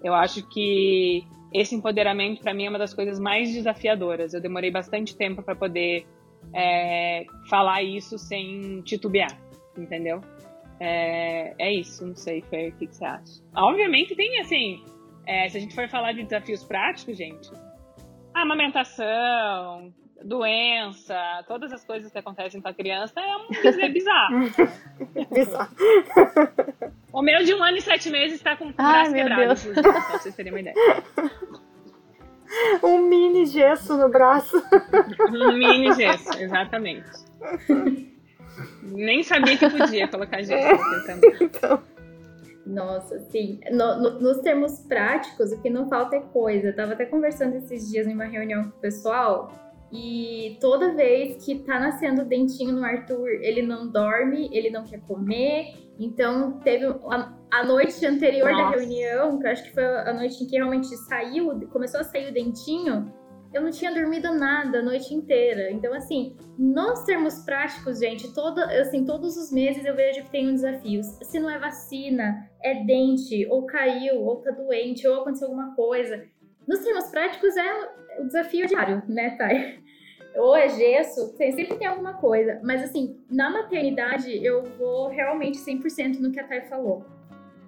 Eu 0.04 0.14
acho 0.14 0.47
que 0.49 1.25
esse 1.52 1.75
empoderamento 1.75 2.40
para 2.40 2.52
mim 2.52 2.66
é 2.66 2.68
uma 2.68 2.78
das 2.78 2.92
coisas 2.92 3.18
mais 3.18 3.52
desafiadoras. 3.52 4.35
Eu 4.35 4.40
demorei 4.40 4.70
bastante 4.70 5.16
tempo 5.16 5.42
para 5.42 5.56
poder 5.56 6.06
é, 6.54 7.25
falar 7.49 7.82
isso 7.82 8.18
sem 8.18 8.82
titubear, 8.82 9.37
entendeu? 9.76 10.20
É, 10.80 11.54
é 11.58 11.73
isso, 11.73 12.06
não 12.06 12.14
sei, 12.14 12.40
Fer, 12.42 12.73
o 12.73 12.76
que, 12.76 12.87
que, 12.87 12.94
você 12.94 13.04
acha? 13.04 13.42
Obviamente 13.56 14.14
tem, 14.14 14.38
assim, 14.38 14.85
é, 15.26 15.49
se 15.49 15.56
a 15.56 15.61
gente 15.61 15.75
for 15.75 15.88
falar 15.88 16.12
de 16.12 16.23
desafios 16.23 16.62
práticos, 16.62 17.16
gente, 17.16 17.50
amamentação, 18.32 19.92
doença, 20.25 21.17
todas 21.47 21.73
as 21.73 21.85
coisas 21.85 22.11
que 22.11 22.19
acontecem 22.19 22.61
com 22.61 22.69
a 22.69 22.75
criança 22.75 23.21
é 23.21 23.37
um 23.37 23.47
é 23.81 23.89
bizarro. 23.89 24.39
bizarro. 25.33 25.71
o 27.13 27.23
meu 27.23 27.45
de 27.45 27.55
um 27.55 27.63
ano 27.63 27.77
e 27.77 27.81
sete 27.81 28.11
meses 28.11 28.37
está 28.39 28.57
com 28.57 28.67
o 28.67 28.73
braço 28.73 29.11
Ai, 29.11 29.15
quebrado, 29.15 29.43
Deus. 29.43 29.65
pra 29.83 30.19
vocês 30.19 30.35
terem 30.35 30.52
uma 30.52 30.61
ideia. 30.61 30.75
Um 32.83 33.09
mini 33.09 33.45
gesso 33.47 33.97
no 33.97 34.09
braço. 34.09 34.57
Um 35.31 35.52
mini 35.52 35.93
gesso, 35.95 36.31
exatamente. 36.41 37.07
Nem 38.83 39.23
sabia 39.23 39.57
que 39.59 39.69
podia 39.69 40.09
colocar 40.09 40.43
gesso 40.43 41.07
também. 41.07 41.33
Então, 41.43 41.83
Nossa, 42.67 43.19
sim. 43.31 43.61
No- 43.71 44.00
no- 44.00 44.21
nos 44.21 44.39
termos 44.39 44.81
práticos, 44.81 45.52
o 45.52 45.61
que 45.61 45.69
não 45.71 45.89
falta 45.89 46.17
é 46.17 46.21
coisa. 46.21 46.69
Eu 46.69 46.76
tava 46.76 46.95
até 46.95 47.04
conversando 47.07 47.57
esses 47.57 47.89
dias 47.91 48.07
em 48.07 48.15
uma 48.15 48.25
reunião 48.25 48.65
com 48.65 48.71
o 48.78 48.81
pessoal. 48.81 49.52
E 49.93 50.59
toda 50.61 50.95
vez 50.95 51.45
que 51.45 51.61
tá 51.61 51.81
nascendo 51.81 52.23
o 52.23 52.25
dentinho 52.25 52.73
no 52.73 52.85
Arthur, 52.85 53.29
ele 53.41 53.63
não 53.63 53.91
dorme, 53.91 54.51
ele 54.53 54.71
não 54.71 54.85
quer 54.85 55.01
comer. 55.01 55.75
Então, 55.99 56.61
teve 56.61 56.87
a, 56.87 57.35
a 57.51 57.65
noite 57.65 58.05
anterior 58.05 58.51
da 58.51 58.65
Nossa. 58.65 58.79
reunião, 58.79 59.39
que 59.39 59.47
eu 59.47 59.51
acho 59.51 59.65
que 59.65 59.73
foi 59.73 59.85
a 59.85 60.13
noite 60.13 60.45
em 60.45 60.47
que 60.47 60.57
realmente 60.57 60.95
saiu, 61.09 61.59
começou 61.71 62.01
a 62.01 62.05
sair 62.05 62.29
o 62.29 62.35
dentinho, 62.35 63.13
eu 63.53 63.63
não 63.63 63.71
tinha 63.71 63.93
dormido 63.93 64.33
nada 64.35 64.79
a 64.79 64.83
noite 64.83 65.15
inteira. 65.15 65.71
Então, 65.71 65.95
assim, 65.95 66.37
nos 66.59 67.03
termos 67.05 67.39
práticos, 67.45 67.99
gente, 67.99 68.33
toda, 68.35 68.65
assim, 68.81 69.05
todos 69.05 69.37
os 69.37 69.51
meses 69.51 69.85
eu 69.85 69.97
vejo 69.97 70.23
que 70.25 70.31
tem 70.31 70.49
um 70.49 70.55
desafio. 70.55 71.03
Se 71.03 71.41
não 71.41 71.49
é 71.49 71.59
vacina, 71.59 72.49
é 72.63 72.85
dente, 72.85 73.47
ou 73.51 73.65
caiu, 73.65 74.21
ou 74.21 74.37
tá 74.37 74.51
doente, 74.51 75.09
ou 75.09 75.23
aconteceu 75.23 75.49
alguma 75.49 75.75
coisa. 75.75 76.23
Nos 76.69 76.81
termos 76.81 77.07
práticos 77.07 77.57
é 77.57 77.89
o 78.21 78.26
desafio 78.26 78.67
diário, 78.67 79.02
né, 79.09 79.31
Thay? 79.39 79.81
Ou 80.37 80.54
é 80.54 80.69
gesso, 80.69 81.35
sempre 81.39 81.65
tem 81.65 81.87
alguma 81.87 82.13
coisa. 82.13 82.61
Mas 82.63 82.83
assim, 82.83 83.19
na 83.31 83.49
maternidade 83.49 84.45
eu 84.45 84.63
vou 84.78 85.09
realmente 85.09 85.57
100% 85.59 86.21
no 86.21 86.31
que 86.31 86.39
a 86.39 86.47
Thay 86.47 86.67
falou. 86.69 87.07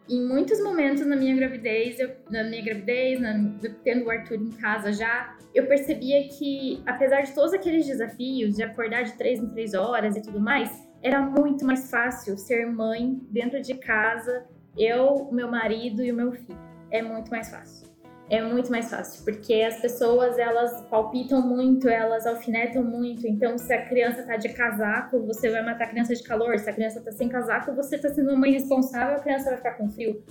Em 0.09 0.23
muitos 0.27 0.63
momentos 0.63 1.07
na 1.07 1.17
minha 1.17 1.35
gravidez, 1.35 1.99
eu- 1.99 2.11
na 2.31 2.45
minha 2.45 2.63
gravidez, 2.63 3.19
na- 3.21 3.55
tendo 3.83 4.05
o 4.05 4.11
Arthur 4.11 4.37
em 4.37 4.51
casa 4.51 4.93
já, 4.93 5.35
eu 5.55 5.67
percebia 5.67 6.29
que, 6.29 6.83
apesar 6.85 7.23
de 7.23 7.33
todos 7.35 7.55
aqueles 7.55 7.87
desafios 7.87 8.55
de 8.57 8.63
acordar 8.63 9.05
de 9.05 9.17
três 9.17 9.41
em 9.41 9.49
três 9.49 9.73
horas 9.73 10.15
e 10.17 10.23
tudo 10.23 10.39
mais, 10.39 10.71
era 11.03 11.21
muito 11.23 11.65
mais 11.65 11.91
fácil 11.91 12.37
ser 12.37 12.67
mãe 12.67 13.19
dentro 13.31 13.63
de 13.63 13.75
casa, 13.75 14.45
eu, 14.77 15.29
meu 15.33 15.49
marido 15.49 16.05
e 16.05 16.13
o 16.13 16.15
meu 16.15 16.33
filho. 16.33 16.59
É 16.91 17.01
muito 17.01 17.31
mais 17.31 17.49
fácil. 17.51 17.90
É 18.31 18.41
muito 18.41 18.71
mais 18.71 18.89
fácil, 18.89 19.25
porque 19.25 19.55
as 19.55 19.81
pessoas 19.81 20.39
elas 20.39 20.83
palpitam 20.83 21.43
muito, 21.43 21.89
elas 21.89 22.25
alfinetam 22.25 22.85
muito. 22.85 23.27
Então, 23.27 23.59
se 23.59 23.73
a 23.73 23.85
criança 23.87 24.23
tá 24.23 24.37
de 24.37 24.51
casaco, 24.51 25.19
você 25.27 25.51
vai 25.51 25.65
matar 25.65 25.87
a 25.87 25.89
criança 25.89 26.15
de 26.15 26.23
calor. 26.23 26.57
Se 26.61 26.71
a 26.71 26.73
criança 26.73 27.01
tá 27.01 27.11
sem 27.11 27.29
casaco, 27.29 27.75
você 27.75 27.99
tá 27.99 28.09
sendo 28.09 28.31
uma 28.31 28.39
mãe 28.39 28.53
responsável, 28.53 29.17
a 29.17 29.21
criança 29.21 29.47
vai 29.47 29.57
ficar 29.57 29.73
com 29.73 29.91
frio. 29.91 30.23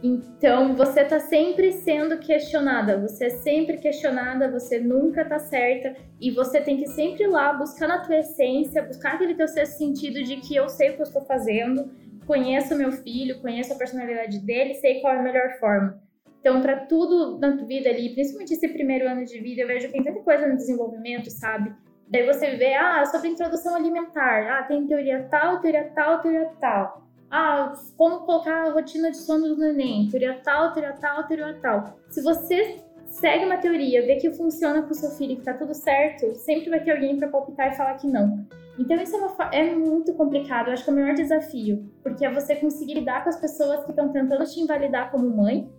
Então, 0.00 0.76
você 0.76 1.04
tá 1.04 1.18
sempre 1.18 1.72
sendo 1.72 2.18
questionada, 2.18 3.00
você 3.00 3.24
é 3.24 3.30
sempre 3.30 3.78
questionada, 3.78 4.48
você 4.48 4.78
nunca 4.78 5.24
tá 5.24 5.40
certa 5.40 5.96
e 6.20 6.30
você 6.30 6.60
tem 6.60 6.76
que 6.76 6.86
sempre 6.86 7.24
ir 7.24 7.28
lá 7.28 7.52
buscar 7.52 7.88
na 7.88 7.98
tua 7.98 8.18
essência, 8.18 8.80
buscar 8.80 9.14
aquele 9.14 9.34
teu 9.34 9.48
sexto 9.48 9.78
sentido 9.78 10.22
de 10.22 10.36
que 10.36 10.54
eu 10.54 10.68
sei 10.68 10.90
o 10.90 10.94
que 10.94 11.00
eu 11.00 11.06
estou 11.06 11.24
fazendo, 11.24 11.90
conheço 12.26 12.76
meu 12.76 12.92
filho, 12.92 13.40
conheço 13.40 13.72
a 13.72 13.76
personalidade 13.76 14.38
dele, 14.38 14.74
sei 14.74 15.00
qual 15.00 15.14
é 15.14 15.18
a 15.18 15.22
melhor 15.22 15.58
forma. 15.58 16.03
Então, 16.44 16.60
para 16.60 16.76
tudo 16.80 17.38
na 17.38 17.56
tua 17.56 17.66
vida 17.66 17.88
ali, 17.88 18.10
principalmente 18.10 18.52
esse 18.52 18.68
primeiro 18.68 19.08
ano 19.08 19.24
de 19.24 19.40
vida, 19.40 19.62
eu 19.62 19.66
vejo 19.66 19.86
que 19.86 19.94
tem 19.94 20.04
tanta 20.04 20.20
coisa 20.20 20.46
no 20.46 20.54
desenvolvimento, 20.54 21.30
sabe? 21.30 21.72
Daí 22.06 22.26
você 22.26 22.56
vê, 22.56 22.74
ah, 22.74 23.02
sobre 23.06 23.30
introdução 23.30 23.74
alimentar, 23.74 24.58
ah, 24.58 24.62
tem 24.64 24.86
teoria 24.86 25.26
tal, 25.30 25.62
teoria 25.62 25.90
tal, 25.94 26.20
teoria 26.20 26.50
tal. 26.60 27.02
Ah, 27.30 27.72
como 27.96 28.26
colocar 28.26 28.66
a 28.66 28.72
rotina 28.72 29.10
de 29.10 29.16
sono 29.16 29.54
do 29.54 29.56
neném, 29.56 30.06
teoria 30.10 30.38
tal, 30.44 30.70
teoria 30.74 30.92
tal, 30.92 31.26
teoria 31.26 31.58
tal. 31.62 31.98
Se 32.10 32.20
você 32.22 32.76
segue 33.06 33.46
uma 33.46 33.56
teoria, 33.56 34.04
vê 34.04 34.16
que 34.16 34.30
funciona 34.32 34.82
com 34.82 34.90
o 34.90 34.94
seu 34.94 35.12
filho, 35.12 35.36
que 35.36 35.44
tá 35.44 35.54
tudo 35.54 35.72
certo, 35.72 36.34
sempre 36.34 36.68
vai 36.68 36.84
ter 36.84 36.90
alguém 36.90 37.16
para 37.16 37.28
palpitar 37.28 37.72
e 37.72 37.76
falar 37.76 37.94
que 37.94 38.06
não. 38.06 38.46
Então 38.78 38.98
isso 38.98 39.16
é, 39.16 39.18
uma 39.18 39.50
é 39.50 39.74
muito 39.74 40.12
complicado, 40.12 40.66
eu 40.66 40.74
acho 40.74 40.84
que 40.84 40.90
é 40.90 40.92
o 40.92 40.96
maior 40.96 41.14
desafio, 41.14 41.90
porque 42.02 42.22
é 42.22 42.30
você 42.30 42.54
conseguir 42.54 42.94
lidar 42.94 43.22
com 43.22 43.30
as 43.30 43.40
pessoas 43.40 43.82
que 43.84 43.92
estão 43.92 44.12
tentando 44.12 44.44
te 44.44 44.60
invalidar 44.60 45.10
como 45.10 45.34
mãe 45.34 45.72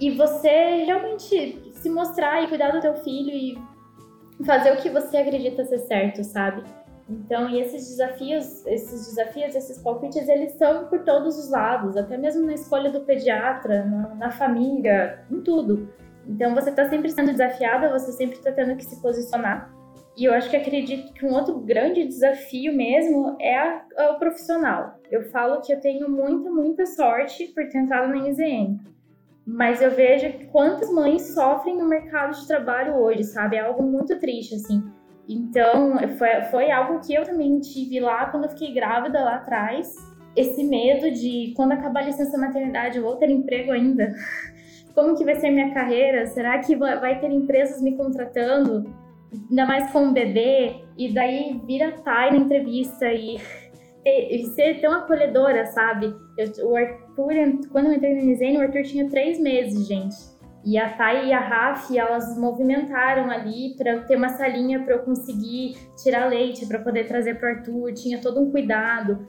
e 0.00 0.10
você 0.10 0.84
realmente 0.84 1.70
se 1.72 1.90
mostrar 1.90 2.42
e 2.42 2.48
cuidar 2.48 2.70
do 2.70 2.80
teu 2.80 2.94
filho 2.96 3.30
e 3.30 3.58
fazer 4.44 4.72
o 4.72 4.76
que 4.76 4.88
você 4.88 5.18
acredita 5.18 5.64
ser 5.64 5.78
certo, 5.80 6.24
sabe? 6.24 6.62
Então, 7.08 7.50
e 7.50 7.60
esses 7.60 7.88
desafios, 7.88 8.64
esses 8.66 9.08
desafios, 9.08 9.54
esses 9.54 9.78
palpites, 9.78 10.28
eles 10.28 10.52
são 10.52 10.86
por 10.86 11.00
todos 11.00 11.36
os 11.36 11.50
lados, 11.50 11.96
até 11.96 12.16
mesmo 12.16 12.46
na 12.46 12.54
escolha 12.54 12.90
do 12.90 13.00
pediatra, 13.00 13.84
na, 13.84 14.14
na 14.14 14.30
família, 14.30 15.24
em 15.30 15.40
tudo. 15.40 15.88
Então, 16.26 16.54
você 16.54 16.70
está 16.70 16.88
sempre 16.88 17.10
sendo 17.10 17.32
desafiada, 17.32 17.90
você 17.90 18.12
sempre 18.12 18.36
está 18.38 18.52
tendo 18.52 18.76
que 18.76 18.84
se 18.84 19.00
posicionar. 19.02 19.74
E 20.16 20.24
eu 20.24 20.32
acho 20.34 20.48
que 20.50 20.56
acredito 20.56 21.12
que 21.12 21.26
um 21.26 21.32
outro 21.34 21.58
grande 21.58 22.06
desafio 22.06 22.72
mesmo 22.74 23.36
é, 23.40 23.56
a- 23.56 23.82
é 23.96 24.10
o 24.10 24.18
profissional. 24.18 24.94
Eu 25.10 25.24
falo 25.30 25.60
que 25.62 25.72
eu 25.72 25.80
tenho 25.80 26.08
muita, 26.08 26.48
muita 26.50 26.86
sorte 26.86 27.46
por 27.48 27.66
ter 27.68 27.78
entrado 27.78 28.08
na 28.08 28.28
IZN. 28.28 28.78
Mas 29.46 29.80
eu 29.80 29.90
vejo 29.90 30.32
quantas 30.52 30.90
mães 30.92 31.34
sofrem 31.34 31.76
no 31.76 31.88
mercado 31.88 32.38
de 32.38 32.46
trabalho 32.46 32.94
hoje, 32.94 33.24
sabe? 33.24 33.56
É 33.56 33.60
algo 33.60 33.82
muito 33.82 34.18
triste, 34.18 34.54
assim. 34.54 34.82
Então, 35.28 35.96
foi, 36.18 36.42
foi 36.50 36.70
algo 36.70 37.00
que 37.00 37.14
eu 37.14 37.24
também 37.24 37.60
tive 37.60 38.00
lá 38.00 38.26
quando 38.26 38.44
eu 38.44 38.50
fiquei 38.50 38.72
grávida 38.74 39.22
lá 39.22 39.36
atrás. 39.36 39.94
Esse 40.36 40.62
medo 40.64 41.10
de 41.10 41.52
quando 41.56 41.72
acabar 41.72 42.02
a 42.02 42.06
licença 42.06 42.36
maternidade 42.38 42.98
eu 42.98 43.04
vou 43.04 43.16
ter 43.16 43.30
emprego 43.30 43.72
ainda. 43.72 44.12
como 44.94 45.16
que 45.16 45.24
vai 45.24 45.36
ser 45.36 45.50
minha 45.50 45.72
carreira? 45.72 46.26
Será 46.26 46.58
que 46.58 46.76
vai 46.76 47.20
ter 47.20 47.30
empresas 47.30 47.80
me 47.80 47.96
contratando? 47.96 48.84
Ainda 49.48 49.66
mais 49.66 49.90
com 49.92 50.06
um 50.06 50.12
bebê? 50.12 50.84
E 50.96 51.12
daí 51.12 51.60
vira 51.64 51.92
Thay 52.04 52.32
na 52.32 52.36
entrevista 52.36 53.06
e, 53.12 53.36
e, 54.04 54.36
e 54.36 54.46
ser 54.48 54.80
tão 54.80 54.92
acolhedora, 54.92 55.66
sabe? 55.66 56.14
Eu, 56.36 56.70
o 56.70 56.76
Quando 57.70 57.86
eu 57.86 57.92
entrei 57.92 58.14
no 58.14 58.24
Nizene, 58.24 58.58
o 58.58 58.60
Arthur 58.60 58.82
tinha 58.82 59.08
três 59.08 59.38
meses, 59.38 59.86
gente. 59.86 60.16
E 60.64 60.76
a 60.76 60.90
Thay 60.90 61.28
e 61.28 61.32
a 61.32 61.40
Raf, 61.40 61.96
elas 61.96 62.36
movimentaram 62.38 63.30
ali 63.30 63.74
para 63.76 64.00
ter 64.00 64.16
uma 64.16 64.28
salinha 64.28 64.82
para 64.84 64.94
eu 64.94 64.98
conseguir 65.00 65.76
tirar 66.02 66.26
leite, 66.26 66.66
para 66.66 66.78
poder 66.78 67.06
trazer 67.06 67.38
para 67.38 67.50
Arthur. 67.50 67.92
Tinha 67.94 68.20
todo 68.20 68.40
um 68.40 68.50
cuidado. 68.50 69.26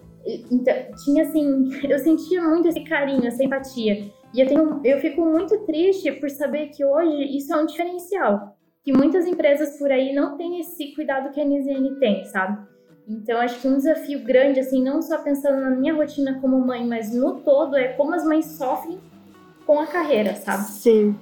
Então, 0.52 0.74
tinha 1.04 1.24
assim, 1.24 1.70
eu 1.90 2.00
sentia 2.00 2.42
muito 2.42 2.68
esse 2.68 2.84
carinho, 2.84 3.26
essa 3.26 3.44
empatia. 3.44 4.12
E 4.34 4.40
eu, 4.40 4.48
tenho, 4.48 4.82
eu 4.84 5.00
fico 5.00 5.26
muito 5.26 5.66
triste 5.66 6.12
por 6.14 6.30
saber 6.30 6.68
que 6.68 6.84
hoje 6.84 7.38
isso 7.38 7.54
é 7.54 7.62
um 7.62 7.66
diferencial. 7.66 8.58
Que 8.84 8.92
muitas 8.92 9.26
empresas 9.26 9.78
por 9.78 9.92
aí 9.92 10.14
não 10.14 10.38
têm 10.38 10.60
esse 10.60 10.94
cuidado 10.96 11.32
que 11.32 11.40
a 11.40 11.46
NZN 11.46 12.00
tem, 12.00 12.26
sabe? 12.26 12.71
Então, 13.08 13.40
acho 13.40 13.60
que 13.60 13.68
um 13.68 13.78
desafio 13.78 14.24
grande, 14.24 14.60
assim, 14.60 14.84
não 14.84 15.02
só 15.02 15.18
pensando 15.18 15.60
na 15.60 15.72
minha 15.72 15.94
rotina 15.94 16.40
como 16.40 16.60
mãe, 16.60 16.86
mas 16.86 17.14
no 17.14 17.40
todo, 17.42 17.76
é 17.76 17.90
como 17.90 18.14
as 18.14 18.24
mães 18.24 18.46
sofrem 18.46 19.00
com 19.66 19.80
a 19.80 19.88
carreira, 19.88 20.36
sabe? 20.36 20.64
Sim. 20.64 21.16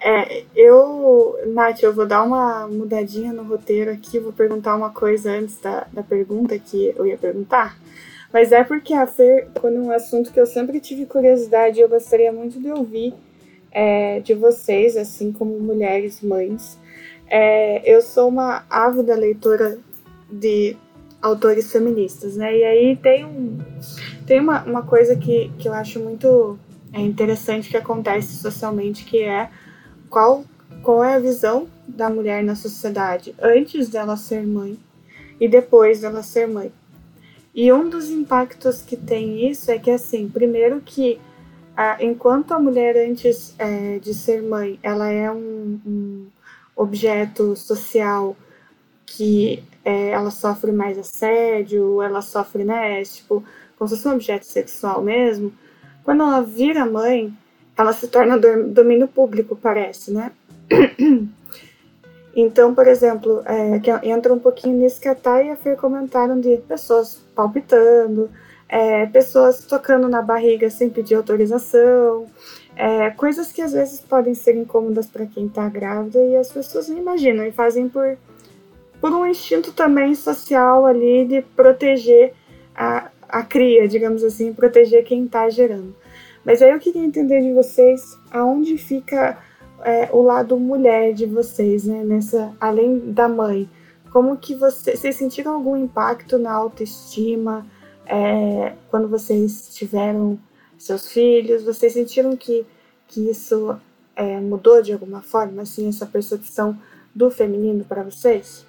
É, 0.00 0.44
eu, 0.54 1.38
Nath, 1.46 1.82
eu 1.82 1.92
vou 1.92 2.06
dar 2.06 2.22
uma 2.22 2.68
mudadinha 2.68 3.32
no 3.32 3.42
roteiro 3.42 3.90
aqui, 3.90 4.18
vou 4.18 4.32
perguntar 4.32 4.76
uma 4.76 4.90
coisa 4.90 5.32
antes 5.32 5.60
da, 5.60 5.86
da 5.92 6.02
pergunta 6.02 6.58
que 6.58 6.94
eu 6.96 7.06
ia 7.06 7.16
perguntar. 7.16 7.76
Mas 8.32 8.52
é 8.52 8.62
porque 8.62 8.92
a 8.92 9.06
Fer, 9.06 9.48
quando 9.60 9.76
um 9.78 9.90
assunto 9.90 10.32
que 10.32 10.38
eu 10.38 10.46
sempre 10.46 10.80
tive 10.80 11.06
curiosidade, 11.06 11.80
eu 11.80 11.88
gostaria 11.88 12.30
muito 12.32 12.60
de 12.60 12.70
ouvir 12.70 13.14
é, 13.72 14.20
de 14.20 14.34
vocês, 14.34 14.96
assim 14.96 15.32
como 15.32 15.58
mulheres, 15.58 16.20
mães. 16.20 16.78
É, 17.26 17.82
eu 17.84 18.00
sou 18.00 18.28
uma 18.28 18.64
ávida 18.70 19.14
leitora 19.14 19.78
de 20.30 20.76
autores 21.20 21.70
feministas, 21.72 22.36
né? 22.36 22.56
E 22.56 22.64
aí 22.64 22.96
tem, 22.96 23.24
um, 23.24 23.58
tem 24.26 24.40
uma, 24.40 24.62
uma 24.64 24.82
coisa 24.82 25.16
que, 25.16 25.50
que 25.58 25.68
eu 25.68 25.72
acho 25.72 25.98
muito 26.00 26.58
é, 26.92 27.00
interessante 27.00 27.68
que 27.68 27.76
acontece 27.76 28.36
socialmente, 28.36 29.04
que 29.04 29.22
é 29.22 29.50
qual, 30.08 30.44
qual 30.82 31.02
é 31.02 31.16
a 31.16 31.18
visão 31.18 31.68
da 31.86 32.08
mulher 32.08 32.42
na 32.42 32.54
sociedade 32.54 33.34
antes 33.40 33.88
dela 33.88 34.16
ser 34.16 34.46
mãe 34.46 34.78
e 35.40 35.48
depois 35.48 36.00
dela 36.00 36.22
ser 36.22 36.46
mãe. 36.46 36.72
E 37.54 37.72
um 37.72 37.88
dos 37.88 38.08
impactos 38.08 38.82
que 38.82 38.96
tem 38.96 39.50
isso 39.50 39.70
é 39.70 39.78
que, 39.78 39.90
assim, 39.90 40.28
primeiro 40.28 40.80
que 40.80 41.18
enquanto 42.00 42.52
a 42.52 42.58
mulher 42.58 42.96
antes 42.96 43.54
é, 43.58 43.98
de 43.98 44.12
ser 44.12 44.42
mãe, 44.42 44.78
ela 44.82 45.08
é 45.08 45.30
um, 45.30 45.80
um 45.86 46.26
objeto 46.76 47.54
social 47.56 48.36
que 49.16 49.62
é, 49.84 50.10
ela 50.10 50.30
sofre 50.30 50.70
mais 50.72 50.98
assédio, 50.98 52.02
ela 52.02 52.20
sofre, 52.20 52.64
né, 52.64 53.02
tipo, 53.02 53.42
como 53.78 53.88
se 53.88 53.96
fosse 53.96 54.08
um 54.08 54.12
objeto 54.12 54.44
sexual 54.44 55.02
mesmo, 55.02 55.52
quando 56.04 56.22
ela 56.22 56.40
vira 56.40 56.84
mãe, 56.84 57.32
ela 57.76 57.92
se 57.92 58.08
torna 58.08 58.38
domínio 58.38 59.08
público, 59.08 59.56
parece, 59.56 60.12
né? 60.12 60.32
Então, 62.40 62.72
por 62.72 62.86
exemplo, 62.86 63.42
é, 63.44 63.80
que 63.80 63.90
entra 64.06 64.32
um 64.32 64.38
pouquinho 64.38 64.76
nisso 64.76 65.00
que 65.00 65.08
a 65.08 65.14
Thay 65.14 65.48
e 65.48 65.50
a 65.50 65.76
comentaram 65.76 66.38
de 66.38 66.58
pessoas 66.58 67.20
palpitando, 67.34 68.30
é, 68.68 69.06
pessoas 69.06 69.64
tocando 69.64 70.08
na 70.08 70.22
barriga 70.22 70.70
sem 70.70 70.88
pedir 70.88 71.16
autorização, 71.16 72.26
é, 72.76 73.10
coisas 73.10 73.50
que 73.50 73.60
às 73.60 73.72
vezes 73.72 74.00
podem 74.00 74.34
ser 74.34 74.54
incômodas 74.54 75.06
para 75.06 75.26
quem 75.26 75.46
está 75.46 75.68
grávida 75.68 76.20
e 76.20 76.36
as 76.36 76.52
pessoas 76.52 76.88
não 76.88 76.96
imaginam 76.96 77.44
e 77.44 77.50
fazem 77.50 77.88
por, 77.88 78.16
por 79.00 79.12
um 79.12 79.26
instinto 79.26 79.72
também 79.72 80.14
social 80.14 80.86
ali 80.86 81.24
de 81.24 81.42
proteger 81.42 82.34
a, 82.74 83.10
a 83.28 83.42
cria, 83.42 83.86
digamos 83.86 84.24
assim, 84.24 84.52
proteger 84.52 85.04
quem 85.04 85.24
está 85.24 85.48
gerando. 85.48 85.94
Mas 86.44 86.62
aí 86.62 86.70
eu 86.70 86.78
queria 86.78 87.04
entender 87.04 87.40
de 87.40 87.52
vocês 87.52 88.18
aonde 88.30 88.78
fica 88.78 89.38
é, 89.84 90.08
o 90.12 90.22
lado 90.22 90.58
mulher 90.58 91.12
de 91.12 91.26
vocês, 91.26 91.84
né? 91.84 92.02
Nessa, 92.04 92.52
além 92.60 93.12
da 93.12 93.28
mãe, 93.28 93.68
como 94.12 94.36
que 94.36 94.54
você, 94.54 94.96
vocês 94.96 95.16
sentiram 95.16 95.52
algum 95.52 95.76
impacto 95.76 96.38
na 96.38 96.52
autoestima 96.52 97.66
é, 98.06 98.72
quando 98.90 99.08
vocês 99.08 99.74
tiveram 99.74 100.38
seus 100.78 101.12
filhos? 101.12 101.62
Vocês 101.62 101.92
sentiram 101.92 102.36
que, 102.36 102.66
que 103.06 103.28
isso 103.28 103.78
é, 104.16 104.40
mudou 104.40 104.82
de 104.82 104.92
alguma 104.92 105.20
forma, 105.20 105.62
assim, 105.62 105.88
essa 105.88 106.06
percepção 106.06 106.78
do 107.14 107.30
feminino 107.30 107.84
para 107.84 108.02
vocês? 108.02 108.67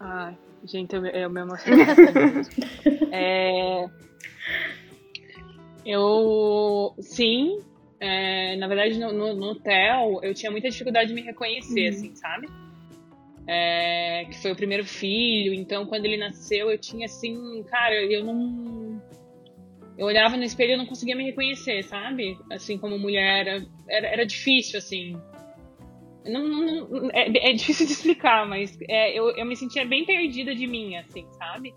Ah, 0.00 0.34
gente, 0.64 0.94
eu, 0.94 1.04
eu 1.06 1.30
me 1.30 1.40
emociono. 1.40 1.82
é, 3.12 3.86
eu, 5.84 6.94
sim, 7.00 7.58
é, 8.00 8.56
na 8.56 8.68
verdade, 8.68 8.98
no, 8.98 9.12
no, 9.12 9.34
no 9.34 9.46
hotel, 9.50 10.20
eu 10.22 10.32
tinha 10.32 10.50
muita 10.50 10.70
dificuldade 10.70 11.08
de 11.08 11.14
me 11.14 11.22
reconhecer, 11.22 11.84
uhum. 11.84 11.88
assim, 11.88 12.14
sabe? 12.14 12.48
É, 13.46 14.26
que 14.26 14.40
foi 14.42 14.52
o 14.52 14.56
primeiro 14.56 14.84
filho, 14.84 15.54
então 15.54 15.86
quando 15.86 16.04
ele 16.04 16.18
nasceu, 16.18 16.70
eu 16.70 16.78
tinha 16.78 17.06
assim, 17.06 17.62
cara, 17.64 17.94
eu 17.94 18.24
não. 18.24 19.02
Eu 19.96 20.06
olhava 20.06 20.36
no 20.36 20.44
espelho 20.44 20.74
e 20.74 20.76
não 20.76 20.86
conseguia 20.86 21.16
me 21.16 21.24
reconhecer, 21.24 21.82
sabe? 21.82 22.38
Assim, 22.52 22.78
como 22.78 22.98
mulher, 22.98 23.66
era, 23.88 24.06
era 24.06 24.26
difícil, 24.26 24.78
assim. 24.78 25.20
Não, 26.28 26.46
não, 26.46 27.10
é, 27.12 27.50
é, 27.50 27.52
difícil 27.52 27.86
de 27.86 27.92
explicar, 27.92 28.46
mas 28.46 28.76
é, 28.88 29.18
eu, 29.18 29.30
eu 29.30 29.46
me 29.46 29.56
sentia 29.56 29.84
bem 29.84 30.04
perdida 30.04 30.54
de 30.54 30.66
mim, 30.66 30.96
assim, 30.96 31.26
sabe? 31.32 31.74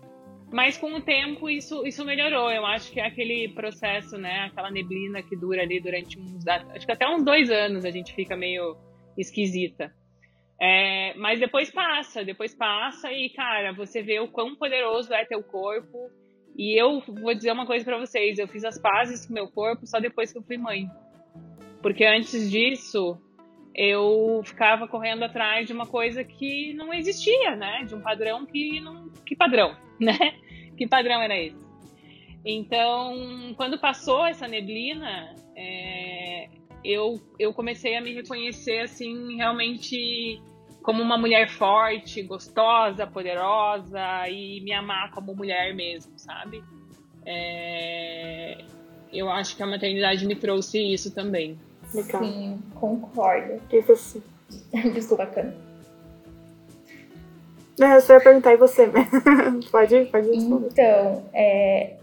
Mas 0.52 0.76
com 0.76 0.92
o 0.94 1.00
tempo 1.00 1.48
isso, 1.48 1.86
isso 1.86 2.04
melhorou. 2.04 2.50
Eu 2.50 2.66
acho 2.66 2.92
que 2.92 3.00
é 3.00 3.06
aquele 3.06 3.48
processo, 3.48 4.18
né? 4.18 4.50
Aquela 4.50 4.70
neblina 4.70 5.22
que 5.22 5.34
dura 5.34 5.62
ali 5.62 5.80
durante 5.80 6.18
uns. 6.18 6.46
Acho 6.46 6.84
que 6.84 6.92
até 6.92 7.08
uns 7.08 7.24
dois 7.24 7.50
anos 7.50 7.86
a 7.86 7.90
gente 7.90 8.12
fica 8.12 8.36
meio 8.36 8.76
esquisita. 9.16 9.92
É, 10.60 11.14
mas 11.16 11.40
depois 11.40 11.70
passa, 11.70 12.22
depois 12.22 12.54
passa 12.54 13.10
e, 13.10 13.30
cara, 13.30 13.72
você 13.72 14.02
vê 14.02 14.20
o 14.20 14.28
quão 14.28 14.54
poderoso 14.54 15.12
é 15.12 15.24
teu 15.24 15.42
corpo. 15.42 16.10
E 16.54 16.78
eu 16.80 17.00
vou 17.00 17.34
dizer 17.34 17.50
uma 17.50 17.66
coisa 17.66 17.84
para 17.84 17.98
vocês: 17.98 18.38
eu 18.38 18.46
fiz 18.46 18.62
as 18.64 18.78
pazes 18.78 19.26
com 19.26 19.32
meu 19.32 19.48
corpo 19.48 19.86
só 19.86 19.98
depois 19.98 20.30
que 20.30 20.38
eu 20.38 20.42
fui 20.42 20.58
mãe. 20.58 20.86
Porque 21.80 22.04
antes 22.04 22.50
disso, 22.50 23.18
eu 23.74 24.42
ficava 24.44 24.86
correndo 24.86 25.24
atrás 25.24 25.66
de 25.66 25.72
uma 25.72 25.86
coisa 25.86 26.22
que 26.22 26.74
não 26.74 26.92
existia, 26.92 27.56
né? 27.56 27.84
De 27.84 27.94
um 27.94 28.00
padrão 28.00 28.44
que 28.44 28.80
não. 28.80 29.08
Que 29.24 29.34
padrão, 29.34 29.76
né? 29.98 30.16
Que 30.76 30.86
padrão 30.86 31.20
era 31.20 31.36
esse? 31.36 31.62
Então, 32.44 33.54
quando 33.56 33.78
passou 33.78 34.26
essa 34.26 34.48
neblina, 34.48 35.34
é, 35.56 36.48
eu, 36.84 37.20
eu 37.38 37.54
comecei 37.54 37.96
a 37.96 38.00
me 38.00 38.12
reconhecer 38.12 38.80
assim, 38.80 39.36
realmente 39.36 40.42
como 40.82 41.00
uma 41.00 41.16
mulher 41.16 41.48
forte, 41.48 42.22
gostosa, 42.22 43.06
poderosa 43.06 44.28
e 44.28 44.60
me 44.60 44.72
amar 44.72 45.12
como 45.12 45.34
mulher 45.34 45.72
mesmo, 45.74 46.12
sabe? 46.18 46.62
É, 47.24 48.58
eu 49.12 49.30
acho 49.30 49.56
que 49.56 49.62
a 49.62 49.66
maternidade 49.66 50.26
me 50.26 50.34
trouxe 50.34 50.80
isso 50.92 51.14
também. 51.14 51.56
Legal. 51.94 52.22
Sim, 52.22 52.58
concordo. 52.74 53.60
E 53.70 53.80
você? 53.80 54.20
Desculpa, 54.94 55.26
Cana. 55.26 55.54
Não, 57.78 57.94
eu 57.94 58.00
só 58.00 58.14
ia 58.14 58.20
perguntar, 58.20 58.52
e 58.52 58.56
você? 58.56 58.88
pode, 59.70 60.04
pode 60.06 60.28
responder. 60.28 60.68
Então, 60.70 61.24
é, 61.32 61.96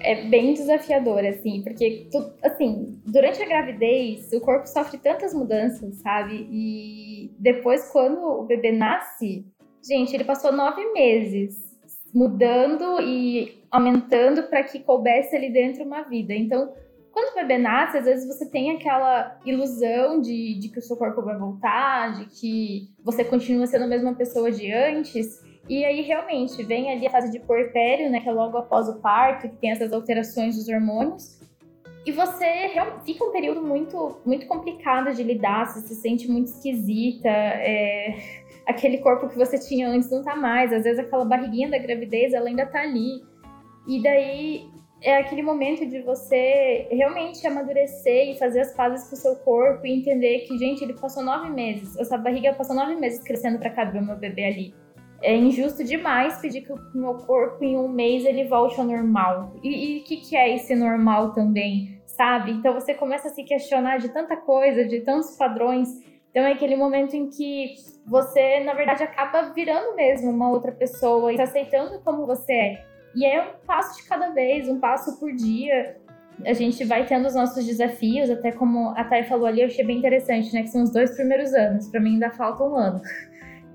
é 0.00 0.24
bem 0.24 0.52
desafiador, 0.52 1.24
assim, 1.24 1.62
porque, 1.62 2.08
tu, 2.10 2.32
assim, 2.42 3.00
durante 3.06 3.40
a 3.40 3.46
gravidez, 3.46 4.32
o 4.32 4.40
corpo 4.40 4.66
sofre 4.66 4.98
tantas 4.98 5.32
mudanças, 5.32 5.96
sabe? 5.96 6.46
E 6.50 7.30
depois, 7.38 7.90
quando 7.90 8.18
o 8.20 8.44
bebê 8.44 8.72
nasce, 8.72 9.46
gente, 9.86 10.14
ele 10.14 10.24
passou 10.24 10.52
nove 10.52 10.84
meses 10.92 11.72
mudando 12.12 13.00
e 13.00 13.64
aumentando 13.70 14.42
para 14.44 14.62
que 14.64 14.80
coubesse 14.80 15.34
ali 15.34 15.50
dentro 15.50 15.84
uma 15.84 16.02
vida. 16.02 16.34
Então, 16.34 16.74
quando 17.12 17.32
o 17.32 17.34
bebê 17.34 17.58
nasce, 17.58 17.98
às 17.98 18.06
vezes 18.06 18.26
você 18.26 18.48
tem 18.48 18.70
aquela 18.70 19.38
ilusão 19.44 20.20
de, 20.20 20.58
de 20.58 20.68
que 20.70 20.78
o 20.78 20.82
seu 20.82 20.96
corpo 20.96 21.20
vai 21.22 21.36
voltar, 21.36 22.14
de 22.14 22.24
que 22.24 22.88
você 23.04 23.22
continua 23.22 23.66
sendo 23.66 23.84
a 23.84 23.88
mesma 23.88 24.14
pessoa 24.14 24.50
de 24.50 24.72
antes. 24.72 25.42
E 25.68 25.84
aí, 25.84 26.00
realmente, 26.00 26.62
vem 26.64 26.90
ali 26.90 27.06
a 27.06 27.10
fase 27.10 27.30
de 27.30 27.38
puerpério, 27.38 28.10
né, 28.10 28.20
que 28.20 28.28
é 28.28 28.32
logo 28.32 28.56
após 28.56 28.88
o 28.88 28.98
parto, 29.00 29.48
que 29.48 29.56
tem 29.56 29.70
essas 29.70 29.92
alterações 29.92 30.56
dos 30.56 30.68
hormônios. 30.68 31.38
E 32.04 32.10
você 32.10 32.72
fica 33.04 33.24
um 33.24 33.30
período 33.30 33.62
muito, 33.62 34.16
muito 34.24 34.46
complicado 34.46 35.14
de 35.14 35.22
lidar, 35.22 35.66
você 35.66 35.80
se 35.80 35.94
sente 35.96 36.28
muito 36.28 36.48
esquisita, 36.48 37.28
é... 37.28 38.16
aquele 38.66 38.98
corpo 38.98 39.28
que 39.28 39.36
você 39.36 39.58
tinha 39.58 39.88
antes 39.88 40.10
não 40.10 40.22
tá 40.22 40.34
mais, 40.34 40.72
às 40.72 40.84
vezes 40.84 40.98
aquela 40.98 41.24
barriguinha 41.24 41.68
da 41.68 41.78
gravidez, 41.78 42.32
ela 42.32 42.48
ainda 42.48 42.64
tá 42.64 42.80
ali. 42.80 43.22
E 43.86 44.02
daí 44.02 44.70
é 45.02 45.16
aquele 45.18 45.42
momento 45.42 45.84
de 45.84 46.00
você 46.02 46.86
realmente 46.90 47.44
amadurecer 47.46 48.30
e 48.30 48.38
fazer 48.38 48.60
as 48.60 48.74
pazes 48.74 49.08
com 49.08 49.14
o 49.14 49.18
seu 49.18 49.36
corpo 49.36 49.86
e 49.86 49.92
entender 49.92 50.40
que, 50.40 50.56
gente, 50.56 50.82
ele 50.82 50.94
passou 50.94 51.22
nove 51.22 51.50
meses, 51.50 51.96
essa 51.98 52.16
barriga 52.16 52.54
passou 52.54 52.76
nove 52.76 52.94
meses 52.94 53.22
crescendo 53.22 53.58
para 53.58 53.70
caber 53.70 54.00
o 54.00 54.04
meu 54.04 54.16
bebê 54.16 54.44
ali. 54.44 54.74
É 55.20 55.36
injusto 55.36 55.84
demais 55.84 56.40
pedir 56.40 56.62
que 56.62 56.72
o 56.72 56.78
meu 56.94 57.14
corpo 57.14 57.62
em 57.62 57.76
um 57.76 57.88
mês 57.88 58.24
ele 58.24 58.44
volte 58.44 58.80
ao 58.80 58.86
normal. 58.86 59.54
E 59.62 60.00
o 60.00 60.04
que, 60.04 60.16
que 60.16 60.36
é 60.36 60.54
esse 60.54 60.74
normal 60.74 61.32
também, 61.32 62.00
sabe? 62.06 62.50
Então 62.52 62.74
você 62.74 62.92
começa 62.92 63.28
a 63.28 63.30
se 63.30 63.44
questionar 63.44 63.98
de 63.98 64.08
tanta 64.08 64.36
coisa, 64.36 64.84
de 64.84 65.00
tantos 65.00 65.36
padrões. 65.36 65.88
Então 66.30 66.42
é 66.42 66.52
aquele 66.52 66.74
momento 66.74 67.14
em 67.14 67.28
que 67.28 67.74
você, 68.04 68.60
na 68.60 68.74
verdade, 68.74 69.04
acaba 69.04 69.52
virando 69.52 69.94
mesmo 69.94 70.30
uma 70.30 70.50
outra 70.50 70.72
pessoa 70.72 71.32
e 71.32 71.36
se 71.36 71.42
aceitando 71.42 72.00
como 72.00 72.26
você 72.26 72.52
é. 72.52 72.91
E 73.14 73.24
é 73.24 73.42
um 73.42 73.66
passo 73.66 74.02
de 74.02 74.08
cada 74.08 74.30
vez, 74.30 74.68
um 74.68 74.80
passo 74.80 75.18
por 75.18 75.32
dia. 75.32 75.96
A 76.46 76.52
gente 76.52 76.84
vai 76.84 77.04
tendo 77.04 77.26
os 77.26 77.34
nossos 77.34 77.64
desafios, 77.64 78.30
até 78.30 78.50
como 78.50 78.90
a 78.90 79.04
Thay 79.04 79.24
falou 79.24 79.46
ali, 79.46 79.60
eu 79.60 79.66
achei 79.66 79.84
bem 79.84 79.98
interessante, 79.98 80.52
né? 80.52 80.62
Que 80.62 80.68
são 80.68 80.82
os 80.82 80.92
dois 80.92 81.14
primeiros 81.14 81.52
anos. 81.52 81.88
Para 81.88 82.00
mim 82.00 82.14
ainda 82.14 82.30
falta 82.30 82.64
um 82.64 82.76
ano. 82.76 83.00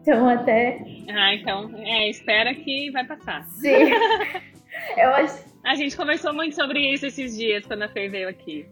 Então 0.07 0.29
até. 0.29 0.79
Ah, 1.09 1.33
então, 1.33 1.69
é, 1.79 2.09
espera 2.09 2.55
que 2.55 2.89
vai 2.91 3.05
passar. 3.05 3.43
Sim. 3.43 3.91
eu 4.95 5.09
acho. 5.09 5.43
A 5.65 5.75
gente 5.75 5.97
conversou 5.97 6.33
muito 6.33 6.55
sobre 6.55 6.79
isso 6.79 7.05
esses 7.07 7.35
dias 7.35 7.65
quando 7.65 7.81
a 7.81 7.89
Fê 7.89 8.07
veio 8.07 8.29
aqui. 8.29 8.65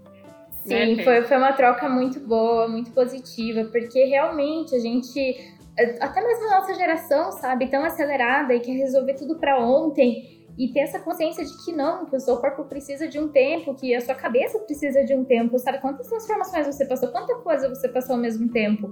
Sim, 0.66 0.96
né, 0.96 1.04
foi, 1.04 1.22
foi 1.24 1.38
uma 1.38 1.52
troca 1.52 1.90
muito 1.90 2.20
boa, 2.22 2.70
muito 2.70 2.92
positiva, 2.92 3.66
porque 3.66 4.06
realmente 4.06 4.74
a 4.76 4.80
gente, 4.80 5.54
até 6.00 6.26
mesmo 6.26 6.46
a 6.48 6.60
nossa 6.60 6.74
geração, 6.74 7.32
sabe, 7.34 7.68
tão 7.68 7.84
acelerada 7.84 8.56
e 8.56 8.60
quer 8.62 8.72
resolver 8.72 9.14
tudo 9.14 9.38
para 9.38 9.60
ontem 9.60 10.35
e 10.58 10.72
ter 10.72 10.82
essa 10.82 11.00
consciência 11.00 11.44
de 11.44 11.66
que 11.66 11.72
não, 11.72 12.06
que 12.06 12.16
o 12.16 12.20
seu 12.20 12.38
corpo 12.38 12.64
precisa 12.64 13.08
de 13.08 13.20
um 13.20 13.28
tempo, 13.28 13.76
que 13.76 13.94
a 13.94 14.02
sua 14.02 14.16
cabeça 14.16 14.60
precisa 14.60 15.04
de 15.04 15.14
um 15.14 15.24
tempo, 15.24 15.58
sabe? 15.60 15.80
Quantas 15.80 16.08
transformações 16.08 16.66
você 16.66 16.86
passou, 16.86 17.10
quanta 17.10 17.36
coisa 17.36 17.68
você 17.68 17.90
passou 17.90 18.16
ao 18.16 18.22
mesmo 18.22 18.50
tempo. 18.52 18.92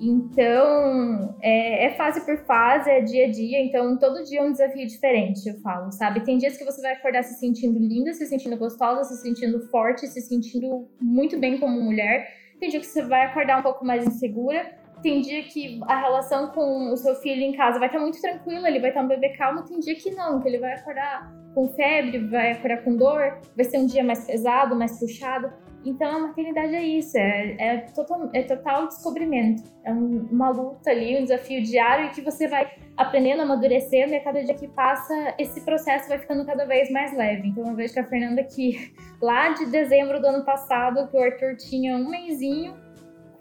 Então, 0.00 1.36
é, 1.40 1.86
é, 1.86 1.94
fase 1.94 2.20
por 2.24 2.36
fase, 2.44 2.90
é 2.90 3.00
dia 3.00 3.26
a 3.26 3.30
dia, 3.30 3.64
então 3.64 3.96
todo 3.96 4.24
dia 4.24 4.40
é 4.40 4.42
um 4.42 4.50
desafio 4.50 4.86
diferente, 4.86 5.48
eu 5.48 5.54
falo, 5.60 5.92
sabe? 5.92 6.24
Tem 6.24 6.36
dias 6.36 6.56
que 6.56 6.64
você 6.64 6.82
vai 6.82 6.94
acordar 6.94 7.22
se 7.22 7.38
sentindo 7.38 7.78
linda, 7.78 8.12
se 8.12 8.26
sentindo 8.26 8.56
gostosa, 8.56 9.04
se 9.04 9.22
sentindo 9.22 9.60
forte, 9.68 10.06
se 10.08 10.20
sentindo 10.20 10.88
muito 11.00 11.38
bem 11.38 11.58
como 11.58 11.80
mulher. 11.80 12.28
Tem 12.58 12.70
dia 12.70 12.80
que 12.80 12.86
você 12.86 13.02
vai 13.02 13.26
acordar 13.26 13.60
um 13.60 13.62
pouco 13.62 13.84
mais 13.84 14.04
insegura, 14.04 14.72
tem 15.04 15.20
dia 15.20 15.42
que 15.42 15.78
a 15.86 16.00
relação 16.00 16.48
com 16.48 16.90
o 16.90 16.96
seu 16.96 17.14
filho 17.16 17.42
em 17.42 17.52
casa 17.52 17.78
vai 17.78 17.88
estar 17.88 18.00
muito 18.00 18.18
tranquila, 18.18 18.66
ele 18.66 18.80
vai 18.80 18.88
estar 18.88 19.02
um 19.02 19.06
bebê 19.06 19.28
calmo, 19.36 19.62
tem 19.62 19.78
dia 19.78 19.94
que 19.94 20.10
não, 20.12 20.40
que 20.40 20.48
ele 20.48 20.58
vai 20.58 20.72
acordar 20.72 21.30
com 21.54 21.68
febre, 21.68 22.26
vai 22.26 22.52
acordar 22.52 22.82
com 22.82 22.96
dor, 22.96 23.38
vai 23.54 23.64
ser 23.66 23.78
um 23.78 23.86
dia 23.86 24.02
mais 24.02 24.24
pesado, 24.26 24.74
mais 24.74 24.98
puxado. 24.98 25.52
Então 25.84 26.10
a 26.16 26.18
maternidade 26.20 26.74
é 26.74 26.82
isso, 26.82 27.18
é, 27.18 27.56
é, 27.58 27.76
total, 27.94 28.30
é 28.32 28.42
total 28.44 28.88
descobrimento. 28.88 29.62
É 29.84 29.92
um, 29.92 30.26
uma 30.32 30.48
luta 30.48 30.90
ali, 30.90 31.18
um 31.20 31.24
desafio 31.24 31.62
diário 31.62 32.10
que 32.12 32.22
você 32.22 32.48
vai 32.48 32.72
aprendendo, 32.96 33.42
amadurecendo 33.42 34.14
e 34.14 34.16
a 34.16 34.24
cada 34.24 34.42
dia 34.42 34.54
que 34.54 34.68
passa, 34.68 35.34
esse 35.38 35.60
processo 35.66 36.08
vai 36.08 36.18
ficando 36.18 36.46
cada 36.46 36.64
vez 36.64 36.90
mais 36.90 37.14
leve. 37.14 37.48
Então 37.48 37.68
eu 37.68 37.76
vejo 37.76 37.92
que 37.92 38.00
a 38.00 38.08
Fernanda 38.08 38.42
que 38.42 38.94
lá 39.20 39.50
de 39.50 39.66
dezembro 39.66 40.18
do 40.18 40.28
ano 40.28 40.46
passado, 40.46 41.06
que 41.10 41.16
o 41.18 41.22
Arthur 41.22 41.56
tinha 41.58 41.94
um 41.94 42.08
mêsinho, 42.08 42.74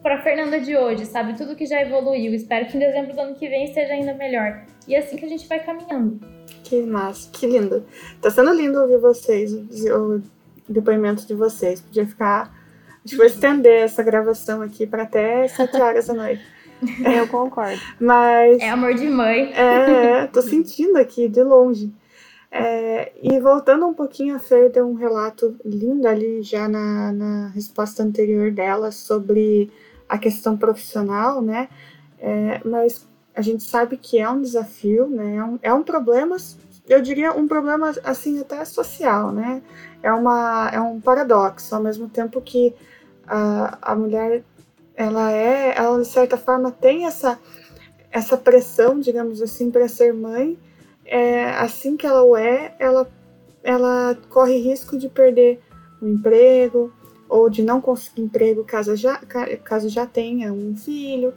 para 0.03 0.21
Fernanda 0.21 0.59
de 0.59 0.75
hoje, 0.75 1.05
sabe? 1.05 1.35
Tudo 1.37 1.55
que 1.55 1.65
já 1.65 1.81
evoluiu. 1.81 2.33
Espero 2.33 2.67
que 2.67 2.75
em 2.75 2.79
dezembro 2.81 3.15
do 3.15 3.21
ano 3.21 3.35
que 3.35 3.47
vem 3.47 3.63
esteja 3.63 3.93
ainda 3.93 4.13
melhor. 4.13 4.65
E 4.85 4.93
é 4.93 4.99
assim 4.99 5.15
que 5.15 5.25
a 5.25 5.29
gente 5.29 5.47
vai 5.47 5.63
caminhando. 5.63 6.19
Que 6.63 6.81
massa, 6.81 7.29
que 7.31 7.47
lindo. 7.47 7.85
Tá 8.21 8.29
sendo 8.29 8.53
lindo 8.53 8.81
ouvir 8.81 8.97
vocês, 8.97 9.53
o 9.53 10.21
depoimento 10.67 11.25
de 11.25 11.33
vocês. 11.33 11.79
Podia 11.79 12.05
ficar. 12.05 12.53
A 12.89 13.07
gente 13.07 13.17
vai 13.17 13.27
estender 13.27 13.83
essa 13.83 14.03
gravação 14.03 14.61
aqui 14.61 14.85
para 14.85 15.03
até 15.03 15.47
7 15.47 15.75
horas 15.81 16.07
da 16.07 16.13
noite. 16.13 16.43
Eu 17.17 17.27
concordo. 17.29 17.79
Mas. 17.97 18.61
É 18.61 18.69
amor 18.69 18.93
de 18.93 19.07
mãe. 19.07 19.53
É, 19.53 20.27
tô 20.27 20.41
sentindo 20.41 20.97
aqui 20.97 21.29
de 21.29 21.41
longe. 21.41 21.93
É, 22.51 23.13
e 23.21 23.39
voltando 23.39 23.87
um 23.87 23.93
pouquinho, 23.93 24.35
a 24.35 24.39
Fer 24.39 24.69
deu 24.69 24.87
um 24.87 24.93
relato 24.93 25.55
lindo 25.65 26.07
ali 26.07 26.43
já 26.43 26.67
na, 26.67 27.11
na 27.11 27.47
resposta 27.47 28.03
anterior 28.03 28.51
dela 28.51 28.91
sobre 28.91 29.71
a 30.13 30.17
questão 30.19 30.55
profissional, 30.55 31.41
né? 31.41 31.67
É, 32.19 32.61
mas 32.63 33.07
a 33.35 33.41
gente 33.41 33.63
sabe 33.63 33.97
que 33.97 34.19
é 34.19 34.29
um 34.29 34.43
desafio, 34.43 35.07
né? 35.07 35.37
É 35.37 35.43
um, 35.43 35.59
é 35.63 35.73
um 35.73 35.81
problema, 35.81 36.37
eu 36.87 37.01
diria 37.01 37.31
um 37.33 37.47
problema 37.47 37.91
assim 38.03 38.39
até 38.39 38.63
social, 38.63 39.31
né? 39.31 39.63
É, 40.03 40.13
uma, 40.13 40.69
é 40.71 40.79
um 40.79 41.01
paradoxo, 41.01 41.73
ao 41.73 41.81
mesmo 41.81 42.07
tempo 42.07 42.39
que 42.41 42.75
a, 43.25 43.79
a 43.81 43.95
mulher 43.95 44.43
ela 44.95 45.31
é, 45.31 45.75
ela 45.75 45.99
de 45.99 46.07
certa 46.07 46.37
forma 46.37 46.71
tem 46.71 47.07
essa 47.07 47.39
essa 48.11 48.37
pressão, 48.37 48.99
digamos 48.99 49.41
assim, 49.41 49.71
para 49.71 49.87
ser 49.87 50.13
mãe. 50.13 50.59
É, 51.03 51.49
assim 51.55 51.97
que 51.97 52.05
ela 52.05 52.21
o 52.21 52.37
é, 52.37 52.75
ela 52.77 53.09
ela 53.63 54.15
corre 54.29 54.57
risco 54.57 54.95
de 54.95 55.09
perder 55.09 55.59
o 55.99 56.07
emprego, 56.07 56.93
ou 57.33 57.49
de 57.49 57.63
não 57.63 57.81
conseguir 57.81 58.21
emprego 58.21 58.63
caso 58.63 58.95
já, 58.95 59.17
caso 59.63 59.89
já 59.89 60.05
tenha 60.05 60.53
um 60.53 60.75
filho. 60.75 61.33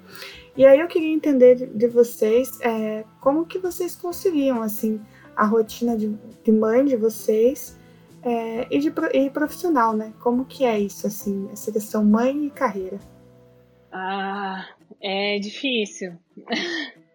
E 0.55 0.67
aí 0.67 0.79
eu 0.79 0.87
queria 0.87 1.09
entender 1.09 1.55
de, 1.55 1.67
de 1.67 1.89
vocês 1.89 2.61
é, 2.61 3.03
como 3.19 3.47
que 3.47 3.59
vocês 3.59 3.97
conseguiam 3.97 4.61
assim 4.61 5.01
a 5.35 5.47
rotina 5.47 5.97
de, 5.97 6.15
de 6.45 6.53
mãe 6.53 6.85
de 6.85 6.97
vocês 6.97 7.79
é, 8.23 8.67
e 8.71 8.79
de 8.79 8.93
e 9.15 9.31
profissional, 9.31 9.95
né? 9.95 10.13
Como 10.21 10.45
que 10.45 10.67
é 10.67 10.79
isso 10.79 11.07
assim, 11.07 11.49
essa 11.51 11.73
questão 11.73 12.05
mãe 12.05 12.45
e 12.45 12.51
carreira? 12.51 13.01
Ah, 13.91 14.67
é 15.01 15.39
difícil. 15.39 16.13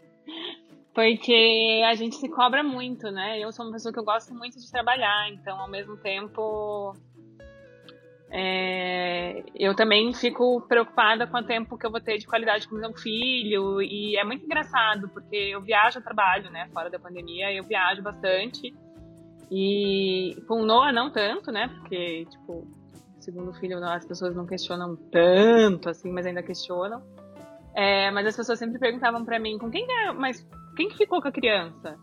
Porque 0.92 1.84
a 1.88 1.94
gente 1.94 2.16
se 2.16 2.28
cobra 2.30 2.64
muito, 2.64 3.12
né? 3.12 3.40
Eu 3.40 3.52
sou 3.52 3.64
uma 3.64 3.74
pessoa 3.74 3.94
que 3.94 4.00
eu 4.00 4.04
gosto 4.04 4.34
muito 4.34 4.60
de 4.60 4.72
trabalhar, 4.72 5.30
então 5.30 5.60
ao 5.60 5.70
mesmo 5.70 5.98
tempo 5.98 6.96
é, 8.34 9.44
eu 9.54 9.76
também 9.76 10.14
fico 10.14 10.62
preocupada 10.62 11.28
com 11.28 11.38
o 11.38 11.44
tempo 11.44 11.78
que 11.78 11.86
eu 11.86 11.92
vou 11.92 12.00
ter 12.00 12.18
de 12.18 12.26
qualidade 12.26 12.66
com 12.68 12.76
meu 12.76 12.94
filho. 12.94 13.82
E 13.82 14.18
é 14.18 14.24
muito 14.24 14.46
engraçado, 14.46 15.10
porque 15.10 15.36
eu 15.36 15.62
viajo 15.62 16.00
a 16.00 16.02
trabalho, 16.02 16.50
né? 16.50 16.70
Fora 16.74 16.90
da 16.90 16.98
pandemia, 16.98 17.52
eu 17.54 17.64
viajo 17.66 18.02
bastante. 18.02 18.74
E 19.52 20.42
com 20.48 20.62
o 20.62 20.66
Noah 20.66 20.94
não 20.94 21.12
tanto, 21.12 21.52
né? 21.52 21.68
Porque, 21.68 22.26
tipo, 22.26 22.66
segundo 23.20 23.54
filho, 23.54 23.84
as 23.84 24.06
pessoas 24.06 24.34
não 24.34 24.46
questionam 24.46 24.96
tanto, 24.96 25.90
assim, 25.90 26.10
mas 26.10 26.26
ainda 26.26 26.42
questionam. 26.42 27.04
É, 27.76 28.10
mas 28.12 28.28
as 28.28 28.38
pessoas 28.38 28.58
sempre 28.58 28.80
perguntavam 28.80 29.26
para 29.26 29.40
mim, 29.40 29.58
com 29.58 29.70
quem 29.70 29.86
é, 30.06 30.14
mas 30.14 30.48
quem 30.78 30.88
que 30.88 30.98
ficou 30.98 31.22
com 31.22 31.28
a 31.28 31.32
criança? 31.34 31.98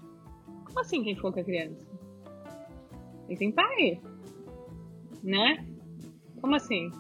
Como 0.66 0.78
assim 0.78 1.02
quem 1.02 1.16
ficou 1.16 1.32
com 1.32 1.40
a 1.40 1.44
criança? 1.44 1.88
Ele 3.26 3.38
tem 3.38 3.50
pai, 3.50 4.00
né? 5.22 5.77
Como 6.40 6.54
assim? 6.54 6.90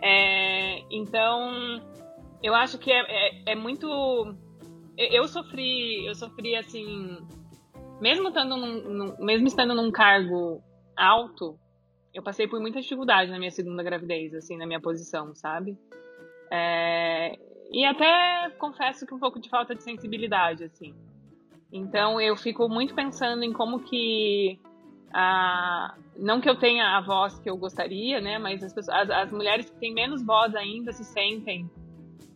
É, 0.00 0.80
então, 0.90 1.80
eu 2.42 2.54
acho 2.54 2.78
que 2.78 2.92
é, 2.92 3.00
é, 3.00 3.52
é, 3.52 3.54
muito. 3.54 3.86
Eu 4.96 5.26
sofri, 5.28 6.06
eu 6.06 6.14
sofri 6.14 6.56
assim, 6.56 7.18
mesmo 8.00 8.28
estando 8.28 8.56
num, 8.56 8.82
num, 8.82 9.16
mesmo 9.24 9.46
estando 9.46 9.74
num 9.74 9.90
cargo 9.90 10.62
alto, 10.96 11.58
eu 12.14 12.22
passei 12.22 12.48
por 12.48 12.60
muita 12.60 12.80
dificuldade 12.80 13.30
na 13.30 13.38
minha 13.38 13.50
segunda 13.50 13.82
gravidez, 13.82 14.34
assim, 14.34 14.56
na 14.56 14.66
minha 14.66 14.80
posição, 14.80 15.34
sabe? 15.34 15.78
É, 16.50 17.38
e 17.70 17.84
até 17.84 18.50
confesso 18.58 19.06
que 19.06 19.14
um 19.14 19.18
pouco 19.18 19.40
de 19.40 19.48
falta 19.50 19.74
de 19.74 19.82
sensibilidade, 19.82 20.64
assim. 20.64 20.94
Então 21.72 22.20
eu 22.20 22.36
fico 22.36 22.68
muito 22.68 22.94
pensando 22.94 23.42
em 23.42 23.52
como 23.52 23.80
que 23.80 24.58
ah, 25.18 25.94
não 26.18 26.42
que 26.42 26.48
eu 26.48 26.56
tenha 26.56 26.94
a 26.94 27.00
voz 27.00 27.38
que 27.38 27.48
eu 27.48 27.56
gostaria, 27.56 28.20
né? 28.20 28.38
Mas 28.38 28.62
as, 28.62 28.74
pessoas, 28.74 28.98
as, 28.98 29.10
as 29.10 29.32
mulheres 29.32 29.70
que 29.70 29.76
têm 29.78 29.94
menos 29.94 30.22
voz 30.22 30.54
ainda 30.54 30.92
se 30.92 31.04
sentem 31.04 31.70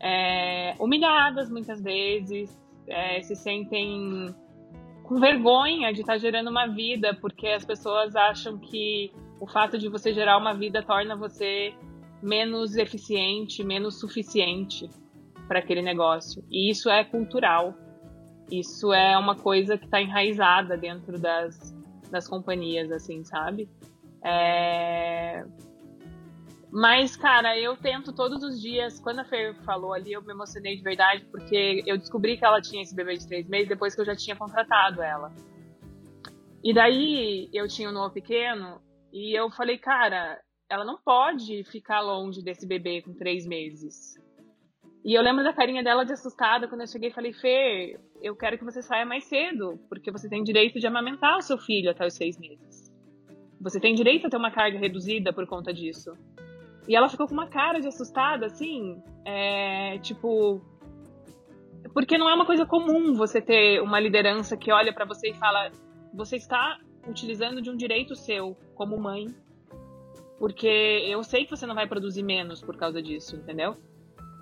é, 0.01 0.75
humilhadas 0.81 1.51
muitas 1.51 1.83
vezes, 1.83 2.59
é, 2.87 3.21
se 3.21 3.37
sentem 3.37 4.35
com 5.03 5.21
vergonha 5.21 5.93
de 5.93 6.01
estar 6.01 6.17
gerando 6.17 6.49
uma 6.49 6.69
vida, 6.69 7.13
porque 7.21 7.49
as 7.49 7.67
pessoas 7.67 8.17
acham 8.17 8.57
que 8.57 9.13
o 9.39 9.47
fato 9.47 9.77
de 9.77 9.87
você 9.91 10.15
gerar 10.15 10.39
uma 10.39 10.55
vida 10.55 10.83
torna 10.83 11.15
você 11.15 11.75
menos 12.23 12.77
eficiente, 12.77 13.63
menos 13.63 14.01
suficiente 14.01 14.89
para 15.47 15.59
aquele 15.59 15.83
negócio. 15.83 16.43
E 16.51 16.71
isso 16.71 16.89
é 16.89 17.05
cultural. 17.05 17.75
Isso 18.51 18.91
é 18.91 19.19
uma 19.19 19.37
coisa 19.37 19.77
que 19.77 19.85
está 19.85 20.01
enraizada 20.01 20.79
dentro 20.79 21.21
das, 21.21 21.79
das 22.11 22.29
companhias, 22.29 22.91
assim, 22.91 23.25
sabe? 23.25 23.69
É... 24.23 25.45
Mas, 26.73 27.17
cara, 27.17 27.59
eu 27.59 27.77
tento 27.77 28.13
todos 28.13 28.43
os 28.45 28.61
dias. 28.61 29.01
Quando 29.01 29.21
a 29.21 29.25
Fer 29.25 29.55
falou 29.65 29.93
ali, 29.93 30.13
eu 30.13 30.23
me 30.23 30.33
emocionei 30.33 30.77
de 30.77 30.83
verdade, 30.83 31.25
porque 31.31 31.83
eu 31.85 31.99
descobri 31.99 32.37
que 32.37 32.45
ela 32.45 32.61
tinha 32.61 32.83
esse 32.83 32.95
bebê 32.95 33.17
de 33.17 33.27
três 33.27 33.49
meses 33.49 33.69
depois 33.69 33.95
que 33.95 34.01
eu 34.01 34.05
já 34.05 34.15
tinha 34.15 34.37
contratado 34.37 35.03
ela. 35.03 35.33
E 36.63 36.73
daí 36.73 37.49
eu 37.53 37.67
tinha 37.67 37.89
um 37.89 37.93
novo 37.93 38.13
pequeno 38.13 38.83
E 39.13 39.35
eu 39.35 39.51
falei, 39.51 39.79
cara, 39.79 40.39
ela 40.69 40.85
não 40.85 40.99
pode 41.03 41.65
ficar 41.65 42.01
longe 42.01 42.43
desse 42.43 42.67
bebê 42.67 43.03
com 43.03 43.15
três 43.15 43.47
meses. 43.47 44.15
E 45.05 45.15
eu 45.15 45.23
lembro 45.23 45.43
da 45.43 45.53
carinha 45.53 45.83
dela 45.83 46.05
de 46.05 46.13
assustada 46.13 46.69
quando 46.69 46.83
eu 46.83 46.87
cheguei 46.87 47.09
e 47.09 47.13
falei, 47.13 47.33
Fê, 47.33 47.99
eu 48.21 48.37
quero 48.37 48.59
que 48.59 48.65
você 48.65 48.83
saia 48.83 49.07
mais 49.07 49.25
cedo, 49.25 49.81
porque 49.89 50.11
você 50.11 50.29
tem 50.29 50.43
direito 50.43 50.79
de 50.79 50.87
amamentar 50.87 51.39
o 51.39 51.43
seu 51.43 51.57
filho 51.57 51.91
até 51.91 52.07
os 52.07 52.15
seis 52.15 52.39
meses. 52.39 52.93
Você 53.61 53.81
tem 53.81 53.95
direito 53.95 54.27
a 54.27 54.31
ter 54.31 54.37
uma 54.37 54.51
carga 54.51 54.79
reduzida 54.79 55.33
por 55.33 55.47
conta 55.47 55.73
disso. 55.73 56.13
E 56.87 56.95
ela 56.95 57.09
ficou 57.09 57.27
com 57.27 57.35
uma 57.35 57.47
cara 57.47 57.79
de 57.79 57.89
assustada, 57.89 58.47
assim, 58.47 59.03
é, 59.25 59.99
tipo. 59.99 60.61
Porque 61.93 62.19
não 62.19 62.29
é 62.29 62.35
uma 62.35 62.47
coisa 62.47 62.67
comum 62.67 63.15
você 63.15 63.41
ter 63.41 63.83
uma 63.83 63.99
liderança 63.99 64.57
que 64.57 64.73
olha 64.73 64.93
para 64.93 65.05
você 65.05 65.31
e 65.31 65.35
fala: 65.35 65.71
você 66.13 66.37
está 66.37 66.79
utilizando 67.07 67.61
de 67.63 67.71
um 67.71 67.77
direito 67.77 68.15
seu 68.15 68.57
como 68.75 68.99
mãe, 68.99 69.27
porque 70.39 70.67
eu 71.09 71.23
sei 71.23 71.45
que 71.45 71.51
você 71.51 71.67
não 71.67 71.75
vai 71.75 71.87
produzir 71.87 72.23
menos 72.23 72.63
por 72.63 72.77
causa 72.77 73.03
disso, 73.03 73.37
entendeu? 73.37 73.77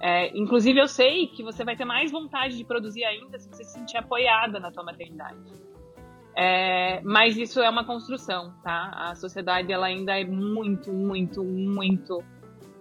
É, 0.01 0.37
inclusive, 0.37 0.79
eu 0.79 0.87
sei 0.87 1.27
que 1.27 1.43
você 1.43 1.65
vai 1.65 1.77
ter 1.77 1.85
mais 1.85 2.11
vontade 2.11 2.57
de 2.57 2.65
produzir 2.65 3.05
ainda 3.05 3.39
se 3.39 3.49
você 3.49 3.65
se 3.65 3.73
sentir 3.73 3.97
apoiada 3.97 4.61
na 4.61 4.71
tua 4.71 4.85
maternidade. 4.85 5.39
É, 6.37 7.01
mas 7.03 7.37
isso 7.37 7.61
é 7.61 7.69
uma 7.69 7.85
construção, 7.85 8.55
tá? 8.63 8.93
A 8.95 9.15
sociedade 9.17 9.73
ela 9.73 9.87
ainda 9.87 10.19
é 10.19 10.25
muito, 10.25 10.93
muito, 10.93 11.43
muito 11.43 12.23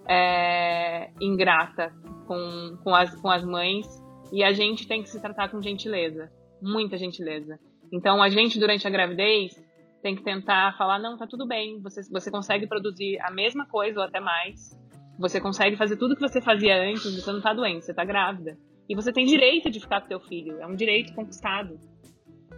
é, 0.07 1.09
ingrata 1.19 1.91
com, 2.27 2.77
com, 2.83 2.93
as, 2.93 3.15
com 3.15 3.31
as 3.31 3.43
mães 3.43 3.87
e 4.31 4.43
a 4.43 4.53
gente 4.53 4.87
tem 4.87 5.01
que 5.01 5.09
se 5.09 5.19
tratar 5.19 5.49
com 5.49 5.59
gentileza, 5.59 6.31
muita 6.61 6.97
gentileza. 6.97 7.59
Então, 7.91 8.21
a 8.21 8.29
gente, 8.29 8.59
durante 8.59 8.85
a 8.85 8.91
gravidez, 8.91 9.59
tem 10.03 10.15
que 10.15 10.23
tentar 10.23 10.77
falar: 10.77 10.99
não, 10.99 11.17
tá 11.17 11.25
tudo 11.25 11.47
bem, 11.47 11.81
você, 11.81 12.01
você 12.11 12.29
consegue 12.29 12.67
produzir 12.67 13.19
a 13.21 13.31
mesma 13.31 13.65
coisa 13.65 13.99
ou 13.99 14.05
até 14.05 14.19
mais 14.19 14.77
você 15.17 15.41
consegue 15.41 15.75
fazer 15.75 15.97
tudo 15.97 16.15
que 16.15 16.21
você 16.21 16.41
fazia 16.41 16.75
antes, 16.75 17.03
você 17.15 17.31
não 17.31 17.41
tá 17.41 17.53
doente, 17.53 17.85
você 17.85 17.93
tá 17.93 18.05
grávida. 18.05 18.57
E 18.89 18.95
você 18.95 19.11
tem 19.11 19.25
direito 19.25 19.69
de 19.69 19.79
ficar 19.79 20.01
com 20.01 20.07
seu 20.07 20.19
filho, 20.19 20.61
é 20.61 20.67
um 20.67 20.75
direito 20.75 21.13
conquistado. 21.13 21.79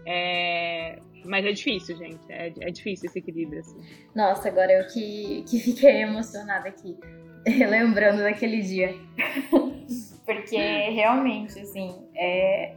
É... 0.06 1.00
Mas 1.26 1.46
é 1.46 1.52
difícil, 1.52 1.98
gente, 1.98 2.20
é, 2.30 2.48
é 2.62 2.72
difícil 2.72 3.08
esse 3.08 3.20
equilíbrio. 3.20 3.60
Assim. 3.60 3.80
Nossa, 4.16 4.48
agora 4.48 4.72
eu 4.72 4.88
que, 4.88 5.44
que 5.50 5.60
fiquei 5.60 6.02
emocionada 6.02 6.70
aqui, 6.70 6.98
lembrando 7.46 8.20
daquele 8.20 8.62
dia. 8.62 8.96
Porque 10.26 10.58
realmente, 10.58 11.60
assim, 11.60 12.08
é, 12.16 12.76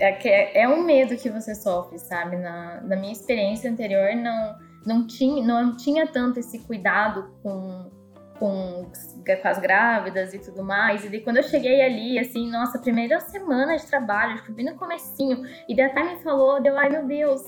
é, 0.00 0.62
é 0.62 0.68
um 0.68 0.82
medo 0.82 1.16
que 1.16 1.30
você 1.30 1.54
sofre, 1.54 1.98
sabe? 1.98 2.36
Na, 2.36 2.80
na 2.80 2.96
minha 2.96 3.12
experiência 3.12 3.70
anterior, 3.70 4.14
não, 4.16 4.58
não, 4.84 5.06
tinha, 5.06 5.46
não 5.46 5.76
tinha 5.76 6.06
tanto 6.06 6.40
esse 6.40 6.58
cuidado 6.58 7.30
com 7.42 7.90
com, 8.38 8.90
com 9.24 9.48
as 9.48 9.58
grávidas 9.58 10.34
e 10.34 10.38
tudo 10.38 10.62
mais. 10.62 11.04
E 11.04 11.08
daí 11.08 11.20
quando 11.20 11.38
eu 11.38 11.42
cheguei 11.42 11.82
ali, 11.82 12.18
assim, 12.18 12.50
nossa, 12.50 12.78
primeira 12.78 13.20
semana 13.20 13.76
de 13.76 13.86
trabalho, 13.86 14.36
tipo, 14.36 14.52
bem 14.52 14.66
no 14.66 14.74
comecinho, 14.76 15.44
e 15.68 15.74
daí 15.74 15.86
até 15.86 16.02
me 16.02 16.22
falou, 16.22 16.62
deu, 16.62 16.76
ai 16.76 16.88
meu 16.88 17.06
Deus, 17.06 17.42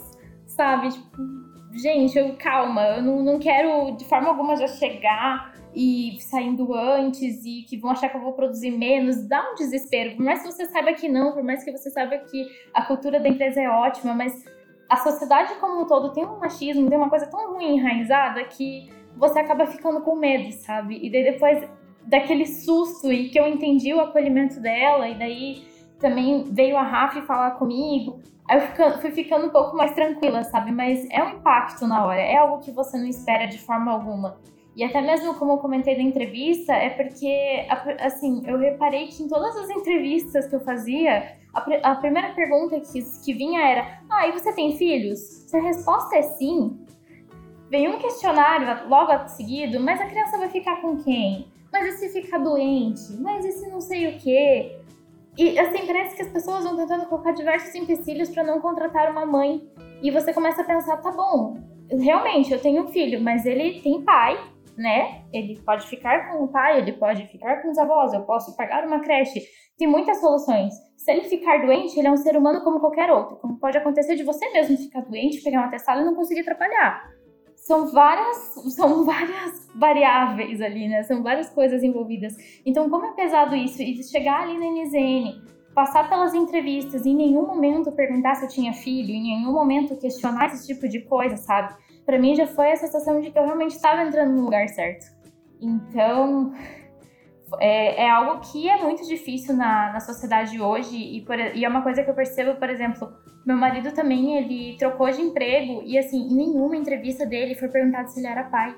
sabe? 0.46 0.88
Tipo, 0.90 1.16
gente, 1.72 2.18
eu, 2.18 2.37
calma, 2.37 2.83
eu 2.96 3.03
não, 3.03 3.22
não 3.22 3.38
quero 3.38 3.96
de 3.96 4.05
forma 4.05 4.29
alguma 4.29 4.57
já 4.57 4.66
chegar 4.68 5.55
e 5.74 6.18
saindo 6.20 6.74
antes 6.74 7.44
e 7.44 7.62
que 7.62 7.76
vão 7.76 7.92
achar 7.92 8.09
que 8.09 8.16
eu 8.16 8.20
vou 8.20 8.33
produzir 8.33 8.70
menos, 8.70 9.26
dá 9.29 9.50
um 9.50 9.55
desespero. 9.55 10.16
Por 10.16 10.24
mais 10.24 10.42
que 10.42 10.50
você 10.50 10.66
saiba 10.66 10.92
que 10.92 11.09
não, 11.09 11.33
por 11.33 11.42
mais 11.42 11.62
que 11.62 11.70
você 11.70 11.90
saiba 11.90 12.18
que 12.18 12.46
a 12.74 12.85
cultura 12.85 13.20
da 13.20 13.29
empresa 13.29 13.61
é 13.61 13.68
ótima, 13.68 14.12
mas 14.12 14.44
a 14.88 14.96
sociedade 14.96 15.55
como 15.61 15.83
um 15.83 15.87
todo 15.87 16.12
tem 16.12 16.26
um 16.26 16.38
machismo, 16.38 16.88
tem 16.88 16.98
uma 16.98 17.09
coisa 17.09 17.26
tão 17.26 17.55
ruim 17.55 17.76
enraizada 17.76 18.42
que 18.44 18.90
você 19.20 19.38
acaba 19.38 19.66
ficando 19.66 20.00
com 20.00 20.16
medo, 20.16 20.50
sabe? 20.52 20.98
E 21.02 21.12
daí 21.12 21.22
depois 21.22 21.68
daquele 22.06 22.46
susto 22.46 23.12
e 23.12 23.28
que 23.28 23.38
eu 23.38 23.46
entendi 23.46 23.92
o 23.92 24.00
acolhimento 24.00 24.59
dela, 24.59 25.06
e 25.06 25.18
daí 25.18 25.62
também 25.98 26.44
veio 26.50 26.76
a 26.78 26.83
Rafa 26.83 27.20
falar 27.22 27.50
comigo. 27.52 28.20
Aí 28.48 28.59
eu 28.78 28.98
fui 28.98 29.11
ficando 29.11 29.46
um 29.46 29.50
pouco 29.50 29.76
mais 29.76 29.92
tranquila, 29.92 30.42
sabe? 30.44 30.72
Mas 30.72 31.06
é 31.11 31.22
um 31.22 31.35
impacto 31.35 31.87
na 31.87 32.04
hora, 32.04 32.20
é 32.20 32.37
algo 32.38 32.61
que 32.64 32.70
você 32.70 32.96
não 32.96 33.06
espera 33.06 33.46
de 33.46 33.59
forma 33.59 33.92
alguma. 33.92 34.38
E 34.74 34.83
até 34.83 35.02
mesmo 35.02 35.35
como 35.35 35.52
eu 35.52 35.59
comentei 35.59 35.96
na 35.96 36.02
entrevista, 36.02 36.72
é 36.72 36.88
porque, 36.88 37.66
assim, 38.00 38.42
eu 38.46 38.56
reparei 38.56 39.09
que 39.09 39.22
em 39.22 39.28
todas 39.28 39.54
as 39.54 39.68
entrevistas 39.68 40.46
que 40.46 40.56
eu 40.56 40.61
fazia, 40.61 41.37
a, 41.52 41.90
a 41.90 41.94
primeira 41.96 42.33
pergunta 42.33 42.80
que, 42.80 43.02
que 43.22 43.35
vinha 43.35 43.61
era: 43.61 44.00
Ah, 44.09 44.26
e 44.26 44.33
você 44.33 44.52
tem 44.54 44.78
filhos? 44.78 45.18
Se 45.18 45.56
a 45.56 45.61
resposta 45.61 46.16
é 46.16 46.22
sim, 46.22 46.78
vem 47.70 47.88
um 47.88 47.98
questionário 47.98 48.88
logo 48.88 49.28
seguido, 49.28 49.78
mas 49.78 50.00
a 50.00 50.06
criança 50.06 50.37
vai 50.37 50.48
ficar 50.48 50.83
com 50.83 50.96
quem? 50.96 51.46
Mas 51.72 51.94
e 51.94 52.09
se 52.09 52.20
ficar 52.20 52.38
doente? 52.38 53.16
Mas 53.20 53.44
e 53.44 53.52
se 53.52 53.70
não 53.70 53.80
sei 53.80 54.09
o 54.09 54.18
quê? 54.18 54.76
E 55.38 55.56
assim, 55.56 55.87
parece 55.87 56.16
que 56.16 56.22
as 56.22 56.28
pessoas 56.28 56.64
vão 56.64 56.76
tentando 56.76 57.06
colocar 57.06 57.30
diversos 57.30 57.72
empecilhos 57.76 58.28
para 58.28 58.42
não 58.42 58.61
contratar 58.61 59.12
uma 59.12 59.24
mãe. 59.24 59.70
E 60.02 60.11
você 60.11 60.35
começa 60.35 60.62
a 60.62 60.64
pensar, 60.64 60.96
tá 60.96 61.12
bom, 61.12 61.54
realmente 61.88 62.52
eu 62.52 62.61
tenho 62.61 62.83
um 62.83 62.88
filho, 62.88 63.22
mas 63.22 63.46
ele 63.46 63.80
tem 63.80 64.02
pai, 64.02 64.37
né? 64.76 65.22
Ele 65.33 65.61
pode 65.64 65.87
ficar 65.87 66.28
com 66.28 66.42
o 66.42 66.48
pai, 66.48 66.78
ele 66.78 66.94
pode 66.94 67.24
ficar 67.28 67.62
com 67.62 67.70
os 67.70 67.78
avós, 67.78 68.12
eu 68.12 68.22
posso 68.22 68.56
pagar 68.56 68.85
uma 68.85 68.98
creche. 68.98 69.42
Tem 69.78 69.87
muitas 69.87 70.18
soluções. 70.18 70.74
Se 70.96 71.12
ele 71.12 71.22
ficar 71.22 71.64
doente, 71.64 71.96
ele 71.96 72.09
é 72.09 72.11
um 72.11 72.16
ser 72.16 72.37
humano 72.37 72.64
como 72.64 72.80
qualquer 72.80 73.11
outro. 73.11 73.37
Como 73.37 73.61
pode 73.61 73.78
acontecer 73.78 74.16
de 74.16 74.24
você 74.24 74.50
mesmo 74.50 74.76
ficar 74.76 75.02
doente, 75.02 75.40
pegar 75.40 75.61
uma 75.61 75.70
testada 75.70 76.00
e 76.00 76.04
não 76.04 76.16
conseguir 76.16 76.42
trabalhar 76.42 77.19
são 77.70 77.87
várias, 77.87 78.37
são 78.74 79.04
várias 79.04 79.70
variáveis 79.76 80.61
ali, 80.61 80.88
né? 80.88 81.04
São 81.04 81.22
várias 81.22 81.48
coisas 81.50 81.85
envolvidas. 81.85 82.35
Então, 82.66 82.90
como 82.90 83.06
é 83.06 83.12
pesado 83.12 83.54
isso? 83.54 83.80
E 83.80 84.02
chegar 84.02 84.42
ali 84.42 84.59
na 84.59 84.66
NZN, 84.66 85.40
passar 85.72 86.09
pelas 86.09 86.35
entrevistas 86.35 87.06
em 87.06 87.14
nenhum 87.14 87.46
momento 87.46 87.92
perguntar 87.92 88.35
se 88.35 88.44
eu 88.44 88.48
tinha 88.48 88.72
filho, 88.72 89.11
em 89.11 89.22
nenhum 89.22 89.52
momento 89.52 89.96
questionar 89.96 90.46
esse 90.46 90.66
tipo 90.66 90.88
de 90.88 91.02
coisa, 91.02 91.37
sabe? 91.37 91.76
Para 92.04 92.18
mim 92.18 92.35
já 92.35 92.48
foi 92.48 92.72
a 92.72 92.76
sensação 92.76 93.20
de 93.20 93.30
que 93.30 93.38
eu 93.38 93.44
realmente 93.44 93.76
estava 93.76 94.02
entrando 94.02 94.33
no 94.35 94.46
lugar 94.46 94.68
certo. 94.68 95.06
Então, 95.61 96.52
é, 97.58 98.04
é, 98.04 98.10
algo 98.10 98.40
que 98.40 98.68
é 98.68 98.82
muito 98.82 99.06
difícil 99.06 99.56
na, 99.56 99.92
na 99.92 100.00
sociedade 100.00 100.60
hoje 100.60 100.96
e, 100.96 101.20
por, 101.22 101.38
e 101.38 101.64
é 101.64 101.68
uma 101.68 101.82
coisa 101.82 102.02
que 102.02 102.10
eu 102.10 102.14
percebo, 102.14 102.54
por 102.54 102.68
exemplo, 102.68 103.12
meu 103.44 103.56
marido 103.56 103.92
também, 103.92 104.36
ele 104.36 104.76
trocou 104.78 105.10
de 105.10 105.20
emprego 105.20 105.82
e, 105.84 105.98
assim, 105.98 106.28
em 106.28 106.34
nenhuma 106.34 106.76
entrevista 106.76 107.26
dele 107.26 107.54
foi 107.54 107.68
perguntado 107.68 108.08
se 108.08 108.20
ele 108.20 108.26
era 108.26 108.44
pai. 108.44 108.76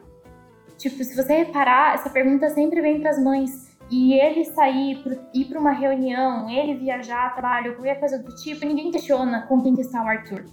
Tipo, 0.79 1.03
se 1.05 1.15
você 1.15 1.39
reparar, 1.39 1.95
essa 1.95 2.11
pergunta 2.11 2.49
sempre 2.51 2.81
vem 2.81 3.01
para 3.01 3.11
as 3.11 3.23
mães. 3.23 3.73
E 3.91 4.15
ele 4.15 4.45
sair, 4.45 5.03
ir 5.35 5.45
para 5.47 5.61
uma 5.61 5.73
reunião, 5.73 6.49
ele 6.49 6.75
viajar, 6.75 7.35
trabalho, 7.35 7.75
qualquer 7.75 8.01
coisa 8.01 8.19
do 8.19 8.35
tipo, 8.37 8.65
ninguém 8.65 8.91
questiona 8.91 9.43
com 9.47 9.61
quem 9.61 9.75
que 9.75 9.83
está 9.83 10.03
o 10.03 10.07
Arthur. 10.07 10.47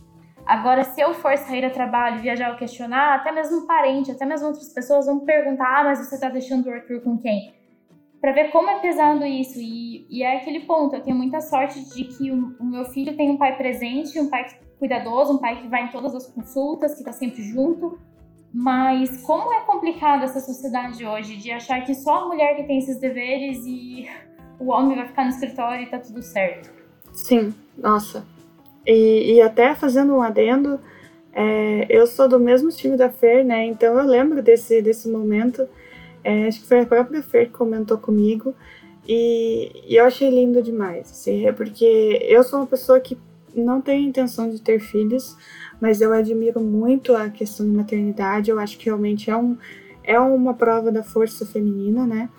Agora, 0.45 0.83
se 0.83 0.99
eu 0.99 1.13
for 1.13 1.37
sair 1.37 1.63
a 1.63 1.69
trabalho, 1.69 2.19
viajar 2.19 2.51
ou 2.51 2.57
questionar, 2.57 3.15
até 3.15 3.31
mesmo 3.31 3.67
parente, 3.67 4.11
até 4.11 4.25
mesmo 4.25 4.47
outras 4.47 4.73
pessoas 4.73 5.05
vão 5.05 5.19
perguntar: 5.19 5.79
ah, 5.79 5.83
mas 5.83 5.99
você 5.99 6.15
está 6.15 6.27
deixando 6.27 6.67
o 6.67 6.73
Arthur 6.73 7.01
com 7.01 7.17
quem? 7.17 7.53
Para 8.21 8.31
ver 8.31 8.51
como 8.51 8.69
é 8.69 8.79
pesado 8.79 9.25
isso. 9.25 9.59
E, 9.59 10.05
e, 10.09 10.23
é 10.23 10.37
aquele 10.37 10.61
ponto, 10.61 10.95
eu 10.95 11.01
tenho 11.01 11.15
muita 11.15 11.41
sorte 11.41 11.79
de 11.93 12.03
que 12.05 12.31
o, 12.31 12.55
o, 12.59 12.65
meu 12.65 12.85
filho 12.85 13.15
tem 13.15 13.29
um 13.29 13.37
pai 13.37 13.57
presente, 13.57 14.19
um 14.19 14.29
pai 14.29 14.45
cuidadoso, 14.77 15.33
um 15.33 15.37
pai 15.37 15.61
que 15.61 15.67
vai 15.67 15.85
em 15.85 15.87
todas 15.89 16.13
as 16.15 16.27
consultas, 16.27 16.93
que 16.93 16.99
está 16.99 17.11
sempre 17.11 17.41
junto. 17.43 17.97
Mas 18.53 19.21
como 19.21 19.53
é 19.53 19.61
complicado 19.61 20.23
essa 20.23 20.39
sociedade 20.39 21.05
hoje 21.05 21.37
de 21.37 21.51
achar 21.51 21.83
que 21.85 21.93
só 21.93 22.23
a 22.23 22.27
mulher 22.27 22.55
que 22.55 22.63
tem 22.63 22.79
esses 22.79 22.99
deveres 22.99 23.59
e 23.65 24.07
o 24.59 24.71
homem 24.71 24.97
vai 24.97 25.07
ficar 25.07 25.23
no 25.23 25.29
escritório 25.29 25.83
e 25.83 25.89
tá 25.89 25.99
tudo 25.99 26.21
certo. 26.21 26.69
Sim, 27.13 27.53
nossa. 27.77 28.25
E, 28.85 29.35
e 29.35 29.41
até 29.41 29.75
fazendo 29.75 30.15
um 30.15 30.21
adendo, 30.21 30.79
é, 31.31 31.85
eu 31.89 32.07
sou 32.07 32.27
do 32.27 32.39
mesmo 32.39 32.69
time 32.69 32.97
da 32.97 33.09
Fer, 33.09 33.45
né? 33.45 33.65
Então 33.65 33.99
eu 33.99 34.05
lembro 34.05 34.41
desse, 34.41 34.81
desse 34.81 35.09
momento 35.09 35.67
é, 36.23 36.47
acho 36.47 36.61
que 36.61 36.67
foi 36.67 36.81
a 36.81 36.85
própria 36.85 37.21
Fer 37.21 37.47
que 37.47 37.53
comentou 37.53 37.97
comigo. 37.97 38.53
E, 39.07 39.71
e, 39.87 39.95
eu 39.95 40.05
achei 40.05 40.29
lindo 40.29 40.61
demais, 40.61 41.09
assim, 41.09 41.47
é 41.47 41.51
porque 41.51 42.19
eu 42.29 42.43
sou 42.43 42.59
uma 42.59 42.67
pessoa 42.67 42.99
que 42.99 43.17
não 43.55 43.81
tem 43.81 44.05
intenção 44.05 44.49
de 44.49 44.61
ter 44.61 44.79
filhos, 44.79 45.35
mas 45.81 46.01
eu 46.01 46.13
admiro 46.13 46.61
muito 46.61 47.15
a 47.15 47.29
questão 47.29 47.65
de 47.65 47.71
maternidade. 47.71 48.51
Eu 48.51 48.59
acho 48.59 48.77
que 48.77 48.85
realmente 48.85 49.31
é, 49.31 49.35
um, 49.35 49.57
é 50.03 50.19
uma 50.19 50.53
prova 50.53 50.91
da 50.91 51.03
força 51.03 51.45
feminina, 51.45 52.05
né? 52.05 52.29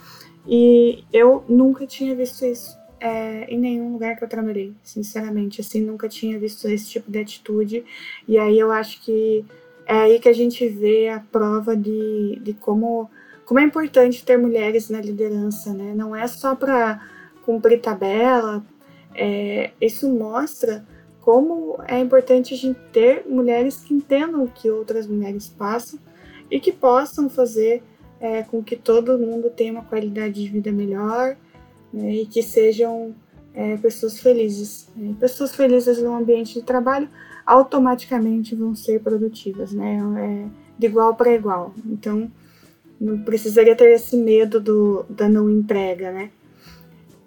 E 0.47 1.05
eu 1.13 1.45
nunca 1.49 1.87
tinha 1.87 2.15
visto 2.15 2.45
isso 2.45 2.79
é, 3.01 3.45
em 3.53 3.59
nenhum 3.59 3.93
lugar 3.93 4.17
que 4.17 4.23
eu 4.23 4.29
trabalhei, 4.29 4.75
sinceramente. 4.83 5.61
Assim, 5.61 5.81
nunca 5.81 6.09
tinha 6.09 6.39
visto 6.39 6.69
esse 6.69 6.89
tipo 6.89 7.11
de 7.11 7.19
atitude. 7.19 7.85
E 8.29 8.39
aí 8.39 8.59
eu 8.59 8.71
acho 8.71 9.03
que 9.03 9.45
é 9.87 9.95
aí 9.95 10.21
que 10.21 10.29
a 10.29 10.33
gente 10.33 10.69
vê 10.69 11.09
a 11.09 11.19
prova 11.19 11.77
de, 11.77 12.39
de 12.43 12.53
como 12.55 13.11
como 13.51 13.59
é 13.59 13.65
importante 13.65 14.25
ter 14.25 14.39
mulheres 14.39 14.89
na 14.91 15.01
liderança, 15.01 15.75
né? 15.75 15.93
Não 15.93 16.15
é 16.15 16.25
só 16.29 16.55
para 16.55 17.05
cumprir 17.45 17.81
tabela. 17.81 18.65
É, 19.13 19.73
isso 19.81 20.09
mostra 20.09 20.87
como 21.21 21.77
é 21.89 21.99
importante 21.99 22.55
a 22.55 22.57
gente 22.57 22.79
ter 22.93 23.27
mulheres 23.27 23.79
que 23.79 23.93
entendam 23.93 24.45
o 24.45 24.49
que 24.49 24.71
outras 24.71 25.05
mulheres 25.09 25.49
passam 25.49 25.99
e 26.49 26.61
que 26.61 26.71
possam 26.71 27.29
fazer 27.29 27.83
é, 28.21 28.45
com 28.45 28.63
que 28.63 28.77
todo 28.77 29.19
mundo 29.19 29.51
tenha 29.51 29.73
uma 29.73 29.85
qualidade 29.85 30.45
de 30.45 30.49
vida 30.49 30.71
melhor 30.71 31.37
né, 31.93 32.09
e 32.09 32.27
que 32.27 32.45
sejam 32.45 33.13
é, 33.53 33.77
pessoas 33.79 34.21
felizes. 34.21 34.89
Né? 34.95 35.13
Pessoas 35.19 35.53
felizes 35.57 36.01
no 36.01 36.15
ambiente 36.15 36.55
de 36.55 36.63
trabalho 36.63 37.11
automaticamente 37.45 38.55
vão 38.55 38.77
ser 38.77 39.01
produtivas, 39.01 39.73
né? 39.73 39.99
É, 40.21 40.61
de 40.79 40.87
igual 40.87 41.17
para 41.17 41.35
igual. 41.35 41.75
Então, 41.85 42.31
não 43.01 43.23
precisaria 43.23 43.75
ter 43.75 43.93
esse 43.93 44.17
medo 44.17 44.61
do, 44.61 45.07
da 45.09 45.29
não 45.29 45.49
entrega, 45.49 46.13
né? 46.13 46.31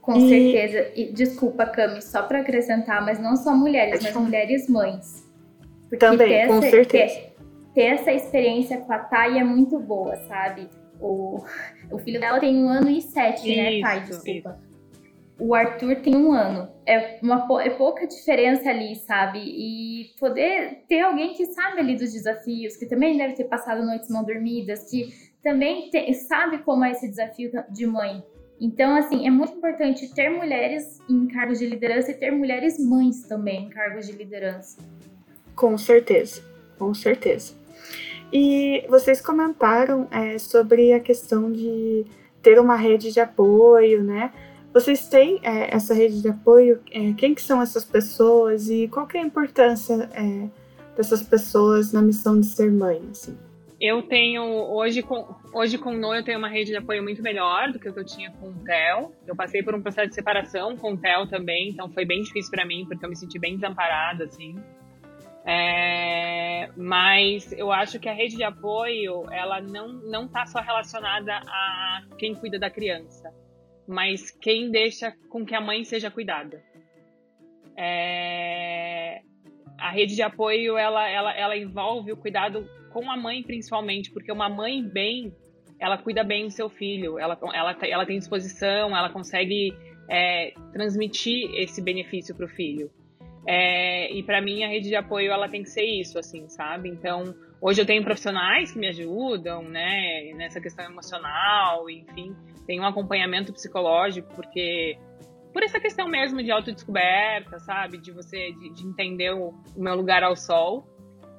Com 0.02 0.18
e... 0.18 0.30
certeza. 0.30 0.92
E, 0.96 1.12
desculpa, 1.12 1.66
Cami, 1.66 2.02
só 2.02 2.24
para 2.24 2.42
acrescentar, 2.42 3.04
mas 3.04 3.20
não 3.20 3.36
só 3.36 3.56
mulheres, 3.56 4.04
mas 4.04 4.16
mulheres 4.16 4.70
mães. 4.70 5.28
Porque 5.90 5.98
Também, 6.06 6.48
com 6.48 6.62
certeza. 6.62 7.16
Ter, 7.16 7.36
ter, 7.74 7.82
essa 7.82 8.12
experiência 8.12 8.78
com 8.78 8.94
a 8.94 9.00
Thay 9.00 9.40
é 9.40 9.44
muito 9.44 9.80
boa, 9.80 10.16
sabe? 10.28 10.70
O, 11.00 11.44
o 11.90 11.98
filho 11.98 12.20
dela 12.20 12.40
tem 12.40 12.56
um 12.56 12.70
ano 12.70 12.90
e 12.90 13.02
sete, 13.02 13.50
isso, 13.50 13.62
né, 13.62 13.82
Thay? 13.82 14.00
Desculpa. 14.02 14.60
Isso. 14.62 14.74
O 15.40 15.56
Arthur 15.56 15.96
tem 15.98 16.16
um 16.16 16.32
ano. 16.32 16.70
É, 16.86 17.20
uma, 17.22 17.48
é 17.64 17.70
pouca 17.72 18.06
diferença 18.06 18.70
ali, 18.70 18.96
sabe? 18.96 19.40
E 19.40 20.12
poder 20.20 20.84
ter 20.88 21.02
alguém 21.02 21.34
que 21.34 21.46
sabe 21.48 21.80
ali 21.80 21.96
dos 21.96 22.14
desafios, 22.14 22.76
que 22.78 22.86
também 22.86 23.18
deve 23.18 23.34
ter 23.34 23.46
passado 23.46 23.84
noites 23.84 24.10
mal 24.10 24.26
dormidas, 24.26 24.90
que 24.90 25.10
também 25.44 25.90
te, 25.90 26.14
sabe 26.14 26.60
como 26.60 26.86
é 26.86 26.92
esse 26.92 27.08
desafio 27.08 27.52
de 27.70 27.86
mãe. 27.86 28.24
Então, 28.60 28.96
assim, 28.96 29.28
é 29.28 29.30
muito 29.30 29.58
importante 29.58 30.14
ter 30.14 30.30
mulheres 30.30 31.00
em 31.10 31.28
cargos 31.28 31.60
de 31.60 31.68
liderança 31.68 32.12
e 32.12 32.14
ter 32.14 32.32
mulheres 32.32 32.80
mães 32.80 33.24
também 33.24 33.66
em 33.66 33.70
cargos 33.70 34.08
de 34.08 34.14
liderança. 34.14 34.78
Com 35.56 35.78
certeza, 35.78 36.42
com 36.80 36.94
certeza. 36.94 37.54
E 38.32 38.86
vocês 38.90 39.22
comentaram 39.22 40.08
é, 40.10 40.38
sobre 40.40 40.94
a 40.94 41.00
questão 41.00 41.52
de 41.52 42.06
ter 42.42 42.60
uma 42.60 42.76
rede 42.76 43.12
de 43.12 43.20
apoio, 43.20 44.02
né? 44.04 44.32
Vocês 44.74 45.08
têm 45.08 45.40
é, 45.44 45.76
essa 45.76 45.94
rede 45.94 46.22
de 46.22 46.30
apoio? 46.30 46.82
É, 46.92 47.14
quem 47.14 47.36
que 47.36 47.42
são 47.42 47.62
essas 47.62 47.86
pessoas 47.86 48.70
e 48.70 48.88
qual 48.88 49.06
que 49.06 49.18
é 49.18 49.22
a 49.22 49.26
importância 49.26 50.10
é, 50.14 50.48
dessas 50.96 51.22
pessoas 51.22 51.92
na 51.92 52.02
missão 52.02 52.40
de 52.40 52.48
ser 52.48 52.72
mãe? 52.72 53.02
Assim? 53.12 53.38
Eu 53.86 54.02
tenho, 54.02 54.44
hoje 54.44 55.02
com, 55.02 55.36
hoje 55.54 55.78
com 55.78 55.90
o 55.90 55.98
No, 55.98 56.16
eu 56.16 56.24
tenho 56.24 56.40
uma 56.40 56.48
rede 56.48 56.72
de 56.72 56.78
apoio 56.78 57.04
muito 57.04 57.22
melhor 57.22 57.70
do 57.72 57.80
que 57.80 57.88
eu 57.88 58.06
tinha 58.06 58.32
com 58.32 58.48
o 58.48 58.64
Theo. 58.64 59.14
Eu 59.28 59.36
passei 59.36 59.62
por 59.62 59.76
um 59.76 59.82
processo 59.82 60.08
de 60.08 60.16
separação 60.16 60.78
com 60.78 60.94
o 60.94 60.98
Theo 60.98 61.28
também, 61.28 61.70
então 61.70 61.90
foi 61.90 62.06
bem 62.06 62.22
difícil 62.22 62.50
para 62.50 62.66
mim, 62.66 62.86
porque 62.88 63.04
eu 63.04 63.10
me 63.10 63.16
senti 63.18 63.38
bem 63.38 63.56
desamparada, 63.56 64.24
assim. 64.24 64.56
É, 65.46 66.70
mas 66.78 67.52
eu 67.52 67.74
acho 67.74 68.00
que 68.00 68.08
a 68.08 68.14
rede 68.14 68.38
de 68.38 68.44
apoio, 68.44 69.26
ela 69.30 69.60
não, 69.60 69.90
não 69.90 70.30
tá 70.30 70.46
só 70.46 70.62
relacionada 70.62 71.34
a 71.36 72.04
quem 72.18 72.34
cuida 72.34 72.58
da 72.58 72.70
criança 72.70 73.34
mas 73.88 74.32
quem 74.32 74.72
deixa 74.72 75.14
com 75.30 75.46
que 75.46 75.56
a 75.56 75.62
mãe 75.62 75.84
seja 75.84 76.10
cuidada. 76.10 76.64
É... 77.76 79.22
A 79.78 79.92
rede 79.92 80.16
de 80.16 80.22
apoio 80.22 80.78
ela, 80.78 81.08
ela, 81.08 81.36
ela 81.36 81.58
envolve 81.58 82.12
o 82.12 82.18
cuidado 82.18 82.68
com 82.92 83.10
a 83.12 83.18
mãe 83.18 83.42
principalmente, 83.44 84.12
porque 84.12 84.32
uma 84.32 84.48
mãe 84.48 84.84
bem, 84.84 85.34
ela 85.80 85.98
cuida 85.98 86.24
bem 86.24 86.46
do 86.46 86.52
seu 86.52 86.70
filho, 86.70 87.18
ela, 87.20 87.38
ela, 87.54 87.78
ela 87.82 88.06
tem 88.06 88.20
disposição, 88.20 88.96
ela 88.96 89.10
consegue 89.10 89.76
é, 90.10 90.54
transmitir 90.72 91.50
esse 91.56 91.82
benefício 91.82 92.36
para 92.36 92.46
o 92.46 92.50
filho. 92.50 92.90
É, 93.46 94.14
e 94.14 94.24
para 94.24 94.42
mim 94.42 94.64
a 94.64 94.68
rede 94.70 94.88
de 94.88 94.96
apoio 94.96 95.32
ela 95.32 95.50
tem 95.50 95.64
que 95.64 95.70
ser 95.70 95.84
isso, 95.84 96.18
assim, 96.18 96.48
sabe? 96.48 96.88
Então 96.88 97.36
hoje 97.60 97.82
eu 97.82 97.86
tenho 97.86 98.04
profissionais 98.04 98.72
que 98.72 98.80
me 98.80 98.88
ajudam, 98.88 99.64
né, 99.64 100.32
nessa 100.36 100.62
questão 100.62 100.86
emocional, 100.86 101.90
enfim, 101.90 102.34
tem 102.66 102.80
um 102.80 102.86
acompanhamento 102.86 103.52
psicológico, 103.52 104.34
porque 104.34 104.98
por 105.54 105.64
essa 105.64 105.80
questão 105.80 106.08
mesmo 106.08 106.42
de 106.42 106.52
autodescoberta, 106.52 107.60
sabe? 107.60 108.00
De 108.00 108.12
você 108.12 108.52
de, 108.52 108.74
de 108.74 108.88
entender 108.88 109.32
o, 109.32 109.54
o, 109.76 109.82
meu 109.82 109.96
lugar 109.96 110.24
ao 110.24 110.36
sol. 110.36 110.88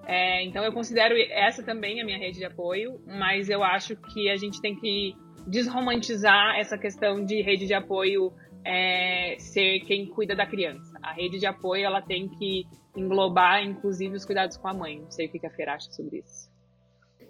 É, 0.06 0.42
então 0.44 0.62
eu 0.62 0.72
considero 0.72 1.14
essa 1.30 1.62
também 1.62 2.00
a 2.00 2.04
minha 2.04 2.18
rede 2.18 2.38
de 2.38 2.44
apoio, 2.44 3.00
mas 3.06 3.50
eu 3.50 3.64
acho 3.64 3.96
que 3.96 4.30
a 4.30 4.36
gente 4.36 4.60
tem 4.60 4.76
que 4.76 5.14
desromantizar 5.46 6.58
essa 6.58 6.78
questão 6.78 7.24
de 7.24 7.42
rede 7.42 7.66
de 7.66 7.74
apoio 7.74 8.32
é, 8.64 9.36
ser 9.38 9.80
quem 9.80 10.06
cuida 10.06 10.34
da 10.34 10.46
criança. 10.46 10.98
A 11.02 11.12
rede 11.12 11.38
de 11.38 11.46
apoio 11.46 11.84
ela 11.84 12.00
tem 12.00 12.28
que 12.28 12.66
englobar, 12.96 13.62
inclusive, 13.62 14.14
os 14.14 14.24
cuidados 14.24 14.56
com 14.56 14.68
a 14.68 14.74
mãe. 14.74 15.00
Não 15.00 15.10
sei 15.10 15.26
o 15.26 15.30
que 15.30 15.46
a 15.46 15.50
Fer 15.50 15.68
acha 15.68 15.90
sobre 15.90 16.18
isso. 16.18 16.48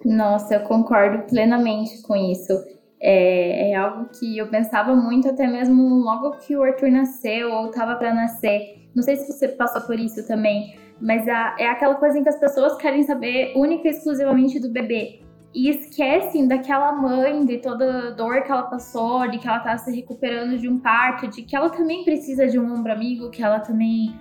Nossa, 0.05 0.55
eu 0.55 0.61
concordo 0.61 1.27
plenamente 1.27 2.03
com 2.03 2.15
isso. 2.15 2.53
É, 3.01 3.71
é, 3.71 3.75
algo 3.75 4.09
que 4.19 4.39
eu 4.39 4.49
pensava 4.49 4.95
muito 4.95 5.29
até 5.29 5.47
mesmo 5.47 5.97
logo 5.97 6.39
que 6.39 6.57
o 6.57 6.63
Arthur 6.63 6.91
nasceu 6.91 7.51
ou 7.51 7.67
estava 7.67 7.97
para 7.97 8.15
nascer. 8.15 8.89
Não 8.95 9.03
sei 9.03 9.17
se 9.17 9.31
você 9.31 9.49
passou 9.49 9.83
por 9.83 9.99
isso 9.99 10.27
também, 10.27 10.75
mas 11.01 11.29
a, 11.29 11.57
é 11.59 11.69
aquela 11.69 11.97
coisa 11.97 12.19
em 12.19 12.23
que 12.23 12.29
as 12.29 12.39
pessoas 12.39 12.77
querem 12.77 13.03
saber 13.03 13.53
única 13.57 13.89
e 13.89 13.91
exclusivamente 13.91 14.59
do 14.59 14.71
bebê 14.71 15.21
e 15.55 15.69
esquecem 15.69 16.49
daquela 16.49 16.93
mãe, 16.93 17.45
de 17.45 17.59
toda 17.59 18.09
a 18.09 18.11
dor 18.11 18.43
que 18.43 18.51
ela 18.51 18.65
passou, 18.65 19.29
de 19.29 19.39
que 19.39 19.47
ela 19.47 19.59
está 19.59 19.79
se 19.79 19.95
recuperando 19.95 20.59
de 20.59 20.69
um 20.69 20.81
parto, 20.81 21.29
de 21.29 21.43
que 21.43 21.55
ela 21.55 21.71
também 21.71 22.05
precisa 22.05 22.47
de 22.47 22.59
um 22.59 22.75
ombro 22.75 22.91
amigo, 22.91 23.31
que 23.31 23.43
ela 23.43 23.61
também 23.61 24.15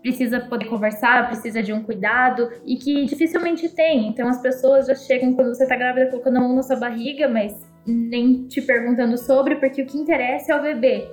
precisa 0.00 0.40
poder 0.40 0.66
conversar, 0.66 1.26
precisa 1.26 1.62
de 1.62 1.72
um 1.72 1.82
cuidado 1.82 2.48
e 2.64 2.76
que 2.76 3.04
dificilmente 3.04 3.68
tem. 3.68 4.08
Então 4.08 4.28
as 4.28 4.40
pessoas 4.40 4.86
já 4.86 4.94
chegam 4.94 5.34
quando 5.34 5.54
você 5.54 5.64
está 5.64 5.76
grávida 5.76 6.10
colocando 6.10 6.38
a 6.38 6.40
mão 6.40 6.54
na 6.54 6.62
sua 6.62 6.76
barriga, 6.76 7.28
mas 7.28 7.54
nem 7.86 8.46
te 8.46 8.60
perguntando 8.62 9.16
sobre, 9.16 9.56
porque 9.56 9.82
o 9.82 9.86
que 9.86 9.98
interessa 9.98 10.52
é 10.52 10.56
o 10.56 10.62
bebê 10.62 11.08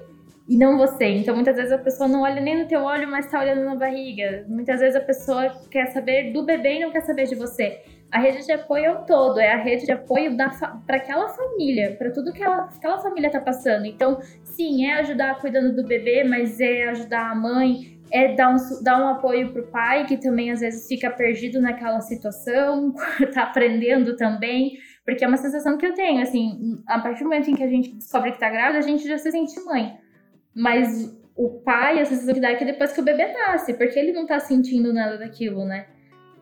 e 0.47 0.57
não 0.57 0.77
você. 0.77 1.05
Então 1.05 1.35
muitas 1.35 1.55
vezes 1.55 1.71
a 1.71 1.77
pessoa 1.77 2.07
não 2.07 2.21
olha 2.21 2.39
nem 2.41 2.59
no 2.59 2.67
teu 2.67 2.81
olho, 2.81 3.07
mas 3.07 3.25
está 3.25 3.39
olhando 3.39 3.63
na 3.63 3.75
barriga. 3.75 4.45
Muitas 4.47 4.79
vezes 4.79 4.95
a 4.95 5.01
pessoa 5.01 5.51
quer 5.69 5.87
saber 5.87 6.31
do 6.31 6.43
bebê 6.43 6.75
e 6.75 6.79
não 6.81 6.91
quer 6.91 7.01
saber 7.01 7.25
de 7.25 7.35
você. 7.35 7.81
A 8.11 8.19
rede 8.19 8.45
de 8.45 8.51
apoio 8.51 8.85
é 8.85 8.91
o 8.91 9.03
todo, 9.03 9.39
é 9.39 9.51
a 9.51 9.57
rede 9.57 9.85
de 9.85 9.91
apoio 9.91 10.37
para 10.37 10.95
aquela 10.95 11.27
família, 11.29 11.95
para 11.97 12.11
tudo 12.11 12.31
que 12.31 12.41
ela, 12.41 12.69
aquela 12.73 12.99
família 12.99 13.27
está 13.27 13.41
passando. 13.41 13.85
Então, 13.85 14.19
sim, 14.43 14.85
é 14.85 14.99
ajudar 14.99 15.39
cuidando 15.39 15.75
do 15.75 15.85
bebê, 15.85 16.23
mas 16.23 16.61
é 16.61 16.87
ajudar 16.89 17.31
a 17.31 17.35
mãe, 17.35 17.99
é 18.11 18.33
dar 18.33 18.55
um, 18.55 18.83
dar 18.83 19.03
um 19.03 19.09
apoio 19.09 19.51
para 19.51 19.61
o 19.61 19.67
pai, 19.67 20.05
que 20.05 20.17
também 20.17 20.51
às 20.51 20.61
vezes 20.61 20.87
fica 20.87 21.09
perdido 21.09 21.59
naquela 21.59 21.99
situação, 21.99 22.93
está 23.19 23.43
aprendendo 23.49 24.15
também. 24.15 24.77
Porque 25.05 25.23
é 25.23 25.27
uma 25.27 25.37
sensação 25.37 25.77
que 25.77 25.85
eu 25.85 25.93
tenho, 25.93 26.21
assim, 26.21 26.81
a 26.87 26.99
partir 26.99 27.23
do 27.23 27.29
momento 27.29 27.49
em 27.49 27.55
que 27.55 27.63
a 27.63 27.69
gente 27.69 27.93
descobre 27.93 28.31
que 28.31 28.39
tá 28.39 28.49
grávida, 28.49 28.79
a 28.79 28.81
gente 28.81 29.07
já 29.07 29.17
se 29.17 29.31
sente 29.31 29.59
mãe. 29.63 29.97
Mas 30.53 31.15
o 31.35 31.49
pai, 31.61 31.99
a 31.99 32.05
sensação 32.05 32.33
que 32.33 32.39
dá 32.39 32.51
é 32.51 32.55
que 32.55 32.65
depois 32.65 32.91
que 32.91 33.01
o 33.01 33.03
bebê 33.03 33.31
nasce, 33.31 33.75
porque 33.75 33.99
ele 33.99 34.13
não 34.13 34.25
tá 34.25 34.39
sentindo 34.39 34.91
nada 34.91 35.17
daquilo, 35.17 35.63
né? 35.63 35.85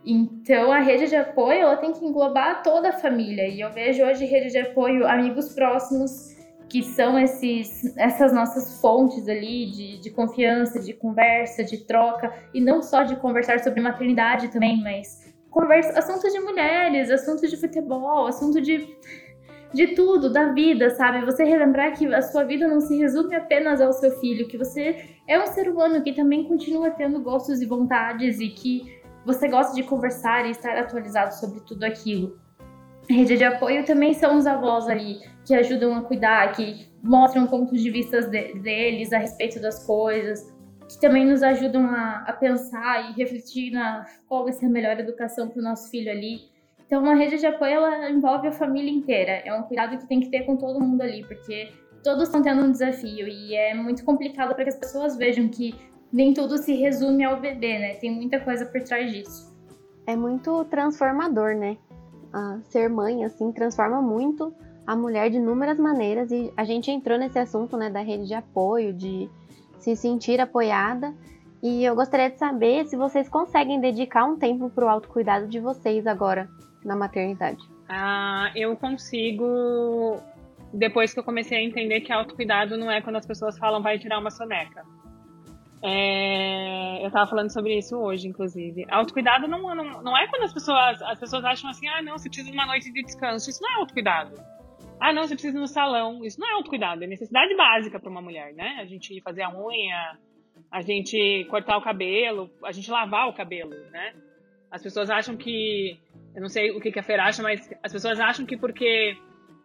Então 0.05 0.71
a 0.71 0.79
rede 0.79 1.07
de 1.07 1.15
apoio 1.15 1.61
ela 1.61 1.77
tem 1.77 1.91
que 1.93 2.05
englobar 2.05 2.61
toda 2.63 2.89
a 2.89 2.93
família. 2.93 3.47
E 3.47 3.59
eu 3.59 3.71
vejo 3.71 4.03
hoje 4.03 4.25
rede 4.25 4.49
de 4.49 4.59
apoio, 4.59 5.07
amigos 5.07 5.53
próximos, 5.53 6.33
que 6.69 6.81
são 6.83 7.19
esses, 7.19 7.95
essas 7.97 8.33
nossas 8.33 8.79
fontes 8.79 9.27
ali 9.27 9.69
de, 9.71 9.99
de 9.99 10.09
confiança, 10.09 10.79
de 10.79 10.93
conversa, 10.93 11.63
de 11.63 11.85
troca, 11.85 12.33
e 12.53 12.61
não 12.61 12.81
só 12.81 13.03
de 13.03 13.15
conversar 13.17 13.59
sobre 13.59 13.81
maternidade 13.81 14.49
também, 14.49 14.81
mas 14.81 15.22
conversa, 15.53 15.97
assunto 15.97 16.29
de 16.29 16.39
mulheres, 16.39 17.11
assunto 17.11 17.47
de 17.47 17.55
futebol, 17.55 18.25
assunto 18.25 18.59
de, 18.59 18.97
de 19.71 19.87
tudo, 19.95 20.31
da 20.31 20.51
vida, 20.51 20.89
sabe? 20.89 21.23
Você 21.23 21.43
relembrar 21.43 21.97
que 21.97 22.11
a 22.13 22.21
sua 22.21 22.43
vida 22.43 22.67
não 22.67 22.81
se 22.81 22.97
resume 22.97 23.35
apenas 23.35 23.79
ao 23.79 23.93
seu 23.93 24.11
filho, 24.19 24.47
que 24.47 24.57
você 24.57 25.05
é 25.27 25.39
um 25.39 25.45
ser 25.47 25.69
humano 25.69 26.03
que 26.03 26.13
também 26.13 26.47
continua 26.47 26.89
tendo 26.91 27.21
gostos 27.21 27.61
e 27.61 27.65
vontades 27.65 28.39
e 28.39 28.49
que 28.49 29.01
você 29.25 29.47
gosta 29.47 29.73
de 29.75 29.83
conversar 29.83 30.45
e 30.45 30.51
estar 30.51 30.75
atualizado 30.77 31.33
sobre 31.35 31.61
tudo 31.61 31.83
aquilo. 31.83 32.37
rede 33.07 33.37
de 33.37 33.43
apoio 33.43 33.85
também 33.85 34.13
são 34.13 34.37
os 34.37 34.47
avós 34.47 34.89
ali, 34.89 35.19
que 35.45 35.53
ajudam 35.53 35.95
a 35.95 36.01
cuidar, 36.01 36.51
que 36.53 36.91
mostram 37.01 37.47
pontos 37.47 37.81
de 37.81 37.91
vista 37.91 38.21
de, 38.21 38.53
deles 38.55 39.13
a 39.13 39.17
respeito 39.17 39.61
das 39.61 39.85
coisas, 39.85 40.52
que 40.93 41.01
também 41.01 41.25
nos 41.25 41.41
ajudam 41.41 41.85
a, 41.85 42.23
a 42.27 42.33
pensar 42.33 43.09
e 43.09 43.13
refletir 43.13 43.71
na 43.71 44.05
qual 44.27 44.43
vai 44.43 44.53
ser 44.53 44.67
a 44.67 44.69
melhor 44.69 44.99
educação 44.99 45.49
para 45.49 45.59
o 45.59 45.63
nosso 45.63 45.89
filho 45.89 46.11
ali. 46.11 46.51
Então, 46.85 47.01
uma 47.01 47.15
rede 47.15 47.37
de 47.37 47.45
apoio 47.45 47.73
ela 47.73 48.09
envolve 48.09 48.47
a 48.47 48.51
família 48.51 48.91
inteira. 48.91 49.41
É 49.45 49.53
um 49.53 49.63
cuidado 49.63 49.97
que 49.97 50.07
tem 50.07 50.19
que 50.19 50.29
ter 50.29 50.45
com 50.45 50.55
todo 50.55 50.79
mundo 50.79 51.01
ali, 51.01 51.23
porque 51.25 51.71
todos 52.03 52.23
estão 52.23 52.41
tendo 52.41 52.63
um 52.63 52.71
desafio 52.71 53.27
e 53.27 53.55
é 53.55 53.73
muito 53.73 54.03
complicado 54.03 54.53
para 54.53 54.63
que 54.63 54.69
as 54.69 54.75
pessoas 54.75 55.17
vejam 55.17 55.47
que 55.47 55.73
nem 56.11 56.33
tudo 56.33 56.57
se 56.57 56.75
resume 56.75 57.23
ao 57.23 57.39
bebê, 57.39 57.79
né? 57.79 57.95
Tem 57.95 58.11
muita 58.11 58.39
coisa 58.39 58.65
por 58.65 58.81
trás 58.83 59.11
disso. 59.11 59.51
É 60.05 60.15
muito 60.15 60.65
transformador, 60.65 61.55
né? 61.55 61.77
Ah, 62.31 62.59
ser 62.63 62.89
mãe, 62.89 63.23
assim, 63.23 63.51
transforma 63.51 64.01
muito 64.01 64.53
a 64.85 64.95
mulher 64.95 65.29
de 65.29 65.37
inúmeras 65.37 65.79
maneiras 65.79 66.29
e 66.31 66.51
a 66.57 66.63
gente 66.63 66.91
entrou 66.91 67.17
nesse 67.17 67.39
assunto, 67.39 67.77
né, 67.77 67.89
da 67.89 68.01
rede 68.01 68.27
de 68.27 68.33
apoio, 68.33 68.93
de 68.93 69.29
se 69.83 69.95
sentir 69.95 70.39
apoiada. 70.39 71.13
E 71.61 71.83
eu 71.83 71.95
gostaria 71.95 72.29
de 72.29 72.37
saber 72.37 72.85
se 72.85 72.95
vocês 72.95 73.29
conseguem 73.29 73.79
dedicar 73.79 74.25
um 74.25 74.37
tempo 74.37 74.69
para 74.69 74.85
o 74.85 74.89
autocuidado 74.89 75.47
de 75.47 75.59
vocês 75.59 76.07
agora 76.07 76.49
na 76.83 76.95
maternidade. 76.95 77.61
Ah, 77.87 78.51
eu 78.55 78.75
consigo, 78.75 80.17
depois 80.73 81.13
que 81.13 81.19
eu 81.19 81.23
comecei 81.23 81.57
a 81.57 81.61
entender 81.61 82.01
que 82.01 82.11
autocuidado 82.11 82.77
não 82.77 82.89
é 82.89 83.01
quando 83.01 83.17
as 83.17 83.25
pessoas 83.25 83.57
falam 83.57 83.81
vai 83.81 83.99
tirar 83.99 84.19
uma 84.19 84.31
soneca. 84.31 84.83
É, 85.81 87.05
eu 87.05 87.11
tava 87.11 87.29
falando 87.29 87.49
sobre 87.49 87.77
isso 87.77 87.97
hoje, 87.97 88.27
inclusive. 88.27 88.85
Autocuidado 88.89 89.47
não, 89.47 89.75
não, 89.75 90.01
não 90.01 90.17
é 90.17 90.27
quando 90.27 90.43
as 90.43 90.53
pessoas, 90.53 91.01
as 91.01 91.19
pessoas 91.19 91.43
acham 91.43 91.69
assim, 91.69 91.87
ah, 91.89 92.01
não, 92.01 92.17
você 92.17 92.29
precisa 92.29 92.49
de 92.49 92.57
uma 92.57 92.65
noite 92.65 92.91
de 92.91 93.03
descanso. 93.03 93.49
Isso 93.49 93.61
não 93.61 93.71
é 93.71 93.75
autocuidado. 93.75 94.33
Ah, 95.03 95.11
não, 95.11 95.23
você 95.23 95.35
precisa 95.35 95.57
ir 95.57 95.59
no 95.59 95.67
salão. 95.67 96.23
Isso 96.23 96.39
não 96.39 96.47
é 96.47 96.53
autocuidado, 96.53 97.03
é 97.03 97.07
necessidade 97.07 97.53
básica 97.57 97.99
para 97.99 98.09
uma 98.09 98.21
mulher, 98.21 98.53
né? 98.53 98.77
A 98.79 98.85
gente 98.85 99.19
fazer 99.19 99.41
a 99.41 99.53
unha, 99.53 100.17
a 100.71 100.81
gente 100.81 101.45
cortar 101.49 101.75
o 101.75 101.81
cabelo, 101.81 102.49
a 102.63 102.71
gente 102.71 102.89
lavar 102.89 103.27
o 103.27 103.33
cabelo, 103.33 103.75
né? 103.91 104.13
As 104.71 104.81
pessoas 104.81 105.09
acham 105.09 105.35
que. 105.35 105.99
Eu 106.33 106.41
não 106.41 106.47
sei 106.47 106.71
o 106.71 106.79
que, 106.79 106.89
que 106.89 106.99
a 106.99 107.03
Fer 107.03 107.19
acha, 107.19 107.43
mas 107.43 107.69
as 107.83 107.91
pessoas 107.91 108.17
acham 108.17 108.45
que 108.45 108.55
porque 108.55 109.17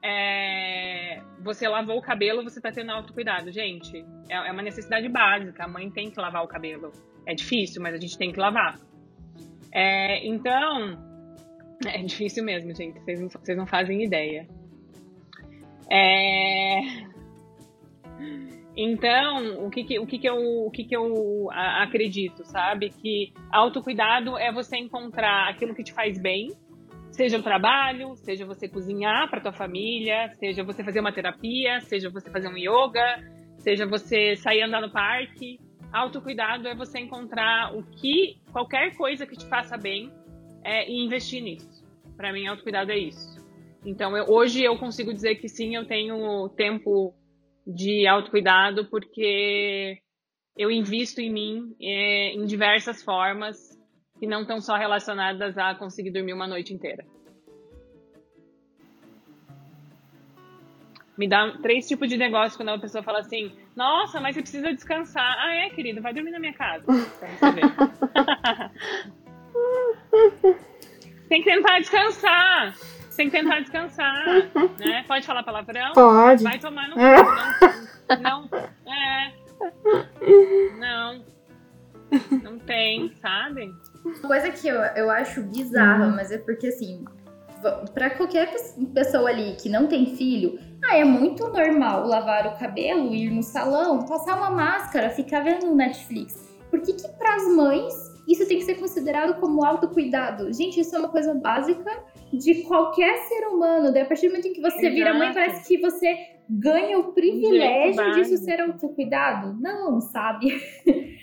é, 0.03 1.22
você 1.41 1.68
lavou 1.68 1.99
o 1.99 2.03
cabelo, 2.03 2.43
você 2.43 2.61
tá 2.61 2.72
tendo 2.72 2.91
autocuidado. 2.91 3.53
Gente, 3.53 4.05
é, 4.28 4.49
é 4.49 4.51
uma 4.51 4.62
necessidade 4.62 5.09
básica. 5.09 5.66
A 5.66 5.68
mãe 5.68 5.89
tem 5.89 6.11
que 6.11 6.20
lavar 6.20 6.43
o 6.43 6.49
cabelo. 6.49 6.91
É 7.24 7.32
difícil, 7.32 7.80
mas 7.80 7.95
a 7.95 7.99
gente 7.99 8.18
tem 8.18 8.32
que 8.32 8.41
lavar. 8.41 8.76
É, 9.72 10.26
então, 10.26 10.99
é 11.86 12.03
difícil 12.03 12.43
mesmo, 12.43 12.74
gente. 12.74 12.99
Vocês 12.99 13.20
não, 13.20 13.28
vocês 13.28 13.57
não 13.57 13.68
fazem 13.68 14.03
ideia. 14.03 14.49
É... 15.91 17.09
Então, 18.76 19.66
o 19.66 19.70
que, 19.70 19.82
que, 19.82 19.99
o 19.99 20.07
que, 20.07 20.18
que, 20.20 20.28
eu, 20.28 20.36
o 20.36 20.70
que, 20.70 20.84
que 20.84 20.97
eu 20.97 21.49
acredito, 21.51 22.45
sabe? 22.45 22.91
Que 22.91 23.32
autocuidado 23.51 24.39
é 24.39 24.53
você 24.53 24.76
encontrar 24.76 25.49
aquilo 25.49 25.74
que 25.74 25.82
te 25.82 25.93
faz 25.93 26.16
bem, 26.16 26.53
seja 27.11 27.39
o 27.39 27.43
trabalho, 27.43 28.14
seja 28.14 28.47
você 28.47 28.68
cozinhar 28.68 29.28
para 29.28 29.41
tua 29.41 29.53
família, 29.53 30.30
seja 30.39 30.62
você 30.62 30.84
fazer 30.84 31.01
uma 31.01 31.12
terapia, 31.12 31.80
seja 31.80 32.09
você 32.09 32.30
fazer 32.30 32.47
um 32.47 32.57
yoga, 32.57 33.20
seja 33.59 33.84
você 33.84 34.36
sair 34.36 34.62
andar 34.62 34.80
no 34.80 34.93
parque. 34.93 35.59
Autocuidado 35.93 36.68
é 36.68 36.74
você 36.76 37.01
encontrar 37.01 37.74
o 37.74 37.82
que, 37.82 38.36
qualquer 38.53 38.97
coisa 38.97 39.26
que 39.26 39.36
te 39.36 39.47
faça 39.47 39.76
bem 39.76 40.12
é, 40.62 40.89
e 40.89 41.05
investir 41.05 41.43
nisso. 41.43 41.84
Para 42.16 42.32
mim, 42.32 42.47
autocuidado 42.47 42.93
é 42.93 42.99
isso. 42.99 43.38
Então, 43.85 44.16
eu, 44.16 44.24
hoje 44.29 44.62
eu 44.62 44.76
consigo 44.76 45.12
dizer 45.12 45.37
que 45.37 45.49
sim, 45.49 45.76
eu 45.76 45.87
tenho 45.87 46.49
tempo 46.51 47.14
de 47.66 48.07
autocuidado 48.07 48.87
porque 48.87 49.99
eu 50.57 50.70
invisto 50.70 51.20
em 51.20 51.33
mim 51.33 51.76
é, 51.81 52.33
em 52.33 52.47
diversas 52.47 53.03
formas 53.03 53.79
que 54.18 54.26
não 54.26 54.43
estão 54.43 54.61
só 54.61 54.76
relacionadas 54.76 55.57
a 55.57 55.74
conseguir 55.74 56.11
dormir 56.11 56.33
uma 56.33 56.47
noite 56.47 56.74
inteira. 56.74 57.07
Me 61.16 61.29
dá 61.29 61.57
três 61.61 61.87
tipos 61.87 62.09
de 62.09 62.16
negócio 62.16 62.57
quando 62.57 62.70
a 62.70 62.79
pessoa 62.79 63.03
fala 63.03 63.18
assim: 63.18 63.53
Nossa, 63.74 64.20
mas 64.20 64.35
você 64.35 64.41
precisa 64.41 64.72
descansar. 64.72 65.37
Ah, 65.39 65.53
é, 65.53 65.68
querido, 65.70 66.01
vai 66.01 66.14
dormir 66.14 66.31
na 66.31 66.39
minha 66.39 66.55
casa. 66.55 66.85
Pra 67.18 67.29
você 67.29 67.51
ver. 67.53 67.64
Tem 71.29 71.43
que 71.43 71.51
tentar 71.51 71.81
descansar 71.81 72.76
tem 73.19 73.29
que 73.29 73.37
tentar 73.37 73.59
descansar, 73.61 74.25
né? 74.79 75.05
Pode 75.07 75.27
falar 75.27 75.43
palavrão? 75.43 75.93
Pode. 75.93 76.45
Vai 76.45 76.59
tomar 76.59 76.89
no 76.89 76.95
cu. 76.95 77.01
Não, 78.23 78.49
não, 78.49 78.49
é. 78.87 79.35
Não. 80.79 81.25
Não 82.43 82.59
tem, 82.61 83.12
sabe? 83.21 83.75
Uma 84.05 84.14
coisa 84.21 84.51
que 84.51 84.69
eu, 84.69 84.77
eu 84.77 85.11
acho 85.11 85.43
bizarra, 85.43 86.07
uhum. 86.07 86.16
mas 86.16 86.31
é 86.31 86.39
porque 86.39 86.69
assim, 86.69 87.05
para 87.93 88.11
qualquer 88.11 88.55
pessoa 88.95 89.29
ali 89.29 89.57
que 89.57 89.69
não 89.69 89.89
tem 89.89 90.14
filho, 90.16 90.59
ah, 90.85 90.97
é 90.97 91.05
muito 91.05 91.49
normal 91.49 92.07
lavar 92.07 92.47
o 92.47 92.59
cabelo, 92.59 93.12
ir 93.12 93.31
no 93.31 93.43
salão, 93.43 94.07
passar 94.07 94.37
uma 94.37 94.51
máscara, 94.51 95.11
ficar 95.11 95.41
vendo 95.41 95.75
Netflix. 95.75 96.57
Por 96.71 96.81
que 96.81 96.93
que 96.93 97.09
pras 97.19 97.43
mães 97.49 97.95
isso 98.29 98.47
tem 98.47 98.59
que 98.59 98.64
ser 98.64 98.77
considerado 98.77 99.41
como 99.41 99.64
autocuidado? 99.64 100.53
Gente, 100.53 100.81
isso 100.81 100.95
é 100.95 100.99
uma 101.01 101.09
coisa 101.09 101.35
básica 101.35 101.91
de 102.33 102.62
qualquer 102.62 103.16
ser 103.29 103.47
humano. 103.49 103.93
Daí, 103.93 104.03
a 104.03 104.07
partir 104.07 104.29
do 104.29 104.33
momento 104.33 104.49
em 104.49 104.53
que 104.53 104.61
você 104.61 104.79
Exato. 104.79 104.95
vira 104.95 105.14
mãe, 105.14 105.33
parece 105.33 105.66
que 105.66 105.79
você 105.79 106.16
ganha 106.49 106.99
o 106.99 107.12
privilégio 107.12 108.12
disso 108.12 108.37
ser 108.39 108.61
autocuidado. 108.61 109.57
Não, 109.61 110.01
sabe? 110.01 110.61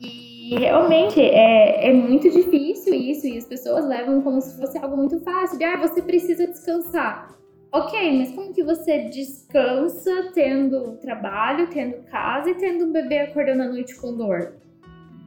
e 0.00 0.54
realmente 0.58 1.20
é, 1.20 1.88
é 1.88 1.92
muito 1.92 2.30
difícil 2.30 2.94
isso, 2.94 3.26
e 3.26 3.36
as 3.36 3.46
pessoas 3.46 3.86
levam 3.86 4.22
como 4.22 4.40
se 4.40 4.58
fosse 4.58 4.78
algo 4.78 4.96
muito 4.96 5.20
fácil. 5.20 5.58
De, 5.58 5.64
ah, 5.64 5.76
você 5.76 6.02
precisa 6.02 6.46
descansar. 6.46 7.30
Ok, 7.72 8.18
mas 8.18 8.32
como 8.32 8.52
que 8.52 8.64
você 8.64 9.04
descansa 9.10 10.32
tendo 10.34 10.96
trabalho, 10.96 11.70
tendo 11.70 12.02
casa 12.04 12.50
e 12.50 12.54
tendo 12.56 12.86
um 12.86 12.92
bebê 12.92 13.20
acordando 13.20 13.62
à 13.62 13.68
noite 13.68 13.94
com 13.94 14.16
dor? 14.16 14.54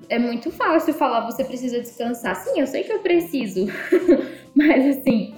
É 0.09 0.19
muito 0.19 0.51
fácil 0.51 0.93
falar 0.93 1.25
você 1.25 1.43
precisa 1.43 1.79
descansar. 1.79 2.35
Sim, 2.35 2.59
eu 2.59 2.67
sei 2.67 2.83
que 2.83 2.93
eu 2.93 2.99
preciso, 2.99 3.67
mas 4.55 4.97
assim, 4.97 5.33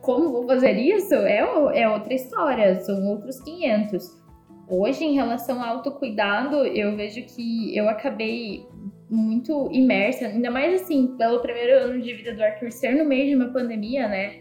como 0.00 0.30
vou 0.30 0.46
fazer 0.46 0.72
isso 0.72 1.14
é, 1.14 1.38
é 1.74 1.88
outra 1.88 2.14
história, 2.14 2.80
são 2.80 3.04
outros 3.06 3.40
500. 3.40 4.24
Hoje, 4.68 5.04
em 5.04 5.14
relação 5.14 5.62
ao 5.62 5.76
autocuidado, 5.76 6.64
eu 6.66 6.96
vejo 6.96 7.22
que 7.22 7.76
eu 7.76 7.88
acabei 7.88 8.66
muito 9.08 9.68
imersa, 9.70 10.26
ainda 10.26 10.50
mais 10.50 10.82
assim, 10.82 11.16
pelo 11.16 11.40
primeiro 11.40 11.84
ano 11.84 12.02
de 12.02 12.12
vida 12.14 12.34
do 12.34 12.42
Arthur 12.42 12.72
ser 12.72 12.96
no 12.96 13.04
meio 13.04 13.28
de 13.28 13.36
uma 13.36 13.52
pandemia, 13.52 14.08
né? 14.08 14.40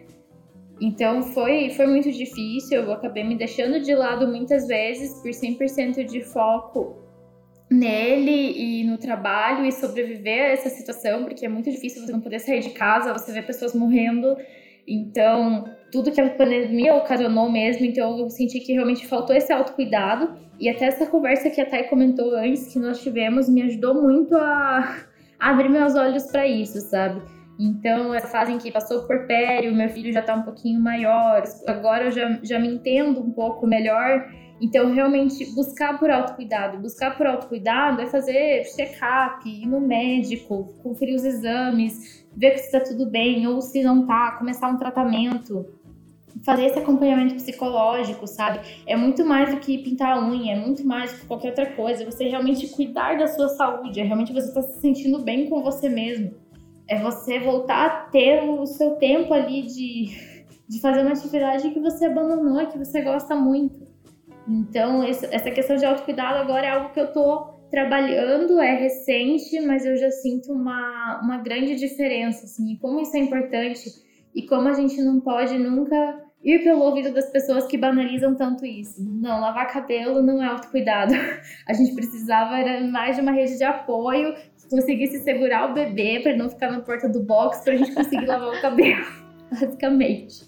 Então 0.82 1.22
foi, 1.22 1.70
foi 1.70 1.88
muito 1.88 2.11
difícil, 2.11 2.82
eu 2.82 2.91
acabei 2.91 3.24
me 3.24 3.36
deixando 3.36 3.80
de 3.80 3.93
lado 3.93 4.28
muitas 4.28 4.68
vezes 4.68 5.22
por 5.22 5.30
100% 5.30 6.03
de 6.05 6.22
foco 6.22 7.05
nele 7.70 8.82
e 8.82 8.84
no 8.84 8.97
trabalho 8.97 9.66
e 9.66 9.72
sobreviver 9.72 10.43
a 10.43 10.47
essa 10.49 10.70
situação, 10.70 11.24
porque 11.24 11.45
é 11.45 11.49
muito 11.49 11.70
difícil 11.72 12.05
você 12.05 12.11
não 12.11 12.22
poder 12.22 12.39
sair 12.39 12.59
de 12.59 12.70
casa, 12.72 13.13
você 13.13 13.32
vê 13.32 13.41
pessoas 13.41 13.74
morrendo. 13.74 14.38
Então, 14.88 15.66
tudo 15.91 16.11
que 16.11 16.22
a 16.22 16.30
pandemia 16.30 16.93
ocasionou 16.95 17.51
mesmo, 17.51 17.86
então 17.86 18.20
eu 18.20 18.30
senti 18.30 18.59
que 18.59 18.74
realmente 18.74 19.07
faltou 19.07 19.36
esse 19.36 19.51
autocuidado. 19.51 20.45
E 20.59 20.70
até 20.70 20.86
essa 20.86 21.07
conversa 21.07 21.49
que 21.49 21.59
a 21.59 21.66
Thay 21.66 21.86
comentou 21.86 22.36
antes, 22.36 22.72
que 22.72 22.80
nós 22.80 23.01
tivemos, 23.01 23.49
me 23.49 23.63
ajudou 23.63 24.01
muito 24.01 24.38
a, 24.38 25.05
a 25.39 25.49
abrir 25.49 25.70
meus 25.70 25.95
olhos 25.95 26.32
para 26.32 26.47
isso, 26.47 26.80
sabe? 26.82 27.22
Então, 27.59 28.13
essa 28.13 28.28
fase 28.28 28.51
em 28.51 28.57
que 28.57 28.72
passou 28.72 29.03
por 29.03 29.26
pério, 29.28 29.74
meu 29.74 29.89
filho 29.89 30.11
já 30.11 30.22
tá 30.22 30.36
um 30.36 30.43
pouquinho 30.43 30.80
maior, 30.80 31.43
agora 31.68 32.05
eu 32.05 32.11
já, 32.11 32.39
já 32.43 32.59
me 32.59 32.68
entendo 32.68 33.22
um 33.22 33.32
pouco 33.32 33.66
melhor 33.66 34.30
então, 34.60 34.93
realmente, 34.93 35.45
buscar 35.53 35.99
por 35.99 36.10
autocuidado. 36.10 36.78
Buscar 36.78 37.18
por 37.18 37.28
autocuidado 37.28 38.01
é 38.01 38.06
fazer 38.06 38.64
check-up, 38.76 39.47
ir 39.47 39.66
no 39.66 39.82
médico, 39.82 40.74
conferir 40.82 41.16
os 41.16 41.26
exames, 41.26 42.26
ver 42.36 42.58
se 42.58 42.66
está 42.68 42.80
tudo 42.80 43.06
bem 43.06 43.45
ou 43.47 43.62
se 43.62 43.84
não 43.84 44.06
tá, 44.06 44.32
começar 44.38 44.70
um 44.70 44.78
tratamento. 44.78 45.66
Fazer 46.45 46.66
esse 46.66 46.80
acompanhamento 46.80 47.36
psicológico, 47.36 48.28
sabe? 48.28 48.60
É 48.86 48.95
muito 48.95 49.26
mais 49.26 49.53
do 49.53 49.60
que 49.60 49.78
pintar 49.80 50.18
a 50.18 50.26
unha, 50.26 50.53
é 50.53 50.60
muito 50.60 50.86
mais 50.86 51.12
do 51.12 51.20
que 51.20 51.26
qualquer 51.26 51.49
outra 51.49 51.66
coisa. 51.74 52.06
Você 52.06 52.28
realmente 52.28 52.68
cuidar 52.68 53.18
da 53.18 53.28
sua 53.28 53.49
saúde, 53.49 53.99
é 53.99 54.03
realmente 54.03 54.34
você 54.34 54.49
estar 54.49 54.62
tá 54.62 54.68
se 54.68 54.80
sentindo 54.80 55.20
bem 55.20 55.49
com 55.49 55.62
você 55.62 55.89
mesmo. 55.89 56.34
É 56.88 57.01
você 57.01 57.39
voltar 57.39 57.86
a 57.86 57.89
ter 58.10 58.43
o 58.43 58.66
seu 58.66 58.91
tempo 58.91 59.34
ali 59.34 59.64
de, 59.64 60.45
de 60.68 60.80
fazer 60.80 61.01
uma 61.01 61.12
atividade 61.12 61.72
que 61.72 61.80
você 61.80 62.06
abandonou, 62.06 62.68
que 62.68 62.78
você 62.78 63.01
gosta 63.01 63.36
muito. 63.36 63.85
Então, 64.48 65.04
essa 65.04 65.52
questão 65.52 65.76
de 65.76 65.86
autocuidado 65.86 66.38
agora 66.38 66.66
é 66.66 66.70
algo 66.70 66.93
que 66.93 67.00
eu 67.00 67.12
tô 67.12 67.56
trabalhando, 67.72 68.60
é 68.60 68.76
recente, 68.76 69.60
mas 69.62 69.86
eu 69.86 69.98
já 69.98 70.12
sinto 70.12 70.54
uma, 70.54 71.20
uma 71.24 71.38
grande 71.39 71.76
diferença, 71.76 72.46
assim, 72.46 72.78
como 72.78 73.02
isso 73.02 73.18
é 73.18 73.20
importante 73.20 73.89
e 74.34 74.43
como 74.48 74.68
a 74.68 74.74
gente 74.74 75.02
não 75.02 75.20
pode 75.20 75.58
nunca 75.58 75.96
ir 76.43 76.64
pelo 76.64 76.82
ouvido 76.82 77.12
das 77.12 77.32
pessoas 77.32 77.66
que 77.66 77.76
banalizam 77.76 78.36
tanto 78.36 78.66
isso. 78.66 79.04
Não, 79.04 79.41
lavar 79.41 79.68
cabelo 79.68 80.22
não 80.22 80.43
é 80.43 80.48
autocuidado. 80.48 81.14
A 81.68 81.74
gente 81.74 81.96
precisava 81.96 82.60
era 82.60 82.86
mais 82.86 83.16
de 83.16 83.22
uma 83.24 83.32
rede 83.32 83.58
de 83.58 83.64
apoio 83.64 84.36
que 84.36 84.70
conseguisse 84.70 85.24
segurar 85.24 85.72
o 85.72 85.74
bebê 85.74 86.20
para 86.22 86.38
não 86.38 86.50
ficar 86.50 86.72
na 86.72 86.82
porta 86.82 87.10
do 87.10 87.24
box 87.24 87.64
para 87.64 87.74
a 87.74 87.78
gente 87.78 87.93
conseguir 87.96 88.28
lavar 88.28 88.50
o 88.50 88.62
cabelo, 88.62 89.06
basicamente. 89.50 90.46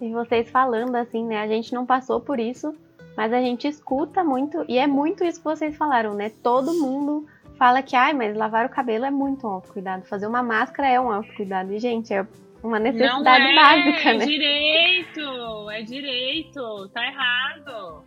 E 0.00 0.10
vocês 0.10 0.48
falando 0.50 0.96
assim, 0.96 1.26
né? 1.26 1.40
A 1.40 1.46
gente 1.46 1.72
não 1.72 1.84
passou 1.84 2.20
por 2.20 2.40
isso, 2.40 2.74
mas 3.16 3.32
a 3.32 3.40
gente 3.40 3.68
escuta 3.68 4.24
muito, 4.24 4.64
e 4.68 4.78
é 4.78 4.86
muito 4.86 5.24
isso 5.24 5.38
que 5.38 5.44
vocês 5.44 5.76
falaram, 5.76 6.14
né? 6.14 6.30
Todo 6.42 6.74
mundo 6.74 7.26
fala 7.58 7.82
que, 7.82 7.94
ai, 7.94 8.12
mas 8.12 8.36
lavar 8.36 8.66
o 8.66 8.70
cabelo 8.70 9.04
é 9.04 9.10
muito 9.10 9.46
um 9.46 9.50
autocuidado, 9.50 10.04
fazer 10.06 10.26
uma 10.26 10.42
máscara 10.42 10.88
é 10.88 11.00
um 11.00 11.12
autocuidado. 11.12 11.72
E, 11.72 11.78
gente, 11.78 12.12
é 12.12 12.26
uma 12.62 12.78
necessidade 12.78 13.44
é, 13.44 13.54
básica, 13.54 14.10
é 14.10 14.14
né? 14.14 14.24
É 14.24 14.26
direito, 14.26 15.70
é 15.70 15.82
direito, 15.82 16.88
tá 16.88 17.06
errado. 17.06 18.04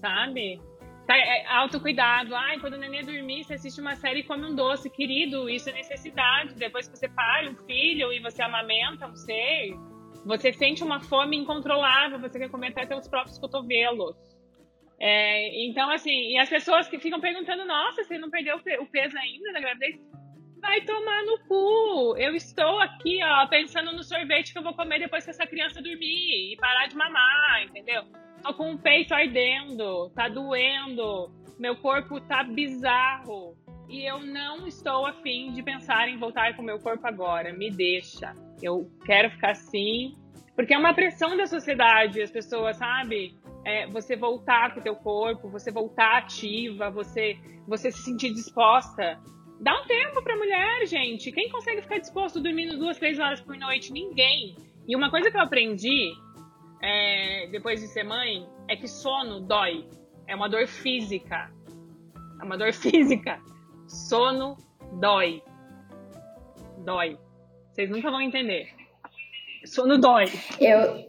Sabe? 0.00 0.60
Tá, 1.06 1.16
é, 1.16 1.46
autocuidado. 1.46 2.34
Ai, 2.34 2.58
quando 2.58 2.74
o 2.74 2.78
neném 2.78 3.04
dormir, 3.04 3.44
você 3.44 3.54
assiste 3.54 3.80
uma 3.80 3.94
série 3.94 4.20
e 4.20 4.22
come 4.24 4.44
um 4.44 4.54
doce. 4.54 4.90
Querido, 4.90 5.48
isso 5.48 5.70
é 5.70 5.72
necessidade. 5.72 6.54
Depois 6.54 6.88
que 6.88 6.98
você 6.98 7.08
pare 7.08 7.48
um 7.48 7.56
filho 7.64 8.12
e 8.12 8.20
você 8.20 8.42
amamenta 8.42 9.06
um 9.06 9.16
ser, 9.16 9.74
você 10.26 10.52
sente 10.52 10.82
uma 10.82 11.00
fome 11.00 11.36
incontrolável, 11.36 12.18
você 12.18 12.36
quer 12.36 12.50
comer 12.50 12.68
até 12.68 12.84
seus 12.84 13.06
próprios 13.06 13.38
cotovelos. 13.38 14.16
É, 14.98 15.64
então, 15.64 15.88
assim, 15.90 16.32
e 16.32 16.38
as 16.38 16.48
pessoas 16.48 16.88
que 16.88 16.98
ficam 16.98 17.20
perguntando, 17.20 17.64
nossa, 17.64 18.02
você 18.02 18.18
não 18.18 18.28
perdeu 18.28 18.56
o 18.56 18.86
peso 18.86 19.16
ainda 19.16 19.52
na 19.52 19.60
gravidez? 19.60 20.00
Vai 20.60 20.80
tomar 20.80 21.22
no 21.24 21.38
cu! 21.46 22.16
Eu 22.16 22.34
estou 22.34 22.80
aqui, 22.80 23.20
ó, 23.22 23.46
pensando 23.46 23.92
no 23.92 24.02
sorvete 24.02 24.52
que 24.52 24.58
eu 24.58 24.64
vou 24.64 24.74
comer 24.74 24.98
depois 24.98 25.24
que 25.24 25.30
essa 25.30 25.46
criança 25.46 25.80
dormir 25.80 26.52
e 26.52 26.56
parar 26.56 26.88
de 26.88 26.96
mamar, 26.96 27.62
entendeu? 27.62 28.02
Tô 28.42 28.52
com 28.54 28.72
o 28.72 28.78
peito 28.78 29.14
ardendo, 29.14 30.10
tá 30.10 30.28
doendo, 30.28 31.30
meu 31.56 31.76
corpo 31.76 32.20
tá 32.22 32.42
bizarro. 32.42 33.56
E 33.88 34.04
eu 34.04 34.20
não 34.20 34.66
estou 34.66 35.06
afim 35.06 35.52
de 35.52 35.62
pensar 35.62 36.08
em 36.08 36.18
voltar 36.18 36.54
com 36.56 36.62
o 36.62 36.64
meu 36.64 36.78
corpo 36.78 37.06
agora. 37.06 37.52
Me 37.52 37.70
deixa. 37.70 38.34
Eu 38.62 38.90
quero 39.04 39.30
ficar 39.30 39.50
assim. 39.50 40.16
Porque 40.54 40.74
é 40.74 40.78
uma 40.78 40.94
pressão 40.94 41.36
da 41.36 41.46
sociedade, 41.46 42.20
as 42.20 42.30
pessoas, 42.30 42.76
sabe? 42.76 43.36
É, 43.64 43.86
você 43.88 44.16
voltar 44.16 44.72
com 44.72 44.80
o 44.80 44.82
teu 44.82 44.96
corpo, 44.96 45.50
você 45.50 45.70
voltar 45.70 46.18
ativa, 46.18 46.90
você, 46.90 47.36
você 47.66 47.90
se 47.90 48.02
sentir 48.02 48.32
disposta. 48.32 49.20
Dá 49.60 49.80
um 49.80 49.86
tempo 49.86 50.22
pra 50.22 50.36
mulher, 50.36 50.86
gente. 50.86 51.30
Quem 51.30 51.50
consegue 51.50 51.82
ficar 51.82 51.98
disposto 51.98 52.40
dormindo 52.40 52.78
duas, 52.78 52.98
três 52.98 53.18
horas 53.18 53.40
por 53.40 53.56
noite? 53.56 53.92
Ninguém. 53.92 54.56
E 54.88 54.96
uma 54.96 55.10
coisa 55.10 55.30
que 55.30 55.36
eu 55.36 55.40
aprendi 55.40 56.12
é, 56.82 57.48
depois 57.50 57.80
de 57.80 57.86
ser 57.88 58.04
mãe 58.04 58.46
é 58.68 58.76
que 58.76 58.88
sono 58.88 59.40
dói. 59.40 59.88
É 60.26 60.34
uma 60.34 60.48
dor 60.48 60.66
física. 60.66 61.50
É 62.40 62.44
uma 62.44 62.56
dor 62.56 62.72
física. 62.74 63.40
Sono 63.86 64.56
dói. 65.00 65.42
Dói. 66.84 67.18
Vocês 67.72 67.90
nunca 67.90 68.10
vão 68.10 68.20
entender. 68.20 68.68
Sono 69.64 69.98
dói. 69.98 70.26
Eu, 70.60 71.04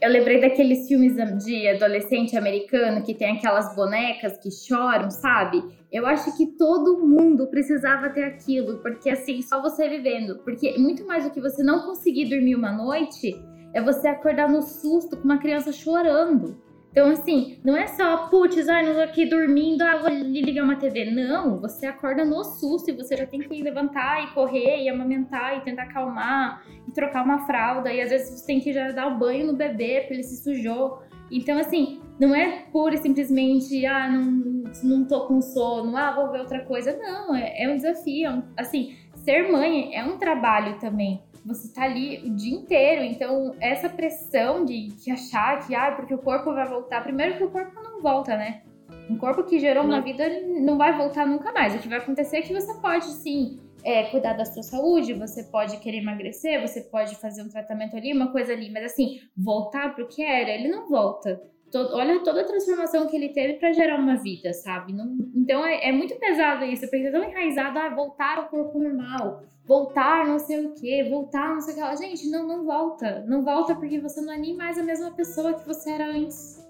eu 0.00 0.10
lembrei 0.10 0.40
daqueles 0.40 0.86
filmes 0.88 1.14
de 1.44 1.68
adolescente 1.68 2.36
americano 2.36 3.02
que 3.02 3.14
tem 3.14 3.36
aquelas 3.36 3.74
bonecas 3.74 4.38
que 4.38 4.50
choram, 4.50 5.10
sabe? 5.10 5.62
Eu 5.90 6.06
acho 6.06 6.36
que 6.36 6.46
todo 6.58 7.06
mundo 7.06 7.46
precisava 7.46 8.10
ter 8.10 8.24
aquilo, 8.24 8.78
porque 8.82 9.08
assim, 9.08 9.40
só 9.42 9.62
você 9.62 9.88
vivendo. 9.88 10.38
Porque 10.44 10.76
muito 10.78 11.06
mais 11.06 11.24
do 11.24 11.30
que 11.30 11.40
você 11.40 11.62
não 11.62 11.86
conseguir 11.86 12.26
dormir 12.26 12.56
uma 12.56 12.72
noite, 12.72 13.34
é 13.72 13.80
você 13.80 14.08
acordar 14.08 14.48
no 14.48 14.62
susto 14.62 15.16
com 15.16 15.24
uma 15.24 15.38
criança 15.38 15.72
chorando. 15.72 16.65
Então, 16.96 17.10
assim, 17.10 17.58
não 17.62 17.76
é 17.76 17.86
só, 17.88 18.28
putz, 18.28 18.66
ai, 18.70 18.86
não 18.86 18.94
tô 18.94 19.00
aqui 19.00 19.26
dormindo, 19.26 19.82
ah, 19.82 19.98
vou 19.98 20.08
ligar 20.08 20.64
uma 20.64 20.76
TV. 20.76 21.10
Não, 21.10 21.60
você 21.60 21.84
acorda 21.84 22.24
no 22.24 22.42
susto 22.42 22.90
e 22.90 22.94
você 22.94 23.14
já 23.14 23.26
tem 23.26 23.38
que 23.38 23.62
levantar 23.62 24.24
e 24.24 24.28
correr 24.28 24.82
e 24.82 24.88
amamentar 24.88 25.58
e 25.58 25.60
tentar 25.60 25.82
acalmar 25.82 26.64
e 26.88 26.92
trocar 26.92 27.22
uma 27.22 27.44
fralda. 27.44 27.92
E 27.92 28.00
às 28.00 28.08
vezes 28.08 28.40
você 28.40 28.46
tem 28.46 28.60
que 28.60 28.72
já 28.72 28.92
dar 28.92 29.08
o 29.08 29.18
banho 29.18 29.46
no 29.48 29.52
bebê 29.52 30.00
porque 30.00 30.14
ele 30.14 30.22
se 30.22 30.42
sujou. 30.42 31.02
Então, 31.30 31.58
assim, 31.58 32.00
não 32.18 32.34
é 32.34 32.62
pura 32.72 32.94
e 32.94 32.98
simplesmente, 32.98 33.84
ah, 33.84 34.08
não, 34.08 34.64
não 34.82 35.04
tô 35.04 35.26
com 35.26 35.42
sono, 35.42 35.94
ah, 35.98 36.12
vou 36.12 36.32
ver 36.32 36.40
outra 36.40 36.64
coisa. 36.64 36.96
Não, 36.96 37.36
é, 37.36 37.62
é 37.62 37.68
um 37.68 37.76
desafio. 37.76 38.26
É 38.26 38.30
um, 38.30 38.42
assim, 38.56 38.96
ser 39.16 39.52
mãe 39.52 39.94
é 39.94 40.02
um 40.02 40.16
trabalho 40.16 40.78
também 40.78 41.20
você 41.46 41.72
tá 41.72 41.84
ali 41.84 42.18
o 42.26 42.34
dia 42.34 42.54
inteiro. 42.54 43.02
Então, 43.04 43.54
essa 43.60 43.88
pressão 43.88 44.64
de, 44.64 44.88
de 44.88 45.10
achar 45.10 45.66
que, 45.66 45.74
ah, 45.74 45.92
porque 45.92 46.12
o 46.12 46.18
corpo 46.18 46.52
vai 46.52 46.66
voltar. 46.66 47.02
Primeiro 47.02 47.36
que 47.36 47.44
o 47.44 47.50
corpo 47.50 47.80
não 47.82 48.02
volta, 48.02 48.36
né? 48.36 48.62
Um 49.08 49.16
corpo 49.16 49.44
que 49.44 49.58
gerou 49.60 49.84
uma 49.84 50.00
vida 50.00 50.24
não 50.60 50.76
vai 50.76 50.96
voltar 50.96 51.26
nunca 51.26 51.52
mais. 51.52 51.74
O 51.74 51.78
que 51.78 51.88
vai 51.88 51.98
acontecer 51.98 52.38
é 52.38 52.42
que 52.42 52.52
você 52.52 52.74
pode, 52.80 53.04
sim, 53.04 53.60
é, 53.84 54.04
cuidar 54.04 54.32
da 54.32 54.44
sua 54.44 54.64
saúde, 54.64 55.14
você 55.14 55.44
pode 55.44 55.76
querer 55.78 55.98
emagrecer, 55.98 56.60
você 56.60 56.80
pode 56.80 57.14
fazer 57.16 57.42
um 57.42 57.48
tratamento 57.48 57.96
ali, 57.96 58.12
uma 58.12 58.32
coisa 58.32 58.52
ali, 58.52 58.68
mas 58.70 58.84
assim, 58.84 59.20
voltar 59.36 59.94
pro 59.94 60.08
que 60.08 60.22
era, 60.24 60.50
ele 60.50 60.68
não 60.68 60.88
volta. 60.88 61.40
Todo, 61.76 61.94
olha 61.94 62.20
toda 62.20 62.40
a 62.40 62.44
transformação 62.44 63.06
que 63.06 63.16
ele 63.16 63.30
teve 63.30 63.54
para 63.54 63.72
gerar 63.72 63.98
uma 63.98 64.16
vida, 64.16 64.52
sabe? 64.52 64.92
Não, 64.92 65.16
então 65.34 65.64
é, 65.64 65.88
é, 65.88 65.92
muito 65.92 66.14
pesado 66.16 66.64
isso, 66.64 66.88
porque 66.88 67.06
é 67.06 67.10
tão 67.10 67.22
enraizado, 67.22 67.78
ah, 67.78 67.90
voltar 67.90 68.38
ao 68.38 68.48
corpo 68.48 68.78
normal 68.78 69.42
voltar 69.66 70.24
não 70.26 70.38
sei 70.38 70.64
o 70.64 70.72
que, 70.74 71.02
voltar 71.10 71.54
não 71.54 71.60
sei 71.60 71.74
o 71.74 71.90
que. 71.90 71.96
Gente, 71.96 72.30
não, 72.30 72.46
não 72.46 72.64
volta. 72.64 73.24
Não 73.26 73.42
volta 73.42 73.74
porque 73.74 73.98
você 73.98 74.20
não 74.20 74.32
é 74.32 74.38
nem 74.38 74.56
mais 74.56 74.78
a 74.78 74.82
mesma 74.82 75.10
pessoa 75.10 75.54
que 75.54 75.66
você 75.66 75.90
era 75.90 76.06
antes. 76.06 76.64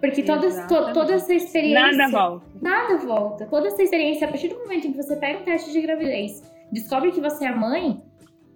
Porque 0.00 0.24
toda, 0.24 0.48
to, 0.66 0.92
toda 0.92 1.14
essa 1.14 1.32
experiência. 1.32 1.96
Nada 1.96 2.10
volta. 2.10 2.46
Nada 2.60 2.96
volta. 2.98 3.46
Toda 3.46 3.68
essa 3.68 3.80
experiência, 3.80 4.26
a 4.26 4.30
partir 4.30 4.48
do 4.48 4.58
momento 4.58 4.88
em 4.88 4.92
que 4.92 5.00
você 5.00 5.14
pega 5.14 5.38
um 5.38 5.44
teste 5.44 5.70
de 5.70 5.80
gravidez, 5.80 6.42
descobre 6.72 7.12
que 7.12 7.20
você 7.20 7.44
é 7.46 7.54
mãe, 7.54 8.02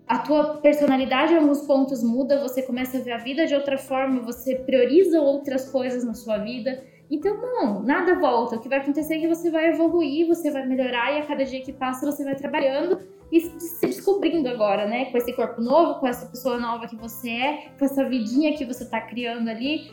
a 0.07 0.19
tua 0.19 0.59
personalidade 0.59 1.33
em 1.33 1.37
alguns 1.37 1.63
pontos 1.63 2.03
muda, 2.03 2.41
você 2.41 2.63
começa 2.63 2.99
a 2.99 3.01
ver 3.01 3.13
a 3.13 3.19
vida 3.19 3.47
de 3.47 3.55
outra 3.55 3.77
forma, 3.77 4.21
você 4.21 4.55
prioriza 4.55 5.21
outras 5.21 5.69
coisas 5.69 6.05
na 6.05 6.15
sua 6.15 6.39
vida. 6.39 6.85
Então, 7.11 7.37
não, 7.41 7.83
nada 7.83 8.19
volta. 8.19 8.57
O 8.57 8.61
que 8.61 8.69
vai 8.69 8.79
acontecer 8.79 9.15
é 9.15 9.21
que 9.21 9.29
você 9.29 9.51
vai 9.51 9.69
evoluir, 9.69 10.27
você 10.27 10.51
vai 10.51 10.67
melhorar 10.67 11.13
e 11.13 11.19
a 11.19 11.27
cada 11.27 11.45
dia 11.45 11.61
que 11.61 11.73
passa 11.73 12.11
você 12.11 12.25
vai 12.25 12.37
trabalhando 12.37 13.01
e 13.33 13.41
se 13.41 13.87
descobrindo 13.87 14.49
agora, 14.49 14.87
né? 14.87 15.07
Com 15.07 15.19
esse 15.19 15.33
corpo 15.33 15.61
novo, 15.61 15.99
com 15.99 16.07
essa 16.07 16.27
pessoa 16.27 16.59
nova 16.59 16.87
que 16.87 16.97
você 16.97 17.31
é, 17.31 17.69
com 17.77 17.85
essa 17.85 18.09
vidinha 18.09 18.57
que 18.57 18.65
você 18.65 18.85
tá 18.85 19.01
criando 19.01 19.49
ali. 19.49 19.91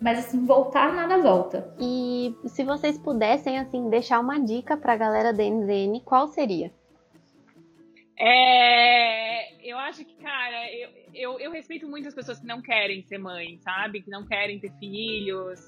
Mas 0.00 0.18
assim, 0.18 0.44
voltar 0.44 0.94
nada 0.94 1.18
volta. 1.18 1.72
E 1.78 2.34
se 2.46 2.64
vocês 2.64 2.98
pudessem, 2.98 3.58
assim, 3.58 3.88
deixar 3.88 4.18
uma 4.18 4.38
dica 4.38 4.76
pra 4.76 4.96
galera 4.96 5.32
da 5.32 5.44
NZN, 5.44 6.00
qual 6.04 6.26
seria? 6.26 6.72
É, 8.24 9.68
eu 9.68 9.76
acho 9.78 10.04
que, 10.04 10.14
cara, 10.22 10.72
eu, 10.72 10.90
eu, 11.12 11.40
eu, 11.40 11.50
respeito 11.50 11.88
muito 11.88 12.06
as 12.06 12.14
pessoas 12.14 12.38
que 12.38 12.46
não 12.46 12.62
querem 12.62 13.02
ser 13.02 13.18
mãe, 13.18 13.58
sabe? 13.58 14.00
Que 14.00 14.10
não 14.10 14.24
querem 14.24 14.60
ter 14.60 14.70
filhos. 14.78 15.58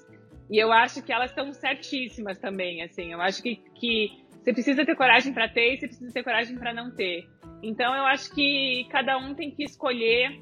E 0.48 0.56
eu 0.56 0.70
acho 0.70 1.02
que 1.02 1.12
elas 1.12 1.30
estão 1.30 1.52
certíssimas 1.52 2.38
também, 2.38 2.80
assim. 2.82 3.12
Eu 3.12 3.20
acho 3.20 3.42
que, 3.42 3.56
que 3.74 4.24
você 4.40 4.52
precisa 4.52 4.86
ter 4.86 4.94
coragem 4.94 5.32
para 5.32 5.48
ter 5.48 5.74
e 5.74 5.78
você 5.78 5.88
precisa 5.88 6.12
ter 6.12 6.22
coragem 6.22 6.56
para 6.56 6.72
não 6.72 6.94
ter. 6.94 7.28
Então 7.60 7.92
eu 7.92 8.06
acho 8.06 8.32
que 8.32 8.86
cada 8.88 9.18
um 9.18 9.34
tem 9.34 9.50
que 9.50 9.64
escolher 9.64 10.40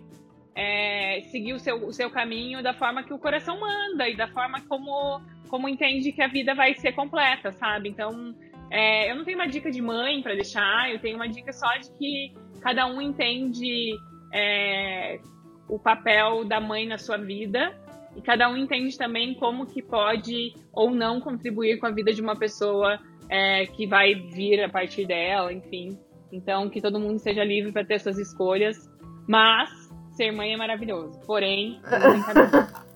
é, 0.55 1.23
seguir 1.31 1.55
o 1.55 1.59
seu, 1.59 1.87
o 1.87 1.95
seu 1.95 2.11
caminho 2.11 2.63
da 2.63 2.75
forma 2.75 3.05
que 3.05 3.15
o 3.15 3.19
coração 3.19 3.59
manda 3.59 4.07
e 4.07 4.15
da 4.15 4.29
forma 4.29 4.61
como, 4.69 5.23
como 5.49 5.67
entende 5.67 6.13
que 6.13 6.21
a 6.21 6.29
vida 6.29 6.55
vai 6.55 6.75
ser 6.75 6.93
completa, 6.93 7.53
sabe? 7.53 7.89
Então 7.89 8.35
é, 8.73 9.11
eu 9.11 9.17
não 9.17 9.25
tenho 9.25 9.37
uma 9.37 9.47
dica 9.47 9.71
de 9.71 9.83
mãe 9.83 10.23
para 10.23 10.35
deixar, 10.35 10.91
eu 10.91 10.99
tenho 10.99 11.17
uma 11.17 11.29
dica 11.29 11.53
só 11.53 11.69
de 11.77 11.93
que 11.99 12.33
cada 12.63 12.87
um 12.87 13.03
entende 13.03 13.93
é, 14.33 15.21
o 15.69 15.79
papel 15.79 16.43
da 16.47 16.59
mãe 16.59 16.87
na 16.87 16.97
sua 16.97 17.19
vida 17.19 17.79
e 18.17 18.23
cada 18.23 18.49
um 18.49 18.57
entende 18.57 18.97
também 18.97 19.35
como 19.35 19.67
que 19.67 19.83
pode 19.83 20.55
ou 20.73 20.91
não 20.91 21.21
contribuir 21.21 21.79
com 21.79 21.87
a 21.87 21.91
vida 21.91 22.15
de 22.15 22.23
uma 22.23 22.35
pessoa 22.35 22.99
é, 23.29 23.67
que 23.67 23.87
vai 23.87 24.15
vir 24.15 24.65
a 24.65 24.71
partir 24.71 25.07
dela, 25.07 25.53
enfim. 25.53 25.99
Então, 26.33 26.71
que 26.71 26.81
todo 26.81 26.99
mundo 26.99 27.19
seja 27.19 27.45
livre 27.45 27.73
para 27.73 27.85
ter 27.85 28.01
suas 28.01 28.19
escolhas. 28.19 28.91
Mas 29.29 29.69
ser 30.13 30.33
mãe 30.33 30.55
é 30.55 30.57
maravilhoso. 30.57 31.21
Porém, 31.27 31.79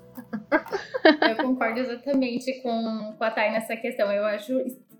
Eu 1.22 1.36
concordo 1.36 1.80
exatamente 1.80 2.62
com, 2.62 3.14
com 3.16 3.24
a 3.24 3.30
Thay 3.30 3.52
nessa 3.52 3.76
questão. 3.76 4.10
Eu 4.10 4.24
acho 4.24 4.52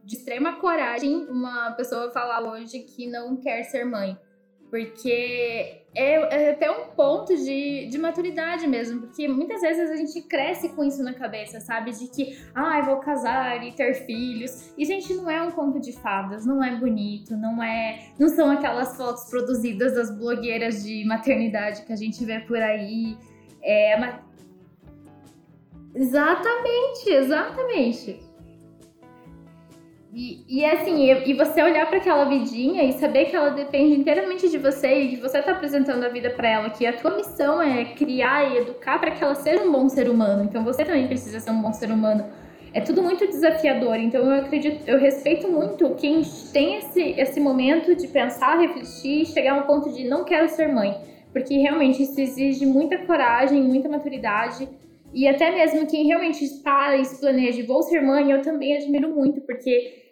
de 0.07 0.17
extrema 0.17 0.55
coragem 0.61 1.27
uma 1.29 1.73
pessoa 1.73 2.13
falar 2.13 2.41
hoje 2.41 2.79
que 2.79 3.09
não 3.09 3.37
quer 3.37 3.65
ser 3.65 3.85
mãe. 3.85 4.17
Porque 4.71 5.83
é, 5.95 6.15
é, 6.15 6.51
até 6.51 6.71
um 6.71 6.91
ponto 6.91 7.37
de, 7.37 7.87
de 7.87 7.99
maturidade 7.99 8.67
mesmo, 8.67 9.01
porque 9.01 9.27
muitas 9.27 9.61
vezes 9.61 9.91
a 9.91 9.97
gente 9.97 10.21
cresce 10.23 10.69
com 10.71 10.85
isso 10.85 11.03
na 11.03 11.15
cabeça, 11.15 11.61
sabe? 11.61 11.91
De 11.91 12.07
que, 12.09 12.39
ah, 12.55 12.81
vou 12.83 12.99
casar 12.99 13.65
e 13.67 13.73
ter 13.73 13.95
filhos. 14.07 14.73
E, 14.77 14.85
gente, 14.85 15.13
não 15.15 15.29
é 15.29 15.43
um 15.43 15.51
conto 15.51 15.81
de 15.81 15.93
fadas, 15.93 16.45
não 16.47 16.63
é 16.63 16.77
bonito, 16.77 17.37
não 17.37 17.63
é. 17.63 18.11
Não 18.19 18.29
são 18.29 18.51
aquelas 18.51 18.97
fotos 18.97 19.25
produzidas 19.31 19.95
das 19.95 20.11
blogueiras 20.17 20.85
de 20.85 21.05
maternidade 21.05 21.83
que 21.85 21.93
a 21.93 21.97
gente 21.97 22.25
vê 22.25 22.41
por 22.41 22.59
aí. 22.59 23.17
É. 23.63 23.97
Uma... 23.97 24.21
Exatamente, 25.95 27.09
exatamente. 27.09 28.26
E, 30.19 30.47
e 30.49 30.65
assim, 30.65 31.13
e, 31.13 31.31
e 31.31 31.35
você 31.35 31.63
olhar 31.63 31.85
para 31.89 31.99
aquela 31.99 32.25
vidinha 32.25 32.83
e 32.85 32.95
saber 32.95 33.27
que 33.27 33.37
ela 33.37 33.51
depende 33.51 34.01
inteiramente 34.01 34.49
de 34.49 34.57
você 34.57 35.01
e 35.01 35.09
que 35.11 35.17
você 35.17 35.41
está 35.41 35.53
apresentando 35.53 36.03
a 36.05 36.09
vida 36.09 36.31
para 36.31 36.49
ela, 36.49 36.71
que 36.71 36.87
a 36.87 36.93
tua 36.95 37.15
missão 37.15 37.61
é 37.61 37.85
criar 37.85 38.51
e 38.51 38.57
educar 38.57 38.99
para 38.99 39.11
que 39.11 39.23
ela 39.23 39.35
seja 39.35 39.63
um 39.63 39.71
bom 39.71 39.91
ser 39.91 40.09
humano. 40.09 40.45
Então 40.45 40.65
você 40.65 40.87
também 40.87 41.07
precisa 41.07 41.39
ser 41.39 41.51
um 41.51 41.61
bom 41.61 41.71
ser 41.71 41.91
humano. 41.91 42.25
É 42.73 42.81
tudo 42.81 43.03
muito 43.03 43.27
desafiador. 43.27 43.97
Então 43.97 44.23
eu 44.23 44.41
acredito, 44.41 44.89
eu 44.89 44.99
respeito 44.99 45.53
muito 45.53 45.95
quem 45.97 46.23
tem 46.51 46.79
esse, 46.79 47.03
esse 47.21 47.39
momento 47.39 47.95
de 47.95 48.09
pensar, 48.09 48.59
refletir, 48.59 49.27
chegar 49.27 49.53
a 49.53 49.59
um 49.59 49.67
ponto 49.67 49.93
de 49.93 50.09
não 50.09 50.25
quero 50.25 50.49
ser 50.49 50.73
mãe, 50.73 50.97
porque 51.31 51.59
realmente 51.59 52.03
isso 52.03 52.19
exige 52.19 52.65
muita 52.65 52.97
coragem, 53.05 53.61
muita 53.63 53.87
maturidade 53.87 54.67
E 55.13 55.29
até 55.29 55.51
mesmo 55.51 55.87
quem 55.87 56.07
realmente 56.07 56.43
para 56.65 56.97
e 56.97 57.05
se 57.05 57.21
planeja, 57.21 57.63
vou 57.67 57.83
ser 57.83 58.01
mãe, 58.01 58.31
eu 58.31 58.41
também 58.41 58.75
admiro 58.79 59.15
muito, 59.15 59.43
porque 59.43 60.06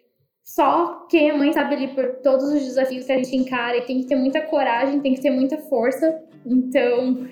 só 0.45 1.07
quem 1.09 1.31
é 1.31 1.33
mãe 1.37 1.55
sabe 1.55 1.75
ali 1.75 1.89
por 1.89 2.17
todos 2.23 2.45
os 2.53 2.63
desafios 2.63 3.07
que 3.07 3.13
a 3.13 3.17
gente 3.17 3.35
encara 3.35 3.79
e 3.79 3.87
tem 3.87 4.03
que 4.03 4.07
ter 4.07 4.15
muita 4.15 4.43
coragem, 4.43 5.01
tem 5.01 5.15
que 5.15 5.23
ter 5.23 5.31
muita 5.31 5.57
força. 5.57 6.23
Então, 6.45 7.27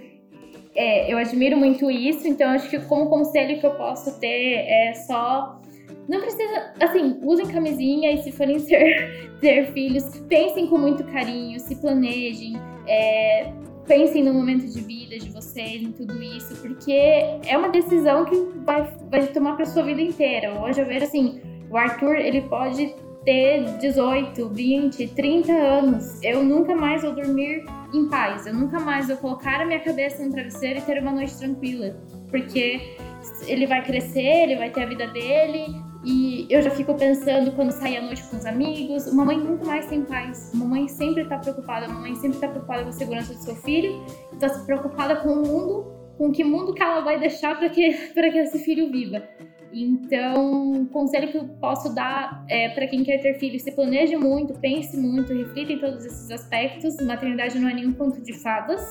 é, 0.74 1.12
eu 1.12 1.18
admiro 1.18 1.58
muito 1.58 1.90
isso. 1.90 2.26
Então, 2.26 2.50
acho 2.50 2.70
que 2.70 2.80
como 2.80 3.10
conselho 3.10 3.60
que 3.60 3.66
eu 3.66 3.74
posso 3.74 4.18
ter 4.18 4.64
é 4.66 4.94
só. 4.94 5.60
Não 6.08 6.20
precisa. 6.20 6.72
Assim, 6.80 7.20
usem 7.22 7.46
camisinha 7.46 8.12
e 8.12 8.22
se 8.22 8.32
forem 8.32 8.58
ser, 8.64 9.30
ter 9.42 9.70
filhos, 9.72 10.18
pensem 10.26 10.66
com 10.66 10.78
muito 10.78 11.04
carinho, 11.04 11.60
se 11.60 11.76
planejem. 11.76 12.54
É, 12.88 13.52
pensem 13.86 14.24
no 14.24 14.32
momento 14.32 14.66
de 14.66 14.80
vida 14.80 15.18
de 15.18 15.28
vocês, 15.28 15.82
em 15.82 15.92
tudo 15.92 16.22
isso, 16.22 16.56
porque 16.62 16.92
é 16.92 17.58
uma 17.58 17.68
decisão 17.68 18.24
que 18.24 18.34
vai, 18.64 18.90
vai 19.10 19.26
tomar 19.26 19.54
para 19.54 19.66
sua 19.66 19.82
vida 19.82 20.00
inteira. 20.00 20.58
Hoje 20.58 20.80
eu 20.80 20.86
vejo 20.86 21.04
assim, 21.04 21.51
o 21.72 21.76
Arthur, 21.78 22.16
ele 22.16 22.42
pode 22.42 22.94
ter 23.24 23.64
18, 23.78 24.46
20, 24.50 25.08
30 25.08 25.52
anos. 25.52 26.22
Eu 26.22 26.44
nunca 26.44 26.74
mais 26.74 27.02
vou 27.02 27.14
dormir 27.14 27.64
em 27.94 28.08
paz. 28.10 28.46
Eu 28.46 28.52
nunca 28.52 28.78
mais 28.78 29.08
vou 29.08 29.16
colocar 29.16 29.60
a 29.60 29.64
minha 29.64 29.80
cabeça 29.80 30.22
no 30.22 30.30
travesseiro 30.30 30.80
e 30.80 30.82
ter 30.82 31.00
uma 31.00 31.12
noite 31.12 31.36
tranquila. 31.38 31.96
Porque 32.28 32.96
ele 33.46 33.66
vai 33.66 33.82
crescer, 33.82 34.42
ele 34.42 34.56
vai 34.56 34.68
ter 34.68 34.82
a 34.82 34.86
vida 34.86 35.06
dele. 35.08 35.74
E 36.04 36.46
eu 36.50 36.60
já 36.60 36.70
fico 36.70 36.94
pensando 36.94 37.52
quando 37.52 37.70
sair 37.70 37.96
à 37.96 38.02
noite 38.02 38.22
com 38.24 38.36
os 38.36 38.44
amigos. 38.44 39.06
Uma 39.06 39.24
mãe 39.24 39.38
nunca 39.38 39.64
mais 39.64 39.86
tem 39.86 40.02
paz. 40.02 40.52
Uma 40.52 40.66
mãe 40.66 40.88
sempre 40.88 41.22
está 41.22 41.38
preocupada. 41.38 41.88
Uma 41.88 42.00
mãe 42.00 42.14
sempre 42.16 42.36
está 42.36 42.48
preocupada 42.48 42.82
com 42.82 42.90
a 42.90 42.92
segurança 42.92 43.32
do 43.32 43.40
seu 43.40 43.56
filho. 43.56 44.04
Está 44.32 44.50
preocupada 44.66 45.16
com 45.16 45.30
o 45.30 45.46
mundo, 45.46 45.86
com 46.18 46.30
que 46.30 46.44
mundo 46.44 46.74
que 46.74 46.82
ela 46.82 47.00
vai 47.00 47.18
deixar 47.18 47.58
para 47.58 47.70
que, 47.70 47.92
que 48.12 48.38
esse 48.38 48.58
filho 48.58 48.90
viva. 48.90 49.22
Então, 49.72 50.82
o 50.82 50.86
conselho 50.86 51.30
que 51.30 51.38
eu 51.38 51.44
posso 51.60 51.94
dar 51.94 52.44
é 52.48 52.68
para 52.68 52.86
quem 52.86 53.02
quer 53.02 53.18
ter 53.18 53.34
filho, 53.38 53.58
se 53.58 53.72
planeje 53.72 54.16
muito, 54.16 54.52
pense 54.54 54.96
muito, 54.96 55.32
reflita 55.32 55.72
em 55.72 55.78
todos 55.78 56.04
esses 56.04 56.30
aspectos. 56.30 56.96
Maternidade 57.04 57.58
não 57.58 57.68
é 57.68 57.74
nenhum 57.74 57.92
conto 57.92 58.20
de 58.20 58.34
fadas. 58.34 58.82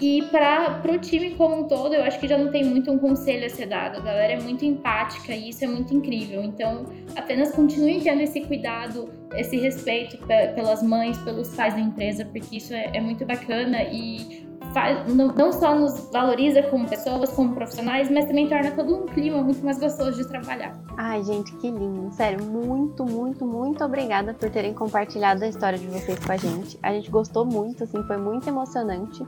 E 0.00 0.22
para 0.30 0.80
o 0.90 0.98
time 0.98 1.34
como 1.34 1.56
um 1.56 1.68
todo, 1.68 1.94
eu 1.94 2.02
acho 2.02 2.18
que 2.18 2.26
já 2.26 2.38
não 2.38 2.50
tem 2.50 2.64
muito 2.64 2.90
um 2.90 2.98
conselho 2.98 3.44
a 3.44 3.50
ser 3.50 3.66
dado. 3.66 3.98
A 3.98 4.00
galera 4.00 4.32
é 4.32 4.40
muito 4.40 4.64
empática 4.64 5.34
e 5.34 5.50
isso 5.50 5.62
é 5.62 5.68
muito 5.68 5.94
incrível. 5.94 6.42
Então, 6.42 6.86
apenas 7.14 7.52
continue 7.52 8.00
tendo 8.00 8.22
esse 8.22 8.40
cuidado, 8.40 9.12
esse 9.36 9.58
respeito 9.58 10.16
pelas 10.54 10.82
mães, 10.82 11.18
pelos 11.18 11.54
pais 11.54 11.74
da 11.74 11.80
empresa, 11.80 12.24
porque 12.24 12.56
isso 12.56 12.72
é, 12.72 12.90
é 12.94 13.00
muito 13.00 13.26
bacana 13.26 13.82
e 13.82 14.48
faz, 14.72 15.14
não, 15.14 15.28
não, 15.28 15.52
só 15.52 15.74
nos 15.74 16.10
valoriza 16.10 16.62
como 16.64 16.88
pessoas, 16.88 17.32
como 17.32 17.54
profissionais, 17.54 18.10
mas 18.10 18.26
também 18.26 18.48
torna 18.48 18.70
todo 18.70 18.94
um 18.94 19.06
clima 19.06 19.42
muito 19.42 19.64
mais 19.64 19.78
gostoso 19.78 20.22
de 20.22 20.28
trabalhar. 20.28 20.78
Ai, 20.96 21.22
gente, 21.22 21.54
que 21.56 21.70
lindo. 21.70 22.12
Sério, 22.12 22.44
muito, 22.44 23.04
muito, 23.04 23.44
muito 23.44 23.84
obrigada 23.84 24.34
por 24.34 24.50
terem 24.50 24.72
compartilhado 24.74 25.44
a 25.44 25.48
história 25.48 25.78
de 25.78 25.86
vocês 25.86 26.18
com 26.18 26.32
a 26.32 26.36
gente. 26.36 26.78
A 26.82 26.92
gente 26.92 27.10
gostou 27.10 27.44
muito, 27.44 27.84
assim, 27.84 28.02
foi 28.04 28.16
muito 28.16 28.48
emocionante. 28.48 29.24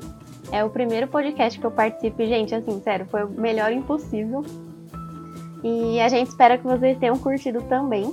É 0.51 0.65
o 0.65 0.71
primeiro 0.71 1.09
podcast 1.09 1.59
que 1.59 1.67
eu 1.67 1.71
participo 1.71 2.23
e, 2.23 2.27
gente, 2.27 2.55
assim, 2.55 2.81
sério, 2.81 3.07
foi 3.07 3.25
o 3.25 3.31
melhor 3.31 3.73
impossível. 3.73 4.45
E 5.63 6.01
a 6.01 6.09
gente 6.09 6.29
espera 6.29 6.59
que 6.59 6.65
vocês 6.65 6.99
tenham 6.99 7.17
curtido 7.19 7.63
também. 7.63 8.13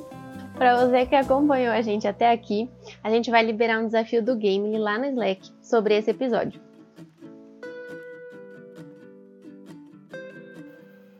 Para 0.55 0.85
você 0.85 1.05
que 1.05 1.15
acompanhou 1.15 1.73
a 1.73 1.81
gente 1.81 2.07
até 2.07 2.31
aqui, 2.31 2.69
a 3.01 3.09
gente 3.09 3.31
vai 3.31 3.43
liberar 3.43 3.79
um 3.79 3.85
desafio 3.85 4.21
do 4.21 4.35
game 4.35 4.77
lá 4.77 4.97
no 4.97 5.05
Slack 5.05 5.49
sobre 5.61 5.97
esse 5.97 6.11
episódio. 6.11 6.68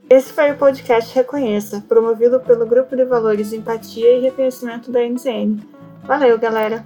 Esse 0.10 0.34
foi 0.34 0.52
o 0.52 0.58
podcast 0.58 1.14
Reconheça, 1.14 1.86
promovido 1.88 2.40
pelo 2.40 2.66
Grupo 2.66 2.96
de 2.96 3.06
Valores 3.06 3.54
Empatia 3.54 4.18
e 4.18 4.22
Reconhecimento 4.22 4.92
da 4.92 5.08
NZN. 5.08 5.60
Valeu, 6.04 6.36
galera! 6.40 6.84